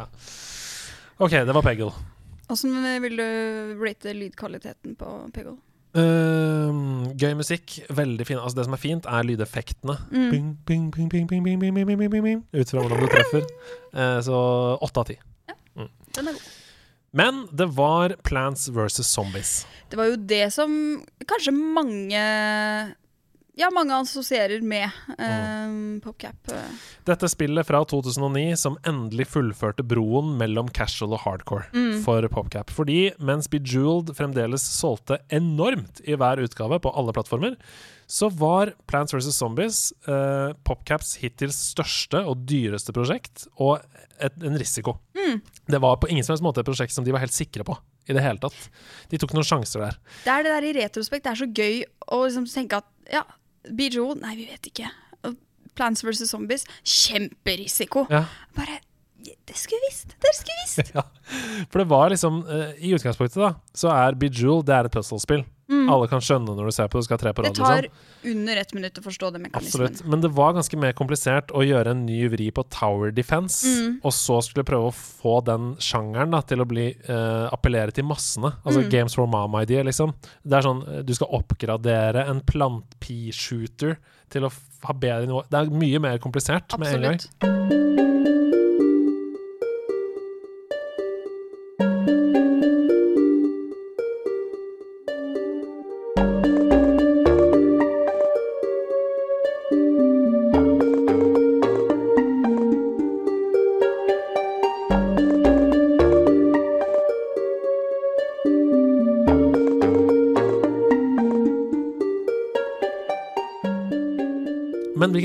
Ja. 0.00 0.06
OK, 1.20 1.30
det 1.44 1.54
var 1.54 1.62
Peggle. 1.62 1.92
Åssen 2.50 2.74
vil 3.04 3.16
du 3.20 3.28
rate 3.84 4.12
lydkvaliteten 4.16 4.96
på 5.00 5.12
Peggle? 5.36 5.56
Ehm, 5.94 7.12
gøy 7.20 7.36
musikk, 7.38 7.76
veldig 7.94 8.26
fin. 8.26 8.38
Altså 8.40 8.56
Det 8.58 8.64
som 8.66 8.74
er 8.74 8.82
fint, 8.82 9.06
er 9.06 9.22
lydeffektene. 9.28 9.94
Mm. 10.10 10.30
Bing, 10.32 10.48
bing, 10.66 10.90
bing, 10.90 11.08
bing, 11.12 11.28
bing, 11.30 11.44
bing, 11.44 11.60
bing, 11.60 11.74
bing, 11.74 11.86
bing, 11.86 12.10
bing, 12.10 12.24
bing, 12.24 12.42
Ut 12.52 12.68
fra 12.72 12.82
hvordan 12.82 13.00
du 13.04 13.06
treffer. 13.12 13.46
Eh, 13.94 14.18
så 14.26 14.40
åtte 14.82 15.04
av 15.04 15.06
ti. 15.12 15.16
Den 15.76 16.28
er 16.28 16.32
god. 16.32 16.50
Men 17.14 17.44
det 17.54 17.68
var 17.76 18.16
Plants 18.26 18.66
versus 18.74 19.06
Zombies. 19.14 19.60
Det 19.90 19.96
var 20.00 20.08
jo 20.10 20.16
det 20.18 20.48
som 20.54 20.72
kanskje 21.30 21.52
mange 21.54 22.24
ja, 23.54 23.68
mange 23.70 23.94
assosierer 23.94 24.64
med 24.66 24.90
eh, 25.14 25.74
PopCap. 26.02 26.50
eh. 26.50 26.72
Dette 27.06 27.28
spillet 27.30 27.68
fra 27.68 27.84
2009 27.86 28.56
som 28.58 28.74
endelig 28.82 29.28
fullførte 29.30 29.84
broen 29.86 30.32
mellom 30.40 30.66
casual 30.74 31.14
og 31.14 31.22
hardcore 31.22 31.68
Mm. 31.70 32.00
for 32.02 32.26
PopCap. 32.34 32.70
Fordi 32.74 33.12
mens 33.22 33.46
Bejeweled 33.52 34.10
fremdeles 34.18 34.66
solgte 34.74 35.20
enormt 35.30 36.02
i 36.02 36.16
hver 36.18 36.42
utgave 36.42 36.80
på 36.82 36.90
alle 36.98 37.14
plattformer, 37.14 37.54
så 38.14 38.28
var 38.30 38.70
Plants 38.86 39.14
vs. 39.14 39.32
Zombies 39.34 39.78
eh, 40.06 40.52
PopCaps 40.66 41.16
hittils 41.22 41.56
største 41.72 42.20
og 42.22 42.44
dyreste 42.46 42.94
prosjekt, 42.94 43.48
og 43.58 43.82
et, 44.22 44.36
en 44.38 44.58
risiko. 44.60 44.96
Mm. 45.18 45.40
Det 45.74 45.80
var 45.82 45.98
på 45.98 46.10
ingen 46.12 46.26
som 46.26 46.34
helst 46.34 46.46
måte 46.46 46.62
et 46.62 46.68
prosjekt 46.68 46.94
som 46.94 47.06
de 47.06 47.14
var 47.14 47.24
helt 47.24 47.34
sikre 47.34 47.66
på 47.66 47.74
i 48.06 48.14
det 48.14 48.22
hele 48.22 48.38
tatt. 48.38 48.68
De 49.10 49.18
tok 49.18 49.34
noen 49.34 49.46
sjanser 49.48 49.82
der. 49.82 49.98
Det 50.22 50.30
er 50.30 50.46
det 50.46 50.52
der 50.52 50.68
i 50.68 50.74
retrospekt. 50.78 51.24
Det 51.26 51.32
er 51.32 51.40
så 51.40 51.48
gøy 51.50 51.80
å 52.14 52.20
liksom 52.26 52.46
tenke 52.50 52.82
at 52.84 52.90
ja, 53.10 53.24
Bejeweled 53.64 54.22
Nei, 54.22 54.36
vi 54.38 54.46
vet 54.52 54.68
ikke. 54.70 54.90
Plants 55.74 56.04
vs. 56.04 56.28
Zombies. 56.30 56.66
Kjemperisiko. 56.84 58.06
Ja. 58.12 58.26
Bare 58.54 58.78
Det 59.24 59.56
skulle 59.56 59.80
vi 59.80 59.90
visst! 59.90 60.14
Dere 60.20 60.36
skulle 60.36 60.60
visst! 60.62 60.92
Ja, 60.96 61.02
for 61.72 61.80
det 61.80 61.88
var 61.90 62.12
liksom 62.12 62.42
eh, 62.44 62.74
I 62.84 62.92
utgangspunktet 62.94 63.40
da 63.40 63.54
Så 63.74 63.88
er 63.88 64.14
Bejeweled 64.20 64.68
det 64.68 64.76
er 64.76 64.88
et 64.88 64.94
puzzle-spill. 64.94 65.46
Mm. 65.84 65.90
Alle 65.92 66.08
kan 66.08 66.20
skjønne 66.24 66.54
når 66.56 66.70
du 66.70 66.72
ser 66.72 66.88
på 66.88 66.98
det, 66.98 67.04
skal 67.06 67.18
tre 67.20 67.32
på 67.36 67.42
Det 67.44 67.54
tar 67.58 67.88
under 68.24 68.56
ett 68.56 68.72
minutt 68.74 68.98
å 68.98 69.02
forstå 69.04 69.30
den 69.34 69.42
mekanismen. 69.44 69.84
Absolutt. 69.84 70.04
Men 70.08 70.20
det 70.24 70.30
var 70.32 70.54
ganske 70.56 70.78
mer 70.80 70.92
komplisert 70.96 71.52
å 71.52 71.60
gjøre 71.64 71.92
en 71.92 72.06
ny 72.06 72.22
vri 72.32 72.50
på 72.54 72.64
Tower 72.72 73.12
Defense, 73.12 73.66
Mm. 73.68 74.00
og 74.02 74.12
så 74.12 74.40
skulle 74.42 74.64
prøve 74.64 74.88
å 74.88 74.94
få 74.94 75.44
den 75.44 75.74
sjangeren 75.76 76.30
da, 76.32 76.40
til 76.40 76.64
å 76.64 76.66
bli 76.68 76.88
uh, 77.08 77.48
appellere 77.52 77.92
til 77.92 78.04
massene. 78.08 78.54
Altså 78.64 78.80
Mm. 78.84 78.90
Games 78.90 79.14
for 79.14 79.26
Mama-idea, 79.26 79.82
liksom. 79.84 80.14
Det 80.44 80.56
er 80.58 80.62
sånn 80.62 80.82
eh, 80.88 81.02
du 81.02 81.12
skal 81.14 81.28
oppgradere 81.30 82.26
en 82.28 82.40
plant-pea-shooter 82.40 83.96
til 84.30 84.44
å 84.48 84.52
ha 84.84 84.92
bedre 84.92 85.26
nivå. 85.26 85.44
Det 85.50 85.60
er 85.60 85.70
mye 85.70 86.00
mer 86.00 86.18
komplisert 86.18 86.78
med 86.78 86.94
en 86.94 87.18
gang. 87.18 88.13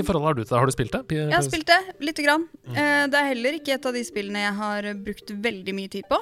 Forhold 0.09 0.25
har 0.27 0.37
du 0.37 0.41
til 0.43 0.49
det? 0.51 0.59
Har 0.59 0.69
du 0.71 0.75
spilt 0.75 0.93
det? 0.97 1.01
P- 1.09 1.17
Jeg 1.21 1.31
har 1.37 1.45
spilt 1.45 1.69
det 1.69 1.79
lite 2.09 2.25
grann. 2.25 2.47
Mm. 2.67 2.73
Uh, 2.75 3.05
det 3.13 3.21
er 3.21 3.29
heller 3.31 3.57
ikke 3.59 3.75
et 3.77 3.85
av 3.89 3.95
de 3.95 4.03
spillene 4.07 4.43
jeg 4.47 4.55
har 4.59 4.89
brukt 5.07 5.33
veldig 5.47 5.75
mye 5.77 5.93
tid 5.95 6.09
på. 6.09 6.19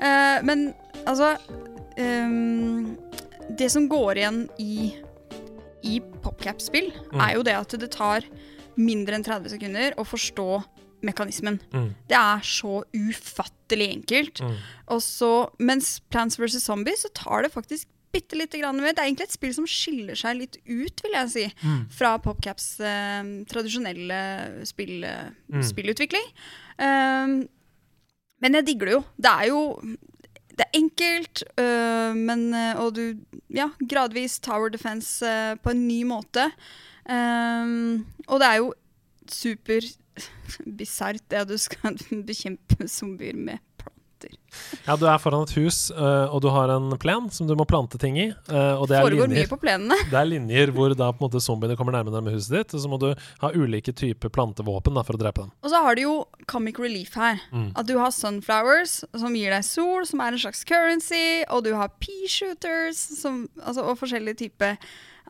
Uh, 0.00 0.38
men 0.48 0.70
altså 1.06 1.34
um, 2.00 2.96
Det 3.56 3.68
som 3.72 3.86
går 3.88 4.18
igjen 4.22 4.40
i, 4.58 4.94
i 5.86 6.00
PopCap-spill, 6.24 6.90
Mm. 7.12 7.20
er 7.22 7.34
jo 7.36 7.42
det 7.46 7.54
at 7.56 7.76
det 7.78 7.90
tar 7.94 8.24
mindre 8.76 9.14
enn 9.16 9.24
30 9.24 9.52
sekunder 9.54 9.94
å 9.96 10.04
forstå 10.04 10.48
mekanismen. 11.06 11.60
Mm. 11.72 11.90
Det 12.10 12.16
er 12.18 12.40
så 12.44 12.80
ufattelig 12.96 13.86
enkelt. 13.94 14.40
Mm. 14.42 14.56
Og 14.92 15.00
så, 15.04 15.30
mens 15.62 16.00
Plants 16.10 16.36
vs. 16.40 16.58
Zombies 16.64 17.04
så 17.06 17.12
tar 17.14 17.44
det 17.46 17.52
faktisk 17.54 17.86
bitte 18.16 18.38
lite 18.40 18.58
grann 18.62 18.80
mer. 18.80 18.92
Det 18.96 19.02
er 19.04 19.10
egentlig 19.10 19.28
et 19.28 19.36
spill 19.36 19.54
som 19.56 19.66
skiller 19.70 20.16
seg 20.18 20.40
litt 20.40 20.56
ut, 20.64 21.02
vil 21.04 21.16
jeg 21.20 21.30
si, 21.36 21.46
Mm. 21.62 21.84
fra 21.92 22.16
PopCaps 22.24 22.68
eh, 22.80 23.30
tradisjonelle 23.52 24.20
spill, 24.68 25.04
eh, 25.04 25.30
Mm. 25.52 25.62
spillutvikling. 25.62 26.26
Um, 26.78 27.36
men 28.42 28.54
jeg 28.58 28.66
digger 28.66 28.86
det 28.90 28.92
jo. 28.98 29.04
Det 29.16 29.30
er 29.32 29.46
jo 29.48 29.60
det 30.56 30.64
er 30.64 30.78
enkelt, 30.78 31.42
øh, 31.60 32.14
men, 32.16 32.46
øh, 32.54 32.80
og 32.80 32.94
du 32.96 33.14
Ja, 33.52 33.66
gradvis 33.88 34.38
Tower 34.40 34.68
Defense 34.72 35.20
øh, 35.24 35.56
på 35.62 35.70
en 35.70 35.86
ny 35.88 36.02
måte. 36.08 36.46
Um, 37.08 38.06
og 38.28 38.40
det 38.40 38.46
er 38.48 38.56
jo 38.56 38.72
super 39.28 39.80
bisart 40.78 41.20
det 41.30 41.44
du 41.48 41.56
skal 41.58 41.96
bekjempe 42.26 42.88
zombier 42.88 43.36
med 43.36 43.58
planter. 44.18 44.36
Ja, 44.86 44.96
du 44.96 45.04
er 45.06 45.18
foran 45.20 45.42
et 45.44 45.52
hus, 45.56 45.90
eh, 45.90 46.26
og 46.32 46.40
du 46.42 46.48
har 46.48 46.70
en 46.72 46.90
plen 46.98 47.28
som 47.32 47.46
du 47.46 47.54
må 47.58 47.66
plante 47.68 47.98
ting 48.00 48.16
i. 48.18 48.28
eh, 48.48 48.74
og 48.80 48.88
det 48.88 48.96
er 48.96 49.02
Foregår 49.04 49.28
linjer. 49.28 49.44
mye 49.46 49.50
på 49.50 49.58
plenene. 49.60 49.94
Det 50.10 50.16
er 50.20 50.24
linjer 50.30 50.72
hvor 50.72 50.94
da 50.96 51.10
på 51.12 51.20
en 51.20 51.28
måte 51.28 51.40
zombiene 51.42 51.76
kommer 51.76 51.92
nærmere 51.92 52.22
med 52.24 52.32
huset 52.34 52.50
ditt, 52.56 52.74
og 52.74 52.80
så 52.80 52.88
må 52.88 52.98
du 53.02 53.14
ha 53.42 53.50
ulike 53.54 53.92
typer 53.92 54.28
plantevåpen 54.32 54.94
da, 54.96 55.02
for 55.02 55.14
å 55.14 55.20
drepe 55.20 55.42
dem. 55.44 55.52
Og 55.62 55.70
så 55.72 55.82
har 55.84 55.94
du 55.98 56.02
jo 56.02 56.14
comic 56.46 56.78
relief 56.78 57.14
her. 57.14 57.40
Mm. 57.52 57.72
At 57.76 57.86
du 57.86 57.96
har 57.98 58.10
sunflowers, 58.14 59.02
som 59.14 59.34
gir 59.36 59.50
deg 59.52 59.64
sol, 59.66 60.06
som 60.06 60.20
er 60.24 60.32
en 60.32 60.38
slags 60.46 60.64
currency, 60.64 61.44
og 61.50 61.64
du 61.66 61.74
har 61.76 61.92
pea 62.00 62.28
shooters, 62.28 62.96
som, 63.20 63.44
altså, 63.62 63.84
og 63.84 63.98
forskjellige 64.00 64.46
typer 64.46 64.78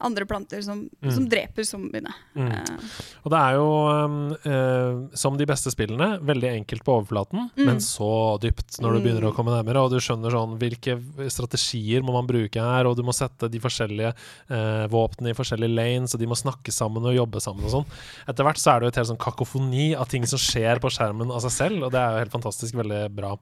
andre 0.01 0.27
planter 0.27 0.63
som, 0.63 0.89
Mm. 1.03 1.11
som 1.15 1.29
dreper 1.29 1.65
zombiene. 1.65 2.13
Mm. 2.35 2.51
Uh. 2.53 2.79
Og 3.25 3.31
det 3.33 3.39
er 3.41 3.53
jo, 3.55 3.67
um, 3.89 4.17
uh, 4.47 5.17
som 5.17 5.37
de 5.37 5.47
beste 5.47 5.71
spillene, 5.73 6.21
veldig 6.21 6.51
enkelt 6.61 6.85
på 6.85 6.97
overflaten, 7.01 7.51
Mm. 7.57 7.65
men 7.67 7.77
så 7.81 8.39
dypt 8.41 8.81
når 8.81 8.93
du 8.93 8.99
Mm. 8.99 9.05
begynner 9.05 9.29
å 9.31 9.35
komme 9.35 9.53
nærmere, 9.55 9.83
og 9.83 9.91
du 9.91 9.97
skjønner 9.97 10.31
sånn 10.31 10.59
hvilke 10.59 10.99
strategier 11.31 12.03
må 12.03 12.13
man 12.13 12.27
bruke 12.27 12.61
her, 12.61 12.87
og 12.87 12.97
du 12.97 13.03
må 13.03 13.13
sette 13.15 13.51
de 13.51 13.59
forskjellige 13.59 14.15
uh, 14.51 14.87
våpnene 14.89 15.31
i 15.31 15.39
forskjellige 15.39 15.75
lanes, 15.75 16.15
og 16.15 16.21
de 16.21 16.27
må 16.27 16.35
snakke 16.37 16.73
sammen 16.73 17.05
og 17.05 17.15
jobbe 17.15 17.41
sammen 17.41 17.65
og 17.65 17.71
sånn. 17.71 17.87
Etter 18.29 18.45
hvert 18.45 18.59
så 18.59 18.75
er 18.77 18.81
det 18.81 18.85
jo 18.87 18.89
et 18.89 19.01
helt 19.07 19.09
sånn 19.15 19.25
kakofoni 19.25 19.95
av 19.97 20.09
ting 20.09 20.25
som 20.27 20.39
skjer 20.39 20.79
på 20.81 20.91
skjermen 20.91 21.31
av 21.31 21.41
seg 21.41 21.51
selv, 21.51 21.85
og 21.85 21.93
det 21.93 22.01
er 22.01 22.11
jo 22.13 22.25
helt 22.25 22.33
fantastisk 22.43 22.75
veldig 22.75 23.15
bra. 23.15 23.37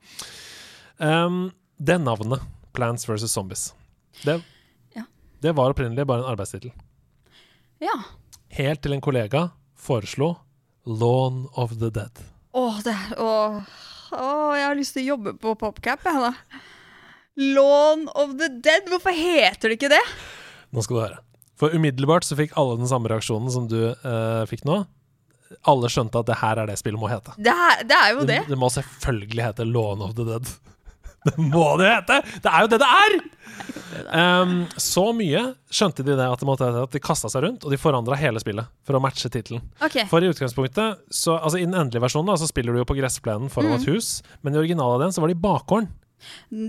Um, 1.00 1.52
det 1.82 1.98
navnet, 2.00 2.40
Plants 2.74 3.06
vs. 3.06 3.28
Zombies, 3.30 3.72
det. 4.24 4.40
Det 5.44 5.52
var 5.56 5.74
opprinnelig 5.74 6.06
bare 6.08 6.24
en 6.24 6.30
arbeidstittel. 6.34 6.72
ja. 7.84 7.98
Helt 8.54 8.84
til 8.84 8.92
en 8.94 9.00
kollega 9.02 9.48
foreslo 9.74 10.28
Lawn 10.86 11.48
of 11.58 11.72
the 11.80 11.88
Dead. 11.90 12.20
Åh, 12.54 12.76
det 12.86 12.92
er 12.94 13.18
åh, 13.18 13.56
åh, 14.14 14.52
jeg 14.54 14.66
har 14.68 14.76
lyst 14.78 14.94
til 14.94 15.02
å 15.02 15.08
jobbe 15.16 15.32
på 15.42 15.54
PopCap, 15.58 16.04
jeg, 16.06 16.20
da. 16.22 16.60
Lawn 17.56 18.04
of 18.14 18.36
the 18.38 18.46
Dead, 18.62 18.86
hvorfor 18.92 19.10
heter 19.16 19.72
det 19.72 19.78
ikke 19.80 19.90
det? 19.90 20.02
Nå 20.70 20.84
skal 20.86 20.94
du 20.96 21.00
høre. 21.02 21.18
For 21.58 21.74
umiddelbart 21.74 22.26
så 22.26 22.38
fikk 22.38 22.54
alle 22.60 22.76
den 22.78 22.90
samme 22.90 23.10
reaksjonen 23.10 23.50
som 23.50 23.66
du 23.70 23.80
eh, 23.90 24.44
fikk 24.50 24.62
nå. 24.68 24.84
Alle 25.70 25.90
skjønte 25.90 26.22
at 26.22 26.30
det 26.30 26.38
her 26.40 26.62
er 26.62 26.70
det 26.70 26.78
spillet 26.78 27.00
må 27.02 27.10
hete. 27.10 27.34
Det 27.42 27.50
er, 27.54 27.82
det 27.90 27.98
er 27.98 28.12
jo 28.14 28.22
det. 28.22 28.38
Det, 28.44 28.54
det 28.54 28.58
må 28.62 28.70
selvfølgelig 28.74 29.48
hete 29.48 29.66
Lawn 29.66 30.02
of 30.06 30.14
the 30.18 30.26
Dead. 30.30 30.54
Det 31.28 31.34
må 31.40 31.76
det 31.80 31.88
hete! 31.88 32.20
Det 32.44 32.50
er 32.52 32.64
jo 32.66 32.68
det 32.74 32.78
det 32.82 32.88
er! 33.00 33.14
Um, 34.12 34.54
så 34.80 35.04
mye 35.16 35.40
skjønte 35.72 36.04
de 36.04 36.16
det 36.18 36.26
at 36.26 36.42
de, 36.42 36.70
at 36.82 36.94
de 36.96 37.00
kasta 37.02 37.30
seg 37.32 37.44
rundt, 37.46 37.64
og 37.64 37.72
de 37.72 37.78
forandra 37.80 38.18
hele 38.18 38.40
spillet 38.42 38.68
for 38.84 38.98
å 38.98 39.00
matche 39.02 39.30
tittelen. 39.32 39.62
Okay. 39.78 40.04
For 40.10 40.24
i 40.24 40.30
utgangspunktet, 40.32 41.04
så, 41.14 41.36
altså 41.38 41.60
i 41.60 41.64
den 41.66 41.76
endelige 41.78 42.02
versjonen, 42.04 42.32
da, 42.32 42.36
så 42.40 42.48
spiller 42.50 42.74
du 42.74 42.82
jo 42.82 42.88
på 42.90 42.96
gressplenen 42.98 43.52
foran 43.52 43.72
Mm. 43.74 43.76
et 43.80 43.88
hus, 43.94 44.08
men 44.42 44.54
i 44.54 44.60
originalen 44.60 44.98
av 44.98 45.04
den 45.06 45.14
så 45.14 45.22
var 45.22 45.30
det 45.32 45.38
i 45.38 45.44
bakgården, 45.44 45.88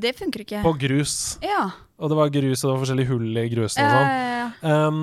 det 0.01 0.13
funker 0.19 0.43
ikke. 0.45 0.61
på 0.65 0.73
grus. 0.79 1.15
Ja. 1.43 1.69
Og 1.99 2.11
det 2.11 2.17
var 2.19 2.31
grus, 2.33 2.63
og 2.63 2.67
det 2.69 2.73
var 2.75 2.83
forskjellige 2.85 3.11
hull 3.11 3.37
i 3.39 3.47
grusen 3.53 3.85
og 3.85 3.95
sånn. 3.95 4.11
ja, 4.11 4.51
ja. 4.61 4.85
Um, 4.87 5.01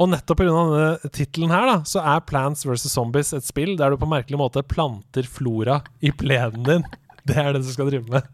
og 0.00 0.08
nettopp 0.08 0.38
pga. 0.40 0.48
denne 0.48 1.12
tittelen 1.12 1.50
her, 1.52 1.66
da, 1.68 1.78
så 1.84 2.00
er 2.00 2.22
Plants 2.24 2.64
vs. 2.64 2.86
Zombies 2.88 3.34
et 3.36 3.44
spill 3.44 3.74
der 3.76 3.92
du 3.92 3.98
på 4.00 4.08
merkelig 4.08 4.38
måte 4.40 4.62
planter 4.64 5.28
flora 5.28 5.82
i 6.00 6.10
plenen 6.16 6.64
din. 6.64 6.86
Det 7.28 7.36
er 7.36 7.52
det 7.52 7.60
du 7.66 7.68
skal 7.68 7.90
drive 7.90 8.08
med. 8.08 8.24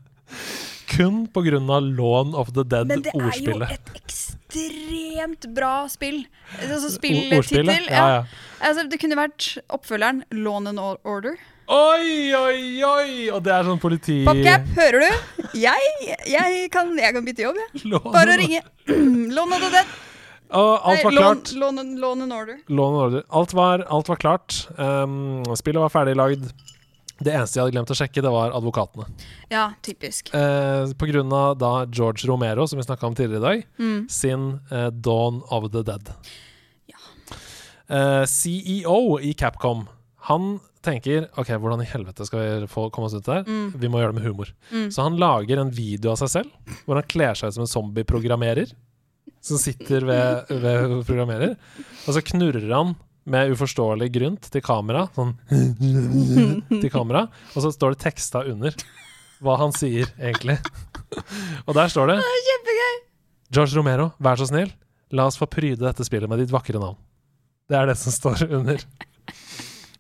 Kun 0.90 1.26
pga. 1.34 1.58
Lawn 1.60 2.34
of 2.34 2.52
the 2.54 2.64
Dead-ordspillet. 2.64 2.88
Men 2.88 3.02
det 3.02 3.12
er 3.14 3.50
jo 3.50 3.74
et 3.74 3.90
ekstremt 4.00 5.48
bra 5.56 5.74
spill. 5.92 6.22
Altså 6.60 6.92
spilltittel. 6.94 7.90
Ja, 7.90 8.06
ja. 8.14 8.22
Altså, 8.60 8.86
det 8.88 9.00
kunne 9.02 9.18
vært 9.18 9.56
oppfølgeren 9.68 10.24
Lawn 10.32 10.70
and 10.70 10.80
Order. 10.80 11.36
Oi, 11.66 12.30
oi, 12.38 12.82
oi! 12.86 13.12
Og 13.34 13.40
det 13.42 13.50
er 13.50 13.66
sånn 13.66 13.80
politi... 13.82 14.20
Popcap, 14.26 14.68
hører 14.76 15.02
du? 15.02 15.40
Jeg, 15.58 15.94
jeg, 16.30 16.68
kan, 16.70 16.92
jeg 16.94 17.16
kan 17.16 17.26
bytte 17.26 17.42
jobb, 17.42 17.58
jeg. 17.58 17.88
Lån. 17.90 18.06
Bare 18.14 18.36
å 18.36 18.38
ringe. 18.38 18.60
Lawn 19.34 19.56
of 19.56 19.64
the 19.64 19.72
Dead. 19.74 19.96
Og 20.54 20.86
alt 20.86 21.02
var 21.08 21.16
klart. 21.16 21.50
Lawn 21.58 22.22
and 22.22 22.32
Order. 22.32 23.24
Alt 23.34 23.56
var, 23.58 23.82
alt 23.90 24.08
var 24.12 24.22
klart. 24.22 24.60
Um, 24.78 25.42
spillet 25.58 25.82
var 25.82 25.90
ferdig 25.90 26.14
lagd. 26.18 26.46
Det 27.18 27.32
eneste 27.32 27.56
jeg 27.56 27.64
hadde 27.64 27.72
glemt 27.78 27.90
å 27.90 27.96
sjekke, 27.96 28.20
det 28.22 28.30
var 28.34 28.52
advokatene. 28.52 29.06
Ja, 29.48 29.70
typisk. 29.82 30.28
Eh, 30.36 30.90
på 31.00 31.08
grunn 31.08 31.32
av 31.32 31.54
da 31.58 31.70
George 31.88 32.28
Romero, 32.28 32.66
som 32.68 32.76
vi 32.78 32.84
snakka 32.84 33.06
om 33.08 33.14
tidligere 33.16 33.40
i 33.40 33.46
dag, 33.46 33.64
Mm. 33.80 34.08
sin 34.10 34.60
eh, 34.70 34.90
Dawn 34.90 35.42
of 35.48 35.70
the 35.72 35.82
Dead. 35.82 36.10
Ja. 36.92 36.98
Eh, 37.88 38.24
CEO 38.26 39.18
i 39.20 39.32
Capcom, 39.34 39.86
han 40.28 40.58
tenker 40.82 41.28
OK, 41.38 41.48
hvordan 41.58 41.80
i 41.82 41.88
helvete 41.88 42.26
skal 42.28 42.38
vi 42.60 42.66
få 42.70 42.90
komme 42.94 43.06
oss 43.08 43.14
ut 43.16 43.24
der? 43.26 43.42
Mm. 43.48 43.72
Vi 43.80 43.88
må 43.88 43.98
gjøre 44.02 44.12
det 44.12 44.20
med 44.20 44.28
humor. 44.28 44.52
Mm. 44.70 44.90
Så 44.94 45.02
han 45.02 45.16
lager 45.18 45.58
en 45.58 45.70
video 45.74 46.12
av 46.12 46.20
seg 46.20 46.28
selv 46.30 46.76
hvor 46.84 46.94
han 47.00 47.08
kler 47.10 47.34
seg 47.34 47.48
ut 47.48 47.54
som 47.56 47.64
en 47.64 47.72
zombieprogrammerer. 47.72 48.72
som 49.46 49.58
sitter 49.58 50.02
ved, 50.02 50.48
ved 50.50 51.04
programmerer. 51.06 51.52
Og 52.06 52.14
så 52.16 52.22
knurrer 52.22 52.66
han 52.74 52.96
med 53.26 53.50
uforståelig 53.54 54.08
grynt 54.14 54.46
til 54.54 54.62
kamera, 54.64 55.06
sånn 55.16 55.32
til 56.82 56.90
kamera, 56.92 57.26
og 57.54 57.64
så 57.64 57.72
står 57.74 57.96
det 57.96 58.02
teksta 58.06 58.44
under 58.46 58.76
hva 59.44 59.58
han 59.60 59.74
sier, 59.76 60.08
egentlig. 60.16 60.56
Og 61.66 61.74
der 61.76 61.90
står 61.92 62.14
det 62.14 62.20
Kjempegøy! 62.22 62.94
George 63.56 63.76
Romero, 63.78 64.10
vær 64.22 64.38
så 64.40 64.46
snill, 64.48 64.70
la 65.14 65.26
oss 65.28 65.36
få 65.38 65.46
pryde 65.50 65.82
dette 65.84 66.06
spillet 66.06 66.30
med 66.30 66.40
ditt 66.42 66.54
vakre 66.54 66.80
navn. 66.82 66.96
Det 67.66 67.76
er 67.78 67.90
det 67.90 67.98
som 67.98 68.14
står 68.14 68.46
under. 68.60 68.80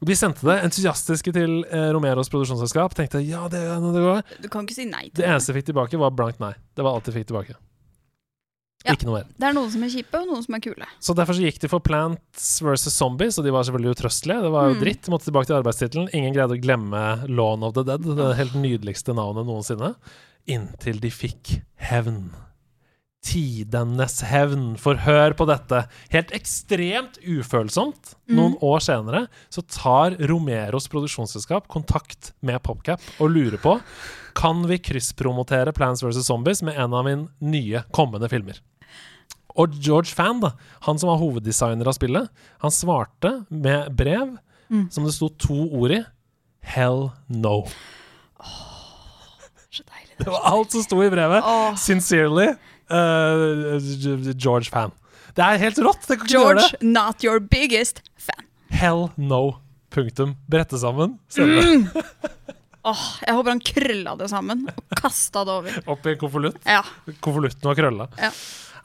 De 0.06 0.14
sendte 0.14 0.44
det 0.46 0.58
entusiastiske 0.62 1.32
til 1.34 1.62
eh, 1.66 1.88
Romeros 1.94 2.28
produksjonsselskap. 2.30 2.94
Tenkte 2.94 3.22
ja, 3.24 3.46
det, 3.50 3.62
det 3.64 4.02
går. 4.04 4.20
Du 4.44 4.48
kan 4.52 4.66
ikke 4.66 4.76
si 4.76 4.84
nei 4.86 5.06
Det 5.08 5.14
til 5.16 5.22
det. 5.24 5.30
eneste 5.32 5.50
jeg 5.52 5.58
fikk 5.60 5.70
tilbake, 5.72 5.98
var 5.98 6.12
blankt 6.14 6.42
nei. 6.42 6.52
Det 6.76 6.84
var 6.84 6.98
alt 6.98 7.08
jeg 7.08 7.16
fikk 7.16 7.30
tilbake. 7.32 7.56
Ja. 8.86 8.94
Ikke 8.94 9.06
noe 9.08 9.18
mer. 9.20 9.26
Det 9.36 9.48
er 9.48 9.52
noen 9.56 9.70
som 9.74 9.82
er 9.82 9.90
kjipe, 9.90 10.14
og 10.22 10.26
noen 10.30 10.42
som 10.46 10.54
er 10.54 10.60
kule. 10.62 10.86
Så 11.02 11.14
derfor 11.18 11.34
så 11.34 11.42
gikk 11.42 11.58
de 11.60 11.68
for 11.68 11.80
Plants 11.80 12.60
vs. 12.62 12.86
Zombies, 12.94 13.38
og 13.38 13.44
de 13.44 13.50
var 13.52 13.66
selvfølgelig 13.66 13.96
utrøstelige. 13.96 14.42
Det 14.46 14.52
var 14.54 14.68
jo 14.68 14.74
Mm. 14.76 14.80
dritt. 14.84 15.08
Måtte 15.10 15.24
tilbake 15.30 15.46
til 15.50 15.58
arbeidstittelen. 15.60 16.08
Ingen 16.14 16.34
greide 16.34 16.54
å 16.54 16.62
glemme 16.62 17.28
Lawn 17.28 17.62
of 17.66 17.74
the 17.74 17.82
Dead, 17.82 18.02
det 18.02 18.36
helt 18.36 18.54
nydeligste 18.54 19.12
navnet 19.14 19.44
noensinne. 19.46 19.96
Inntil 20.46 21.00
de 21.00 21.10
fikk 21.10 21.62
hevn. 21.90 22.30
Tidenes 23.26 24.20
hevn. 24.22 24.76
For 24.78 24.94
hør 25.02 25.34
på 25.34 25.46
dette. 25.48 25.88
Helt 26.12 26.30
ekstremt 26.36 27.18
ufølsomt. 27.26 28.14
Noen 28.30 28.54
Mm. 28.54 28.62
år 28.62 28.78
senere 28.80 29.28
så 29.50 29.66
tar 29.66 30.14
Romeros 30.28 30.86
produksjonsselskap 30.88 31.66
kontakt 31.66 32.32
med 32.42 32.62
PopCap 32.62 33.00
og 33.20 33.30
lurer 33.30 33.58
på 33.58 33.80
kan 34.34 34.62
vi 34.68 34.78
krysspromotere 34.78 35.72
Plants 35.74 36.02
vs. 36.02 36.22
Zombies 36.26 36.62
med 36.62 36.76
en 36.76 36.92
av 36.94 37.04
mine 37.04 37.28
nye 37.40 37.82
kommende 37.92 38.28
filmer. 38.30 38.60
Og 39.56 39.72
George 39.80 40.12
Fan, 40.12 40.40
da, 40.42 40.50
han 40.84 40.98
som 41.00 41.08
var 41.10 41.20
hoveddesigner 41.22 41.88
av 41.88 41.96
spillet, 41.96 42.28
han 42.64 42.74
svarte 42.74 43.38
med 43.50 43.94
brev 43.96 44.36
Mm. 44.66 44.88
som 44.90 45.04
det 45.06 45.12
sto 45.14 45.28
to 45.38 45.54
ord 45.78 45.92
i. 45.94 46.00
Hell 46.66 47.10
no. 47.30 47.60
Så 49.70 49.84
deilig. 49.86 50.16
Det 50.18 50.26
var 50.32 50.46
alt 50.50 50.72
som 50.74 50.82
sto 50.82 50.98
i 51.04 51.10
brevet. 51.12 51.44
Oh. 51.46 51.76
Sincerely, 51.78 52.48
uh, 52.90 53.76
George 54.34 54.70
Fan. 54.72 54.90
Det 55.36 55.44
er 55.44 55.60
helt 55.60 55.78
rått! 55.84 56.08
George, 56.30 56.64
not 56.82 57.22
your 57.24 57.38
biggest 57.38 58.00
fan. 58.16 58.46
Hell 58.72 59.10
no. 59.16 59.58
Punktum. 59.92 60.34
Brette 60.50 60.78
sammen. 60.80 61.18
Mm. 61.38 61.86
oh, 62.90 63.04
jeg 63.22 63.36
håper 63.36 63.52
han 63.52 63.62
krølla 63.70 64.16
det 64.18 64.30
sammen 64.32 64.66
og 64.72 64.96
kasta 64.98 65.44
det 65.46 65.54
over. 65.60 65.76
opp 65.94 66.08
i 66.08 66.14
en 66.16 66.20
konvolutt. 66.20 66.58
Ja. 66.66 66.82
Konvolutten 67.24 67.68
var 67.70 67.78
krølla. 67.78 68.08
Ja. 68.20 68.32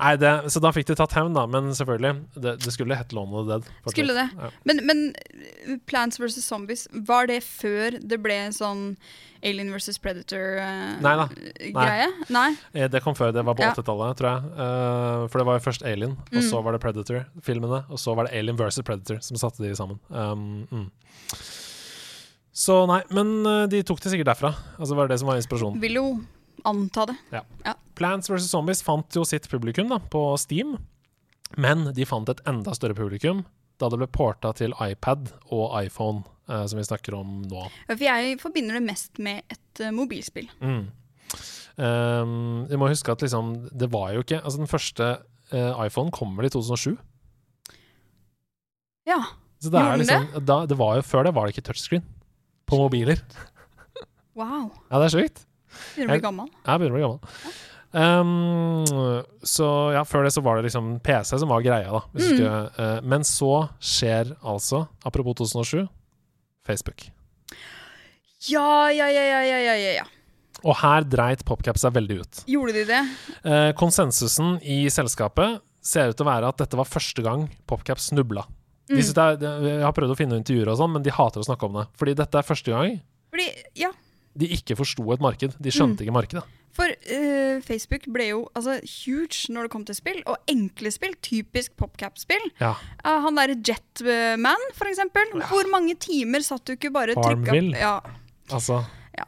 Nei, 0.02 0.16
det, 0.18 0.30
så 0.50 0.60
da 0.64 0.72
fikk 0.74 0.88
de 0.90 0.96
tatt 0.98 1.14
hevn, 1.14 1.36
da. 1.38 1.44
Men 1.46 1.70
selvfølgelig, 1.78 2.14
det, 2.42 2.56
det 2.64 2.72
skulle 2.74 2.96
hett 2.98 3.12
Lone 3.14 3.36
of 3.38 3.46
the 3.46 3.52
Dead. 3.60 3.68
fortsatt. 3.84 3.94
Skulle 3.94 4.16
det. 4.18 4.28
Ja. 4.34 4.50
Men, 4.66 4.80
men 4.90 5.04
uh, 5.14 5.76
Plants 5.86 6.18
vs. 6.20 6.40
Zombies, 6.42 6.88
var 7.08 7.30
det 7.30 7.42
før 7.46 8.00
det 8.02 8.18
ble 8.24 8.40
sånn 8.56 8.96
Alien 9.46 9.70
vs. 9.74 9.98
Predator-greie? 10.02 10.98
Nei 11.02 11.14
da. 11.18 11.28
Nei. 12.34 12.50
Eh, 12.78 12.88
Det 12.94 13.02
kom 13.06 13.16
før. 13.18 13.32
Det 13.34 13.42
var 13.46 13.56
på 13.58 13.64
Ja. 13.66 13.72
80-tallet, 13.74 14.18
tror 14.20 14.30
jeg. 14.32 14.52
Uh, 14.58 15.28
for 15.30 15.42
det 15.42 15.48
var 15.50 15.58
jo 15.60 15.66
først 15.70 15.86
Alien, 15.86 16.18
og 16.18 16.38
Mm. 16.42 16.50
så 16.50 16.64
var 16.66 16.74
det 16.78 16.82
Predator-filmene. 16.84 17.84
Og 17.90 17.98
så 18.02 18.14
var 18.18 18.26
det 18.30 18.38
Alien 18.38 18.58
versus 18.58 18.86
Predator 18.86 19.22
som 19.22 19.38
satte 19.38 19.62
de 19.66 19.74
sammen. 19.78 19.98
Um, 20.10 20.68
mm. 20.72 20.90
Så 22.54 22.82
nei, 22.90 23.00
men 23.16 23.46
eh, 23.48 23.66
de 23.72 23.80
tok 23.88 24.02
det 24.04 24.12
sikkert 24.12 24.34
derfra. 24.34 24.52
Altså 24.78 24.96
var 24.98 25.08
det 25.08 25.16
det 25.16 25.22
som 25.22 25.30
var 25.32 25.40
inspirasjonen. 25.40 25.80
Vil 25.82 25.96
jo 26.02 26.06
anta 26.68 27.06
det. 27.10 27.16
Plants 28.02 28.32
vs. 28.32 28.50
Zombies 28.50 28.82
fant 28.82 29.14
jo 29.14 29.22
sitt 29.28 29.46
publikum 29.52 29.92
da, 29.92 30.00
på 30.02 30.24
Steam, 30.42 30.78
men 31.62 31.92
de 31.94 32.08
fant 32.10 32.30
et 32.32 32.42
enda 32.50 32.74
større 32.74 32.98
publikum 32.98 33.44
da 33.82 33.90
det 33.92 34.00
ble 34.02 34.08
porta 34.14 34.52
til 34.58 34.74
iPad 34.82 35.30
og 35.54 35.76
iPhone, 35.78 36.24
eh, 36.50 36.64
som 36.70 36.80
vi 36.80 36.86
snakker 36.86 37.18
om 37.18 37.42
nå. 37.50 37.68
For 37.90 38.06
jeg 38.06 38.40
forbinder 38.42 38.78
det 38.78 38.84
mest 38.86 39.22
med 39.22 39.42
et 39.50 39.84
uh, 39.84 39.92
mobilspill. 39.96 40.50
Mm. 40.62 40.84
Um, 41.78 42.34
vi 42.70 42.78
må 42.78 42.90
huske 42.92 43.14
at 43.14 43.24
liksom, 43.24 43.54
det 43.72 43.88
var 43.94 44.10
jo 44.12 44.20
ikke 44.26 44.42
Altså, 44.42 44.60
den 44.60 44.68
første 44.68 45.06
uh, 45.54 45.86
iPhone 45.86 46.12
kom 46.14 46.36
vel 46.38 46.50
i 46.50 46.54
2007. 46.54 46.98
Ja. 49.10 49.22
Så 49.62 49.72
det, 49.72 49.82
er 49.82 50.02
liksom, 50.02 50.28
da, 50.46 50.64
det 50.70 50.78
var 50.78 50.98
jo, 51.00 51.06
før 51.06 51.26
det 51.26 51.36
var 51.38 51.48
det 51.48 51.56
ikke 51.56 51.70
touchscreen 51.70 52.06
på 52.70 52.82
mobiler. 52.82 53.22
Wow. 54.38 54.72
Ja, 54.90 55.00
det 55.02 55.10
er 55.10 55.18
sjukt. 55.18 55.44
Begynner 55.96 56.16
å 56.16 56.18
bli 56.18 56.26
gammel. 56.26 56.56
Jeg 56.66 56.82
begynner 56.82 56.96
å 56.96 57.00
bli 57.00 57.06
gammel. 57.08 57.60
Um, 57.92 58.86
så 59.44 59.66
ja, 59.96 60.04
før 60.08 60.24
det 60.24 60.32
så 60.36 60.42
var 60.46 60.58
det 60.60 60.70
liksom 60.70 60.94
PC 61.04 61.38
som 61.42 61.50
var 61.52 61.64
greia, 61.66 61.92
da. 61.92 62.02
Hvis 62.16 62.30
Mm. 62.30 62.38
skulle, 62.38 62.62
uh, 62.80 63.02
men 63.04 63.22
så 63.28 63.70
skjer 63.84 64.36
altså, 64.44 64.88
apropos 65.06 65.36
2007, 65.42 65.88
Facebook. 66.66 67.10
Ja, 68.50 68.90
ja, 68.92 69.08
ja, 69.12 69.24
ja, 69.24 69.42
ja, 69.44 69.60
ja, 69.76 69.92
ja. 70.02 70.06
Og 70.64 70.76
her 70.78 71.04
dreit 71.10 71.44
PopCap 71.46 71.78
seg 71.82 71.94
veldig 71.94 72.20
ut. 72.22 72.42
Gjorde 72.50 72.74
de 72.74 72.86
det? 72.86 73.02
Uh, 73.44 73.72
konsensusen 73.78 74.60
i 74.62 74.84
selskapet 74.94 75.60
ser 75.82 76.12
ut 76.12 76.18
til 76.18 76.26
å 76.28 76.30
være 76.30 76.48
at 76.54 76.58
dette 76.62 76.78
var 76.78 76.86
første 76.90 77.24
gang 77.26 77.48
PopCap 77.70 78.00
snubla. 78.02 78.46
Mm. 78.92 78.98
er, 79.00 79.38
jeg 79.72 79.84
har 79.86 79.94
prøvd 79.96 80.14
å 80.14 80.18
finne 80.20 80.38
intervjuer 80.38 80.68
og 80.74 80.78
sånn, 80.78 80.92
men 80.94 81.04
de 81.06 81.14
hater 81.16 81.42
å 81.42 81.48
snakke 81.48 81.66
om 81.66 81.78
det. 81.80 81.86
Fordi 81.98 82.14
dette 82.20 82.38
er 82.38 82.44
første 82.46 82.74
gang 82.74 82.98
Fordi, 83.32 83.46
ja. 83.80 83.90
de 84.38 84.50
ikke 84.58 84.76
forsto 84.76 85.06
et 85.14 85.22
marked. 85.24 85.56
De 85.60 85.72
skjønte 85.72 86.02
Mm. 86.02 86.06
ikke 86.08 86.18
markedet. 86.18 86.44
For 86.76 86.88
uh, 86.88 87.60
Facebook 87.66 88.06
ble 88.14 88.30
jo 88.30 88.42
altså, 88.56 88.78
huge 88.84 89.52
når 89.52 89.68
det 89.68 89.72
kom 89.74 89.84
til 89.88 89.98
spill, 89.98 90.22
og 90.26 90.38
enkle 90.52 90.92
spill. 90.94 91.16
Typisk 91.24 91.76
PopCap-spill. 91.80 92.48
Ja. 92.62 92.74
Uh, 93.04 93.18
han 93.26 93.36
derre 93.40 93.58
Jetman, 93.60 94.66
for 94.78 94.88
eksempel. 94.92 95.34
Hvor 95.50 95.68
mange 95.72 95.98
timer 96.00 96.44
satt 96.46 96.66
du 96.68 96.76
ikke 96.78 96.94
bare 96.96 97.18
Farmville. 97.20 97.76
Ja. 97.78 98.00
Altså 98.52 98.84
Ja. 99.18 99.26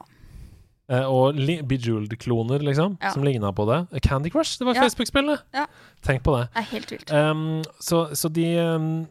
Eh, 0.92 1.06
og 1.08 1.36
Bejeweled-kloner, 1.68 2.60
liksom, 2.60 2.98
Ja. 3.02 3.12
som 3.14 3.24
ligna 3.24 3.52
på 3.56 3.66
det. 3.70 4.02
Candy 4.04 4.30
Crush, 4.30 4.60
det 4.60 4.66
var 4.68 4.76
Ja. 4.76 4.84
Facebook-spillet! 4.84 5.40
Ja. 5.54 5.66
Tenk 6.04 6.24
på 6.24 6.36
det. 6.38 6.50
Det 6.54 6.60
er 6.64 6.70
helt 6.72 6.92
vilt. 6.92 7.12
Um, 7.12 7.64
så, 7.80 8.16
så 8.16 8.30
de 8.30 8.48
um, 8.60 9.08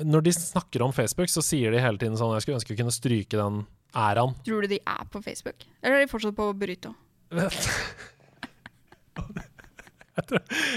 Når 0.00 0.20
de 0.22 0.32
snakker 0.32 0.82
om 0.82 0.92
Facebook, 0.92 1.28
så 1.28 1.40
sier 1.40 1.70
de 1.70 1.78
hele 1.80 1.96
tiden 1.96 2.16
sånn 2.18 2.34
Jeg 2.34 2.42
skulle 2.42 2.58
ønske 2.58 2.74
vi 2.74 2.80
kunne 2.82 2.92
stryke 2.92 3.38
den 3.38 3.62
æraen. 3.94 4.34
Tror 4.44 4.62
du 4.62 4.68
de 4.68 4.80
er 4.84 5.04
på 5.10 5.22
Facebook? 5.22 5.64
Eller 5.82 5.96
er 6.00 6.06
de 6.06 6.10
fortsatt 6.10 6.36
på 6.36 6.52
Burrito? 6.58 6.92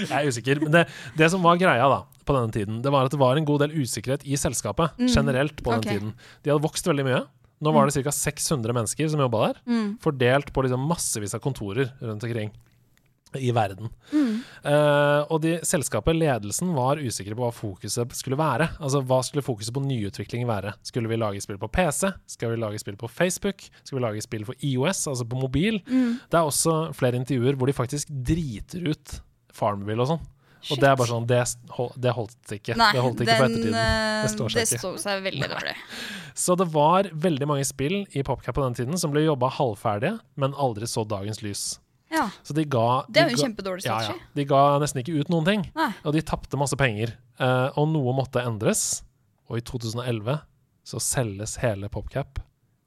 Jeg 0.06 0.16
er 0.16 0.28
usikker. 0.30 0.60
Men 0.64 0.72
det, 0.74 0.84
det 1.18 1.28
som 1.32 1.42
var 1.44 1.58
greia 1.60 1.86
da 1.92 2.02
på 2.26 2.34
denne 2.34 2.50
tiden, 2.54 2.78
det 2.82 2.90
var 2.90 3.06
at 3.06 3.12
det 3.14 3.20
var 3.20 3.38
en 3.38 3.46
god 3.46 3.62
del 3.66 3.74
usikkerhet 3.84 4.24
i 4.26 4.34
selskapet 4.40 4.96
Mm. 4.98 5.10
generelt 5.12 5.60
på 5.62 5.70
den 5.74 5.78
okay. 5.84 5.92
tiden. 5.98 6.14
De 6.42 6.50
hadde 6.50 6.64
vokst 6.64 6.86
veldig 6.88 7.04
mye. 7.06 7.20
Nå 7.62 7.72
var 7.72 7.86
det 7.88 7.94
ca. 8.04 8.10
600 8.12 8.74
mennesker 8.76 9.08
som 9.08 9.20
jobba 9.22 9.46
der, 9.46 9.60
Mm. 9.66 9.98
fordelt 10.02 10.52
på 10.52 10.62
liksom 10.66 10.88
massevis 10.88 11.34
av 11.34 11.40
kontorer 11.40 11.92
rundt 12.02 12.24
omkring 12.24 12.50
i 13.34 13.50
verden. 13.52 13.88
Mm. 14.12 14.36
Uh, 14.64 15.22
og 15.34 15.40
de, 15.42 15.56
selskapet, 15.66 16.14
ledelsen, 16.16 16.70
var 16.76 17.00
usikre 17.02 17.34
på 17.36 17.42
hva 17.44 17.50
fokuset 17.52 18.14
skulle 18.16 18.38
være. 18.38 18.68
Altså, 18.80 19.02
Hva 19.04 19.18
skulle 19.26 19.42
fokuset 19.44 19.74
på 19.76 19.82
nyutvikling 19.84 20.46
være? 20.48 20.72
Skulle 20.86 21.10
vi 21.10 21.18
lage 21.20 21.42
spill 21.44 21.58
på 21.60 21.68
PC? 21.68 22.12
Skal 22.32 22.54
vi 22.54 22.60
lage 22.62 22.78
spill 22.80 22.96
på 22.96 23.10
Facebook? 23.10 23.66
Skal 23.82 23.98
vi 23.98 24.04
lage 24.06 24.22
spill 24.24 24.46
for 24.48 24.54
IOS, 24.64 25.06
altså 25.10 25.26
på 25.28 25.40
mobil? 25.42 25.82
Mm. 25.90 26.16
Det 26.30 26.38
er 26.38 26.46
også 26.48 26.76
flere 26.96 27.18
intervjuer 27.20 27.58
hvor 27.58 27.66
de 27.68 27.76
faktisk 27.76 28.08
driter 28.14 28.86
ut 28.94 29.18
Farmville 29.56 30.02
og 30.06 30.10
sånn. 30.14 30.24
Og 30.66 30.80
det 30.82 30.88
er 30.88 30.96
bare 30.98 31.06
sånn 31.06 31.26
Det, 31.30 31.38
det 32.02 32.12
holdt 32.16 32.52
ikke. 32.56 32.74
Nei, 32.80 32.88
det 32.96 33.02
holdt 33.04 33.20
ikke 33.22 33.36
for 33.38 33.46
den, 33.46 33.58
ettertiden. 33.60 33.76
eh, 33.78 34.22
Det 34.24 34.30
står 34.32 34.48
seg 34.50 34.56
det 34.58 34.66
ikke. 34.66 34.80
står 34.82 34.96
seg 35.02 35.20
veldig 35.26 35.48
dårlig. 35.52 35.74
Så 36.34 36.56
det 36.58 36.66
var 36.74 37.08
veldig 37.26 37.46
mange 37.52 37.66
spill 37.68 37.98
i 38.16 38.24
PopCap 38.26 38.56
på 38.58 38.64
den 38.64 38.74
tiden 38.74 38.98
som 38.98 39.12
ble 39.14 39.22
jobba 39.26 39.50
halvferdige, 39.60 40.16
men 40.40 40.56
aldri 40.58 40.88
så 40.90 41.04
dagens 41.06 41.42
lys. 41.44 41.66
Ja, 42.12 42.28
Så 42.46 42.54
de 42.54 42.64
ga 42.64 43.02
Det 43.10 43.16
er 43.22 43.28
jo 43.30 43.36
ga- 43.36 43.40
en 43.40 43.44
kjempedårlig 43.50 43.84
ja, 43.84 43.96
ja. 44.02 44.14
De 44.36 44.44
ga 44.46 44.78
nesten 44.78 45.02
ikke 45.02 45.16
ut 45.20 45.28
noen 45.32 45.44
ting. 45.44 45.64
Nei. 45.74 45.88
Og 46.04 46.12
de 46.14 46.22
tapte 46.22 46.56
masse 46.56 46.76
penger. 46.78 47.16
Uh, 47.40 47.68
og 47.76 47.88
noe 47.92 48.12
måtte 48.14 48.40
endres. 48.46 49.02
Og 49.50 49.58
i 49.58 49.60
2011 49.60 50.38
så 50.86 51.00
selges 51.02 51.56
hele 51.62 51.88
PopCap 51.90 52.38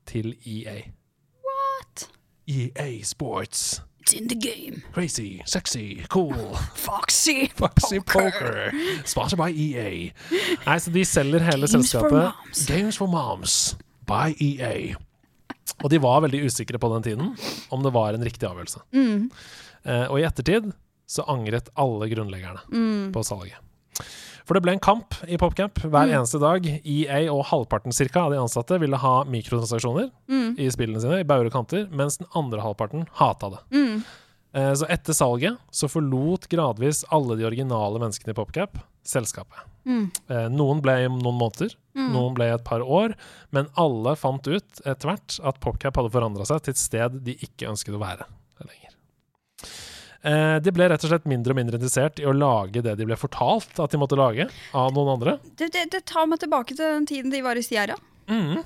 til 0.07 0.34
EA. 0.47 0.78
What? 1.43 2.07
EA 2.47 3.01
Sports. 3.03 3.82
It's 4.01 4.13
in 4.13 4.28
the 4.30 4.36
game. 4.39 4.82
Crazy, 4.93 5.41
sexy, 5.45 6.05
cool. 6.09 6.34
Foxy. 6.88 7.49
Foxy 7.53 7.99
Poker. 7.99 8.72
Sponsored 9.05 9.38
by 9.38 9.51
EA. 9.51 10.11
Nei, 10.65 10.78
så 10.80 10.91
de 10.95 11.03
selger 11.05 11.43
hele 11.43 11.67
Games 11.67 11.72
for 11.72 11.84
selskapet. 11.84 12.11
moms. 12.24 12.65
Games 12.67 12.97
for 12.97 13.07
Moms 13.07 13.78
by 14.07 14.32
EA. 14.41 14.95
Og 15.84 15.89
de 15.89 15.99
var 15.99 16.22
veldig 16.26 16.43
usikre 16.45 16.80
på 16.82 16.89
den 16.93 17.03
tiden 17.03 17.34
om 17.72 17.84
det 17.84 17.93
var 17.93 18.13
en 18.13 18.24
riktig 18.26 18.47
avgjørelse. 18.49 18.82
Mm. 18.93 19.30
Eh, 19.86 20.05
og 20.11 20.20
i 20.20 20.24
ettertid 20.28 20.72
så 21.09 21.26
angret 21.28 21.70
alle 21.80 22.09
grunnleggerne 22.11 22.59
Mm. 22.70 23.11
på 23.13 23.24
salget. 23.26 23.57
For 24.45 24.53
det 24.57 24.63
ble 24.65 24.72
en 24.74 24.80
kamp 24.82 25.13
i 25.30 25.38
PopCamp 25.38 25.76
hver 25.86 26.07
Mm. 26.09 26.13
eneste 26.20 26.39
dag. 26.41 26.65
EA 26.86 27.30
og 27.32 27.45
halvparten 27.45 27.93
cirka 27.93 28.22
av 28.26 28.32
de 28.32 28.38
ansatte 28.41 28.80
ville 28.80 28.97
ha 28.97 29.24
mikrotransaksjoner 29.26 30.09
Mm. 30.30 30.55
i 30.57 30.70
spillene 30.70 30.99
sine, 31.01 31.20
i 31.20 31.24
baure 31.24 31.49
kanter, 31.51 31.88
mens 31.91 32.17
den 32.17 32.28
andre 32.36 32.61
halvparten 32.61 33.07
hata 33.13 33.49
det. 33.51 33.59
Eh, 34.54 34.72
så 34.74 34.88
etter 34.89 35.14
salget 35.14 35.58
så 35.72 35.89
forlot 35.91 36.47
gradvis 36.50 37.04
alle 37.14 37.36
de 37.38 37.45
originale 37.45 38.00
menneskene 38.02 38.34
i 38.34 38.38
PopCap 38.38 38.80
selskapet. 39.06 39.60
Mm. 39.86 40.08
Eh, 40.30 40.47
noen 40.54 40.82
ble 40.82 40.95
i 41.04 41.10
noen 41.12 41.38
måneder, 41.38 41.76
Mm. 42.00 42.12
noen 42.14 42.34
ble 42.38 42.45
i 42.47 42.54
et 42.54 42.64
par 42.64 42.80
år, 42.86 43.14
men 43.52 43.68
alle 43.76 44.14
fant 44.16 44.45
ut 44.47 44.82
etter 44.86 45.10
hvert 45.10 45.39
at 45.43 45.58
PopCap 45.60 45.97
hadde 45.97 46.12
forandra 46.14 46.45
seg 46.47 46.62
til 46.64 46.72
et 46.72 46.78
sted 46.82 47.18
de 47.26 47.34
ikke 47.36 47.68
ønsket 47.68 47.97
å 47.97 48.00
være 48.02 48.26
lenger. 48.64 48.93
Eh, 50.22 50.60
de 50.60 50.72
ble 50.76 50.88
rett 50.91 51.04
og 51.08 51.12
slett 51.14 51.28
mindre 51.32 51.54
og 51.54 51.60
mindre 51.60 51.78
interessert 51.80 52.20
i 52.20 52.28
å 52.28 52.34
lage 52.36 52.82
det 52.84 52.95
de 53.00 53.06
ble 53.08 53.16
fortalt 53.20 53.80
at 53.80 53.91
de 53.93 54.00
måtte 54.02 54.18
lage, 54.20 54.50
av 54.76 54.91
noen 54.95 55.14
andre. 55.16 55.38
Det, 55.56 55.70
det, 55.72 55.86
det 55.93 56.04
tar 56.12 56.28
meg 56.28 56.41
tilbake 56.43 56.76
til 56.76 56.84
den 56.86 57.08
tiden 57.10 57.32
de 57.34 57.41
var 57.45 57.56
i 57.60 57.64
Sierra. 57.64 57.95
Mm. 58.28 58.60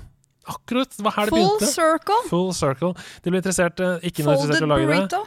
Akkurat. 0.50 0.92
Var 1.00 1.14
her 1.16 1.30
det 1.30 1.32
Full 1.36 1.44
begynte. 1.46 1.70
circle. 1.72 2.20
Full 2.28 2.50
circle. 2.52 2.92
De 3.24 3.30
ble 3.32 3.40
interessert, 3.40 3.80
ikke 4.04 4.26
noe 4.26 4.34
interessert 4.36 4.60
i 4.60 4.66
å 4.66 4.72
lage 4.74 4.88
det. 5.08 5.22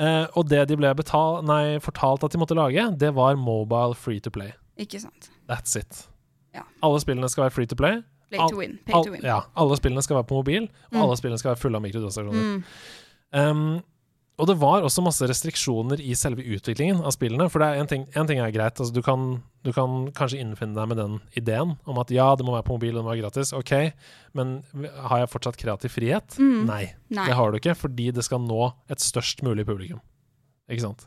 Eh, 0.00 0.26
og 0.34 0.48
det 0.48 0.62
de 0.70 0.76
ble 0.80 0.94
betal 0.96 1.42
nei, 1.44 1.76
fortalt 1.84 2.24
at 2.24 2.32
de 2.32 2.38
måtte 2.40 2.56
lage, 2.56 2.86
det 2.98 3.10
var 3.14 3.36
mobile 3.36 3.94
free 3.94 4.20
to 4.24 4.30
play. 4.32 4.54
Ikke 4.80 5.00
sant. 5.02 5.28
That's 5.50 5.76
it. 5.76 6.06
Ja. 6.56 6.62
Alle 6.82 7.00
spillene 7.02 7.28
skal 7.28 7.44
være 7.46 7.54
free 7.58 7.66
to 7.68 7.76
play. 7.76 8.00
Play 8.30 8.40
to 8.48 8.56
win. 8.56 8.78
Pay 8.86 8.94
to 9.04 9.10
win. 9.12 9.20
ja, 9.26 9.40
alle 9.58 9.76
spillene 9.76 10.02
skal 10.06 10.16
være 10.20 10.28
på 10.30 10.38
mobil, 10.38 10.62
og 10.88 10.96
Mm. 10.96 11.02
alle 11.02 11.16
spillene 11.18 11.38
skal 11.38 11.50
være 11.52 11.60
fulle 11.60 11.76
av 11.76 11.82
mikrodosasjoner. 11.82 12.40
Mm. 12.40 12.64
Um, 13.34 13.82
og 14.40 14.48
det 14.48 14.56
var 14.60 14.84
også 14.86 15.02
masse 15.04 15.26
restriksjoner 15.28 16.00
i 16.00 16.14
selve 16.18 16.42
utviklingen 16.42 17.02
av 17.04 17.12
spillene. 17.14 17.46
For 17.52 17.62
det 17.62 17.68
er 17.68 17.82
en 17.82 17.90
ting, 17.90 18.06
en 18.16 18.28
ting 18.28 18.40
er 18.40 18.52
greit, 18.54 18.80
altså 18.80 18.94
du, 18.96 19.02
kan, 19.04 19.26
du 19.66 19.70
kan 19.76 20.06
kanskje 20.16 20.40
innfinne 20.40 20.76
deg 20.78 20.90
med 20.90 21.00
den 21.00 21.18
ideen 21.36 21.76
om 21.84 22.00
at 22.00 22.12
ja, 22.14 22.30
det 22.38 22.46
må 22.46 22.54
være 22.56 22.66
på 22.68 22.78
mobil 22.78 22.94
og 22.94 23.02
det 23.02 23.06
må 23.06 23.12
være 23.12 23.24
gratis. 23.26 23.52
Ok, 23.56 23.74
men 24.38 24.60
har 25.10 25.22
jeg 25.24 25.32
fortsatt 25.34 25.60
kreativ 25.60 25.92
frihet? 25.92 26.38
Mm. 26.40 26.62
Nei, 26.70 26.84
Nei. 27.12 27.26
det 27.28 27.36
har 27.36 27.52
du 27.52 27.60
ikke, 27.60 27.76
fordi 27.78 28.10
det 28.16 28.24
skal 28.26 28.42
nå 28.44 28.72
et 28.90 29.04
størst 29.04 29.44
mulig 29.46 29.68
publikum. 29.68 30.00
Ikke 30.70 30.84
sant? 30.84 31.02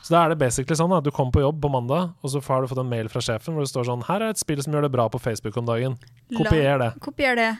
Så 0.00 0.14
da 0.14 0.22
er 0.24 0.32
det 0.32 0.40
basically 0.40 0.76
sånn 0.78 0.92
at 0.96 1.04
du 1.04 1.12
kommer 1.14 1.34
på 1.34 1.42
jobb 1.44 1.60
på 1.62 1.70
mandag, 1.70 2.14
og 2.24 2.32
så 2.32 2.40
har 2.48 2.64
du 2.64 2.70
fått 2.70 2.80
en 2.82 2.90
mail 2.90 3.10
fra 3.12 3.20
sjefen 3.22 3.54
hvor 3.54 3.66
det 3.66 3.70
står 3.70 3.90
sånn 3.90 4.06
Her 4.08 4.24
er 4.24 4.32
et 4.32 4.40
spill 4.40 4.62
som 4.64 4.72
gjør 4.74 4.88
det 4.88 4.94
bra 4.94 5.04
på 5.12 5.20
Facebook 5.20 5.58
om 5.60 5.68
dagen. 5.68 5.98
Kopier 6.32 6.80
det. 6.80 6.90
Kopier 7.04 7.36
det. 7.38 7.50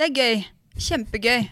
Det 0.00 0.08
er 0.08 0.16
gøy. 0.16 0.42
Kjempegøy. 0.80 1.46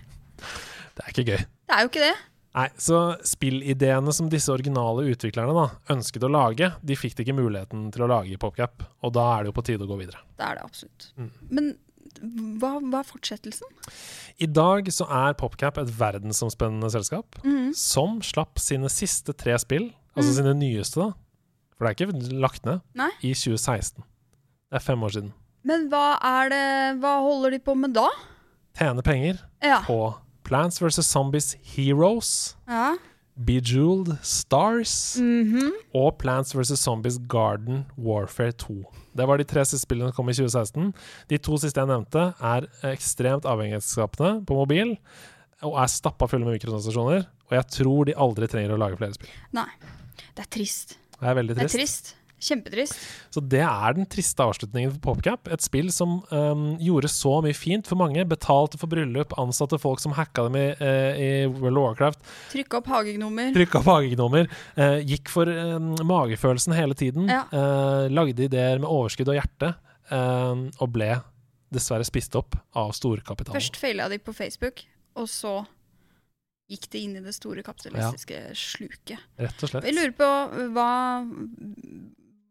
Det 0.96 1.04
er 1.04 1.12
ikke 1.12 1.26
gøy. 1.28 1.44
Det 1.44 1.76
er 1.76 1.84
jo 1.84 1.92
ikke 1.92 2.06
det. 2.06 2.14
Nei, 2.58 2.68
så 2.80 2.98
spillideene 3.22 4.10
som 4.16 4.28
disse 4.32 4.50
originale 4.50 5.04
utviklerne 5.12 5.52
da 5.54 5.66
ønsket 5.94 6.24
å 6.26 6.30
lage, 6.32 6.72
de 6.82 6.96
fikk 6.98 7.20
ikke 7.22 7.36
muligheten 7.38 7.84
til 7.94 8.02
å 8.02 8.08
lage 8.10 8.32
i 8.34 8.38
PopCap, 8.40 8.82
og 9.06 9.12
da 9.14 9.26
er 9.36 9.44
det 9.46 9.52
jo 9.52 9.56
på 9.60 9.64
tide 9.68 9.86
å 9.86 9.90
gå 9.90 9.98
videre. 10.00 10.18
Det 10.38 10.46
er 10.48 10.58
det 10.58 10.64
absolutt. 10.66 11.06
Mm. 11.20 11.30
Men 11.54 11.68
hva, 12.58 12.72
hva 12.82 12.98
er 13.04 13.06
fortsettelsen? 13.06 13.68
I 14.42 14.48
dag 14.50 14.90
så 14.90 15.06
er 15.06 15.36
PopCap 15.38 15.78
et 15.84 15.92
verdensomspennende 16.00 16.90
selskap 16.90 17.38
Mm. 17.44 17.70
som 17.78 18.18
slapp 18.26 18.58
sine 18.58 18.90
siste 18.90 19.32
tre 19.38 19.54
spill, 19.62 19.92
altså 20.16 20.32
Mm. 20.32 20.36
sine 20.40 20.54
nyeste, 20.58 20.96
da, 20.98 21.12
for 21.76 21.86
det 21.86 21.92
er 22.00 22.06
ikke 22.06 22.40
lagt 22.42 22.64
ned, 22.66 22.80
Nei. 22.94 23.10
i 23.22 23.34
2016. 23.34 24.02
Det 24.70 24.76
er 24.82 24.84
fem 24.84 25.00
år 25.06 25.10
siden. 25.14 25.32
Men 25.64 25.88
hva 25.90 26.18
er 26.22 26.48
det 26.50 27.00
Hva 27.00 27.20
holder 27.22 27.50
de 27.54 27.58
på 27.60 27.76
med 27.76 27.92
da? 27.94 28.08
Tjene 28.78 29.02
penger 29.02 29.38
Ja. 29.62 29.80
på 29.82 30.14
Plants 30.48 30.80
vs. 30.80 31.04
Zombies 31.06 31.52
Heroes, 31.74 32.56
ja. 32.68 32.94
Bejeweled 33.38 34.16
Stars 34.26 35.16
Mhm. 35.20 35.70
og 35.94 36.16
Plants 36.18 36.54
vs. 36.56 36.72
Zombies 36.82 37.18
Garden 37.28 37.84
Warfare 37.96 38.50
2. 38.52 38.82
Det 39.14 39.26
var 39.28 39.36
de 39.38 39.44
tre 39.44 39.62
siste 39.64 39.84
spillene 39.86 40.08
som 40.10 40.16
kom 40.16 40.28
i 40.28 40.34
2016. 40.34 40.92
De 41.28 41.38
to 41.38 41.56
siste 41.58 41.78
jeg 41.78 41.86
nevnte, 41.86 42.34
er 42.40 42.66
ekstremt 42.90 43.44
avhengighetsskapende 43.46 44.44
på 44.46 44.54
mobil 44.58 44.96
og 45.62 45.76
er 45.78 45.86
stappa 45.86 46.26
fulle 46.28 46.44
med 46.48 46.58
mikrotransaksjoner. 46.58 47.26
Og 47.50 47.52
jeg 47.52 47.66
tror 47.78 48.04
de 48.06 48.14
aldri 48.14 48.48
trenger 48.50 48.74
å 48.74 48.78
lage 48.78 48.96
flere 48.98 49.14
spill. 49.14 49.30
Nei. 49.52 49.68
Det 50.34 50.42
er 50.46 50.50
trist. 50.50 50.96
Det 51.20 51.28
er 51.28 51.34
veldig 51.34 51.54
Det 51.56 51.64
er 51.64 51.78
trist. 51.78 52.14
Trist. 52.38 52.48
Kjempetrist. 52.48 53.00
Så 53.34 53.42
det 53.42 53.60
er 53.66 53.96
den 53.98 54.06
triste 54.06 54.46
avslutningen 54.46 54.94
for 54.94 55.00
PopCap. 55.08 55.50
Et 55.52 55.62
spill 55.64 55.90
som 55.92 56.20
um, 56.30 56.78
gjorde 56.80 57.10
så 57.12 57.42
mye 57.44 57.56
fint 57.58 57.86
for 57.86 57.98
mange. 57.98 58.24
Betalte 58.30 58.78
for 58.78 58.88
bryllup, 58.88 59.34
ansatte 59.38 59.78
folk 59.82 60.00
som 60.00 60.14
hacka 60.16 60.46
dem 60.46 60.56
i, 60.56 60.66
uh, 60.78 61.18
i 61.18 61.30
World 61.50 61.76
of 61.76 61.84
Warcraft. 61.88 62.30
Trykka 62.54 62.78
opp 62.80 62.88
hagegnomer. 62.94 63.50
Trykka 63.56 63.82
opp 63.82 63.90
hagegnomer. 63.92 64.48
Uh, 64.78 64.98
gikk 65.02 65.28
for 65.32 65.50
eh, 65.50 65.76
magefølelsen 66.06 66.72
hele 66.78 66.94
tiden. 66.98 67.28
Ja. 67.28 67.44
Uh, 67.52 68.06
lagde 68.12 68.46
ideer 68.46 68.78
med 68.78 68.88
overskudd 68.88 69.34
og 69.34 69.38
hjerte. 69.38 69.74
eh, 70.10 70.62
og 70.80 70.92
ble 70.94 71.10
dessverre 71.74 72.06
spist 72.08 72.36
opp 72.38 72.56
av 72.78 72.94
storkapitalen. 72.96 73.58
Først 73.58 73.76
feila 73.80 74.08
de 74.08 74.20
på 74.22 74.32
Facebook, 74.36 74.84
og 75.18 75.28
så 75.28 75.60
gikk 76.68 76.88
det 76.92 77.02
inn 77.04 77.16
i 77.16 77.24
det 77.24 77.34
store 77.36 77.64
kapitalistiske 77.64 78.40
sluket. 78.56 79.20
Rett 79.40 79.64
og 79.64 79.70
slett. 79.72 79.88
Jeg 79.88 79.96
lurer 79.96 80.14
på 80.16 80.28
hva, 80.76 80.90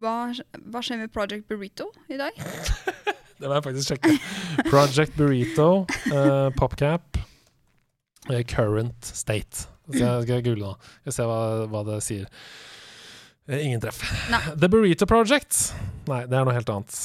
hva 0.04 0.16
Hva 0.34 0.82
skjer 0.84 1.02
med 1.02 1.14
Project 1.14 1.48
Burrito 1.50 1.90
i 2.12 2.20
dag? 2.20 2.38
Det 3.40 3.46
må 3.46 3.54
jeg 3.54 3.66
faktisk 3.68 3.92
sjekke. 3.92 4.14
Project 4.66 5.14
Burrito, 5.14 5.68
uh, 6.10 6.48
PopCap, 6.58 7.20
uh, 8.32 8.40
current 8.50 9.06
state. 9.06 9.68
Så 9.92 10.00
jeg 10.02 10.24
skal 10.26 10.42
google 10.42 10.64
nå. 10.64 10.72
Skal 11.04 11.16
se 11.20 11.28
hva, 11.30 11.38
hva 11.70 11.84
det 11.86 12.00
sier. 12.02 12.26
Eh, 13.46 13.62
ingen 13.62 13.84
treff. 13.84 14.02
Nei. 14.34 14.42
The 14.64 14.72
Burrito 14.74 15.06
Project. 15.06 15.60
Nei, 16.10 16.24
det 16.26 16.34
er 16.34 16.50
noe 16.50 16.58
helt 16.58 16.74
annet. 16.74 16.98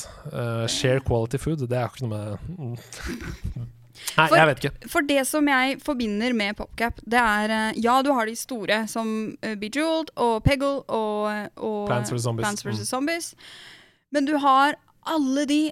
Share 0.72 1.04
quality 1.04 1.42
food. 1.42 1.66
Det 1.68 1.76
er 1.76 1.84
jo 1.84 1.92
ikke 1.92 2.08
noe 2.08 2.16
med 2.16 3.68
Nei, 4.16 4.26
For- 4.28 4.36
jeg 4.36 4.48
vet 4.48 4.64
ikke. 4.64 4.88
For 4.92 5.06
det 5.08 5.26
som 5.28 5.48
jeg 5.48 5.76
forbinder 5.84 6.32
med 6.36 6.56
PopCap, 6.58 7.00
det 7.04 7.20
er 7.20 7.54
eh, 7.56 7.80
Ja, 7.84 8.00
du 8.02 8.12
har 8.16 8.26
de 8.26 8.36
store 8.36 8.82
som 8.88 9.36
uh, 9.44 9.54
Bejeweled 9.60 10.12
og 10.16 10.42
Peggle 10.46 10.82
og, 10.88 11.48
og 11.56 11.86
Plants 11.90 12.12
vs. 12.12 12.24
Zombies. 12.26 12.46
Plants 12.46 12.66
vs. 12.66 12.80
Mm. 12.80 12.88
Zombies. 12.88 13.34
Men 14.12 14.28
du 14.28 14.36
har 14.42 14.76
alle 15.06 15.46
de 15.48 15.62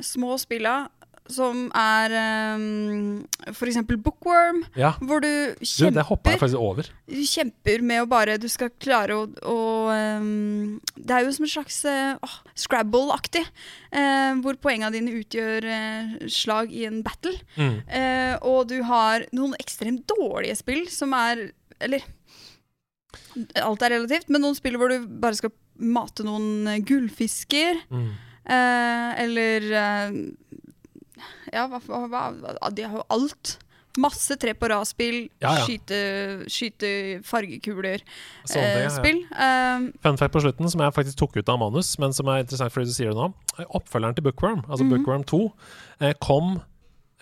små 0.00 0.36
spilla 0.38 0.88
som 1.32 1.66
er 1.76 2.14
um, 2.56 3.22
for 3.56 3.66
eksempel 3.70 3.96
Bookworm, 4.02 4.62
Ja. 4.76 4.92
hvor 5.00 5.20
du 5.24 5.28
Du, 5.58 5.64
kjemper, 5.64 5.94
det 5.98 6.04
hoppa 6.08 6.30
jeg 6.34 6.40
faktisk 6.42 6.58
over. 6.60 6.90
du 7.08 7.20
kjemper 7.26 7.82
med 7.82 8.02
å 8.02 8.08
bare 8.10 8.36
Du 8.42 8.48
skal 8.48 8.70
klare 8.82 9.16
å, 9.16 9.24
å 9.46 9.58
um, 10.20 10.80
Det 10.96 11.16
er 11.16 11.24
jo 11.24 11.32
som 11.36 11.46
en 11.48 11.52
slags 11.54 11.80
uh, 11.88 12.36
Scrabble-aktig, 12.54 13.44
uh, 13.94 14.34
hvor 14.44 14.58
poengene 14.60 14.92
dine 14.94 15.14
utgjør 15.20 15.66
uh, 15.70 16.14
slag 16.28 16.72
i 16.72 16.84
en 16.88 17.02
battle. 17.06 17.36
Mm. 17.56 17.80
Og 18.46 18.66
du 18.70 18.78
har 18.86 19.24
noen 19.36 19.54
ekstremt 19.60 20.06
dårlige 20.10 20.56
spill 20.60 20.86
som 20.92 21.12
er 21.16 21.50
Eller 21.80 22.04
alt 23.60 23.82
er 23.82 23.94
relativt, 23.94 24.28
men 24.30 24.42
noen 24.44 24.56
spill 24.58 24.76
hvor 24.78 24.90
du 24.92 25.06
bare 25.20 25.38
skal 25.38 25.52
mate 25.80 26.24
noen 26.26 26.82
gullfisker. 26.86 27.78
Mm. 27.90 28.10
Eller 29.24 29.66
Ja, 31.52 31.66
hva, 31.68 31.80
hva, 31.86 32.22
hva 32.32 32.70
De 32.74 32.82
har 32.86 32.96
jo 33.00 33.04
alt. 33.10 33.58
Masse 33.98 34.36
tre 34.38 34.52
på 34.54 34.68
rad-spill, 34.70 35.24
Ja, 35.42 35.50
ja. 35.58 35.64
skyte, 35.66 35.96
skyte 36.46 36.90
fargekuler, 37.26 37.98
ting, 38.46 38.60
eh, 38.62 38.76
ja, 38.76 38.84
ja. 38.84 38.90
spill. 38.94 39.18
Eh, 39.34 39.88
Fun 40.04 40.16
fact 40.20 40.32
på 40.36 40.42
slutten, 40.44 40.70
som 40.70 40.80
jeg 40.84 40.94
faktisk 40.94 41.18
tok 41.18 41.36
ut 41.40 41.48
av 41.50 41.58
manus, 41.58 41.96
men 41.98 42.12
som 42.14 42.28
er 42.30 42.44
interessant 42.44 42.70
fordi 42.72 42.86
du 42.86 42.94
sier 42.94 43.10
det 43.10 43.18
nå. 43.18 43.32
Oppfølgeren 43.74 44.14
til 44.14 44.22
Bookworm, 44.28 44.62
altså 44.70 44.84
Mhm. 44.86 44.92
Bookworm 44.94 45.24
2, 45.26 45.52
eh, 46.00 46.12
kom 46.22 46.60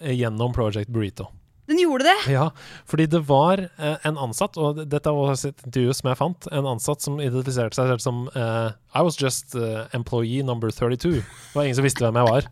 eh, 0.01 0.13
gjennom 0.15 0.53
Project 0.53 0.91
Burrito. 0.93 1.31
Den 1.69 1.79
gjorde 1.83 2.09
det! 2.09 2.17
Ja, 2.33 2.49
fordi 2.89 3.07
det 3.13 3.21
var 3.29 3.61
eh, 3.69 3.97
en 4.09 4.19
ansatt, 4.19 4.57
og 4.61 4.83
dette 4.89 5.13
var 5.15 5.35
et 5.37 5.65
intervju 5.69 5.95
som 5.99 6.09
jeg 6.11 6.19
fant, 6.21 6.49
en 6.53 6.69
ansatt 6.75 7.05
som 7.05 7.19
identifiserte 7.21 7.77
seg 7.77 7.91
selv 7.93 8.03
som 8.05 8.25
eh, 8.35 8.71
I 8.99 9.03
was 9.05 9.19
just 9.21 9.55
eh, 9.59 9.85
employee 9.97 10.43
number 10.43 10.73
32. 10.73 11.19
Det 11.21 11.55
var 11.55 11.69
ingen 11.69 11.77
som 11.79 11.85
visste 11.87 12.05
hvem 12.07 12.17
jeg 12.23 12.29
var. 12.31 12.49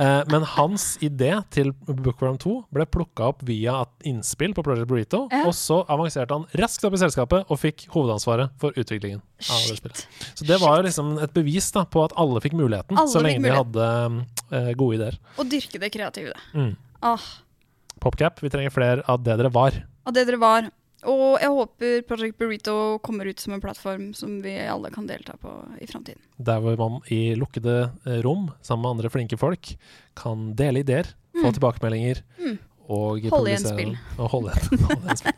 Eh, 0.00 0.20
men 0.32 0.44
hans 0.56 0.84
idé 1.04 1.32
til 1.52 1.72
Bookworm 1.88 2.36
2 2.40 2.52
ble 2.72 2.86
plukka 2.88 3.30
opp 3.32 3.42
via 3.48 3.78
et 3.86 4.06
innspill 4.12 4.54
på 4.56 4.64
Project 4.64 4.88
Burrito, 4.92 5.24
Ja. 5.32 5.42
og 5.48 5.56
så 5.56 5.80
avanserte 5.92 6.36
han 6.36 6.46
raskt 6.60 6.84
opp 6.88 6.94
i 6.96 7.02
selskapet 7.02 7.48
og 7.50 7.60
fikk 7.60 7.86
hovedansvaret 7.96 8.52
for 8.60 8.76
utviklingen 8.76 9.20
av 9.48 9.60
det 9.68 9.76
spillet. 9.80 10.04
Så 10.36 10.44
det 10.48 10.60
var 10.62 10.78
jo 10.80 10.86
liksom 10.88 11.14
et 11.24 11.32
bevis 11.36 11.72
da, 11.76 11.84
på 11.88 12.04
at 12.04 12.12
alle 12.20 12.40
fikk 12.44 12.56
muligheten, 12.60 12.96
Alle 13.00 13.12
så 13.12 13.20
lenge 13.24 13.44
de 13.44 13.56
hadde 13.56 13.90
eh, 14.52 14.72
gode 14.76 15.00
ideer. 15.00 15.20
Å 15.40 15.48
dyrke 15.48 15.80
det 15.80 15.92
kreative. 15.96 16.36
Mm. 16.52 16.74
Ah, 17.00 17.20
PopCap, 18.00 18.40
vi 18.42 18.50
trenger 18.52 18.72
flere 18.74 19.02
av 19.08 19.22
det 19.24 19.36
dere 19.40 19.50
var. 19.52 19.76
av 20.06 20.14
det 20.16 20.26
dere 20.28 20.38
var. 20.40 20.70
Og 21.08 21.38
jeg 21.40 21.48
håper 21.48 22.02
Project 22.04 22.36
Burrito 22.38 22.98
kommer 23.00 23.24
ut 23.30 23.40
som 23.40 23.54
en 23.56 23.60
plattform 23.62 24.10
som 24.12 24.42
vi 24.44 24.52
alle 24.68 24.90
kan 24.92 25.06
delta 25.08 25.32
på 25.40 25.48
i 25.80 25.86
framtiden. 25.88 26.20
Der 26.36 26.60
hvor 26.60 26.76
man 26.76 26.98
i 27.08 27.34
lukkede 27.40 27.90
eh, 28.04 28.18
rom 28.24 28.50
sammen 28.60 28.82
med 28.84 28.90
andre 28.98 29.08
flinke 29.14 29.38
folk 29.40 29.74
kan 30.20 30.50
dele 30.58 30.82
ideer, 30.84 31.08
få 31.40 31.46
Mm. 31.48 31.54
tilbakemeldinger 31.56 32.20
Mm. 32.38 32.58
og 32.90 33.22
Holde 33.30 33.54
igjen. 33.54 33.96
Og 34.18 34.28
holde 34.34 34.50
igjen 34.50 35.16
spill. 35.16 35.34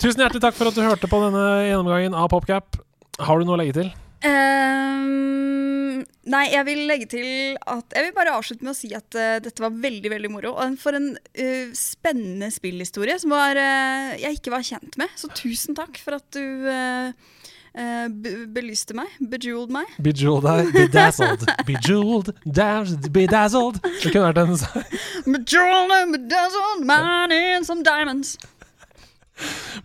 Tusen 0.00 0.22
hjertelig 0.22 0.40
takk 0.44 0.54
for 0.56 0.70
at 0.70 0.76
du 0.76 0.80
hørte 0.84 1.08
på 1.10 1.18
denne 1.24 1.42
gjennomgangen 1.66 2.14
av 2.16 2.28
PopCap. 2.32 2.78
Har 3.20 3.38
du 3.40 3.44
noe 3.44 3.58
å 3.58 3.60
legge 3.60 3.74
til? 3.76 3.90
Ehm, 4.20 6.02
nei, 6.28 6.42
jeg 6.52 6.64
vil 6.68 6.82
legge 6.90 7.06
til 7.08 7.56
at 7.64 7.94
Jeg 7.96 8.04
vil 8.04 8.16
bare 8.18 8.34
avslutte 8.36 8.66
med 8.66 8.74
å 8.74 8.76
si 8.76 8.90
at 8.92 9.16
uh, 9.16 9.38
dette 9.40 9.64
var 9.64 9.72
veldig 9.72 10.12
veldig 10.12 10.30
moro. 10.32 10.52
Og 10.60 10.76
for 10.82 10.96
en 10.98 11.14
uh, 11.16 11.72
spennende 11.76 12.50
spillhistorie 12.52 13.16
som 13.22 13.32
var, 13.32 13.56
uh, 13.56 14.12
jeg 14.20 14.40
ikke 14.40 14.52
var 14.52 14.66
kjent 14.66 15.00
med. 15.00 15.12
Så 15.16 15.32
tusen 15.32 15.78
takk 15.78 16.00
for 16.02 16.20
at 16.20 16.28
du 16.36 16.44
belyste 18.50 18.96
meg. 18.98 19.12
Bejeweled 19.30 19.70
meg. 19.70 19.90
Bejeweled 20.02 20.42
deg, 20.42 20.72
bedazzled. 20.74 21.44
Bejeweled, 21.68 22.32
dazzled, 22.44 23.06
bedazzled. 23.14 23.78
Det 24.02 24.10
kunne 24.10 24.24
vært 24.26 24.40
en 24.42 24.56
sang. 24.58 24.88
Bejeweled 25.28 25.94
and 26.00 26.16
bedazzled, 26.18 26.82
man 26.82 27.30
in 27.30 27.64
some 27.64 27.86
diamonds. 27.86 28.34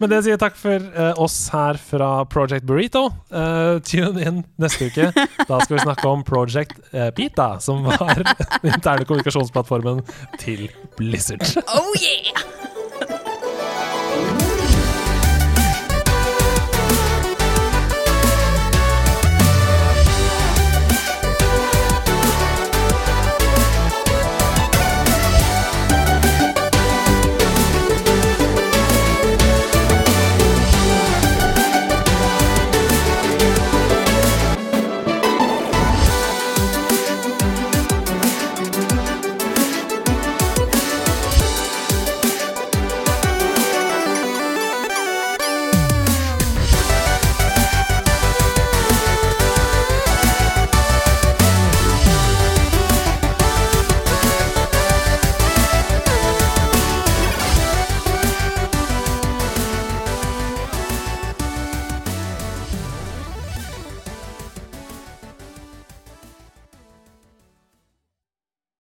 Men 0.02 0.12
det 0.12 0.22
sier 0.26 0.40
takk 0.42 0.58
for 0.60 0.84
uh, 0.96 1.14
oss 1.22 1.38
her 1.54 1.80
fra 1.80 2.10
Project 2.32 2.68
Burrito. 2.68 3.08
Uh, 3.32 3.80
tune 3.86 4.22
in 4.24 4.44
neste 4.62 4.90
uke. 4.90 5.12
Da 5.46 5.62
skal 5.62 5.78
vi 5.78 5.86
snakke 5.86 6.12
om 6.12 6.26
Project 6.28 6.78
uh, 6.92 7.10
Pita, 7.16 7.56
som 7.64 7.88
var 7.88 8.20
den 8.20 8.74
interne 8.74 9.08
kommunikasjonsplattformen 9.08 10.04
til 10.42 10.68
Blizzard. 11.00 11.46
Oh 11.68 11.92
yeah! 12.02 12.65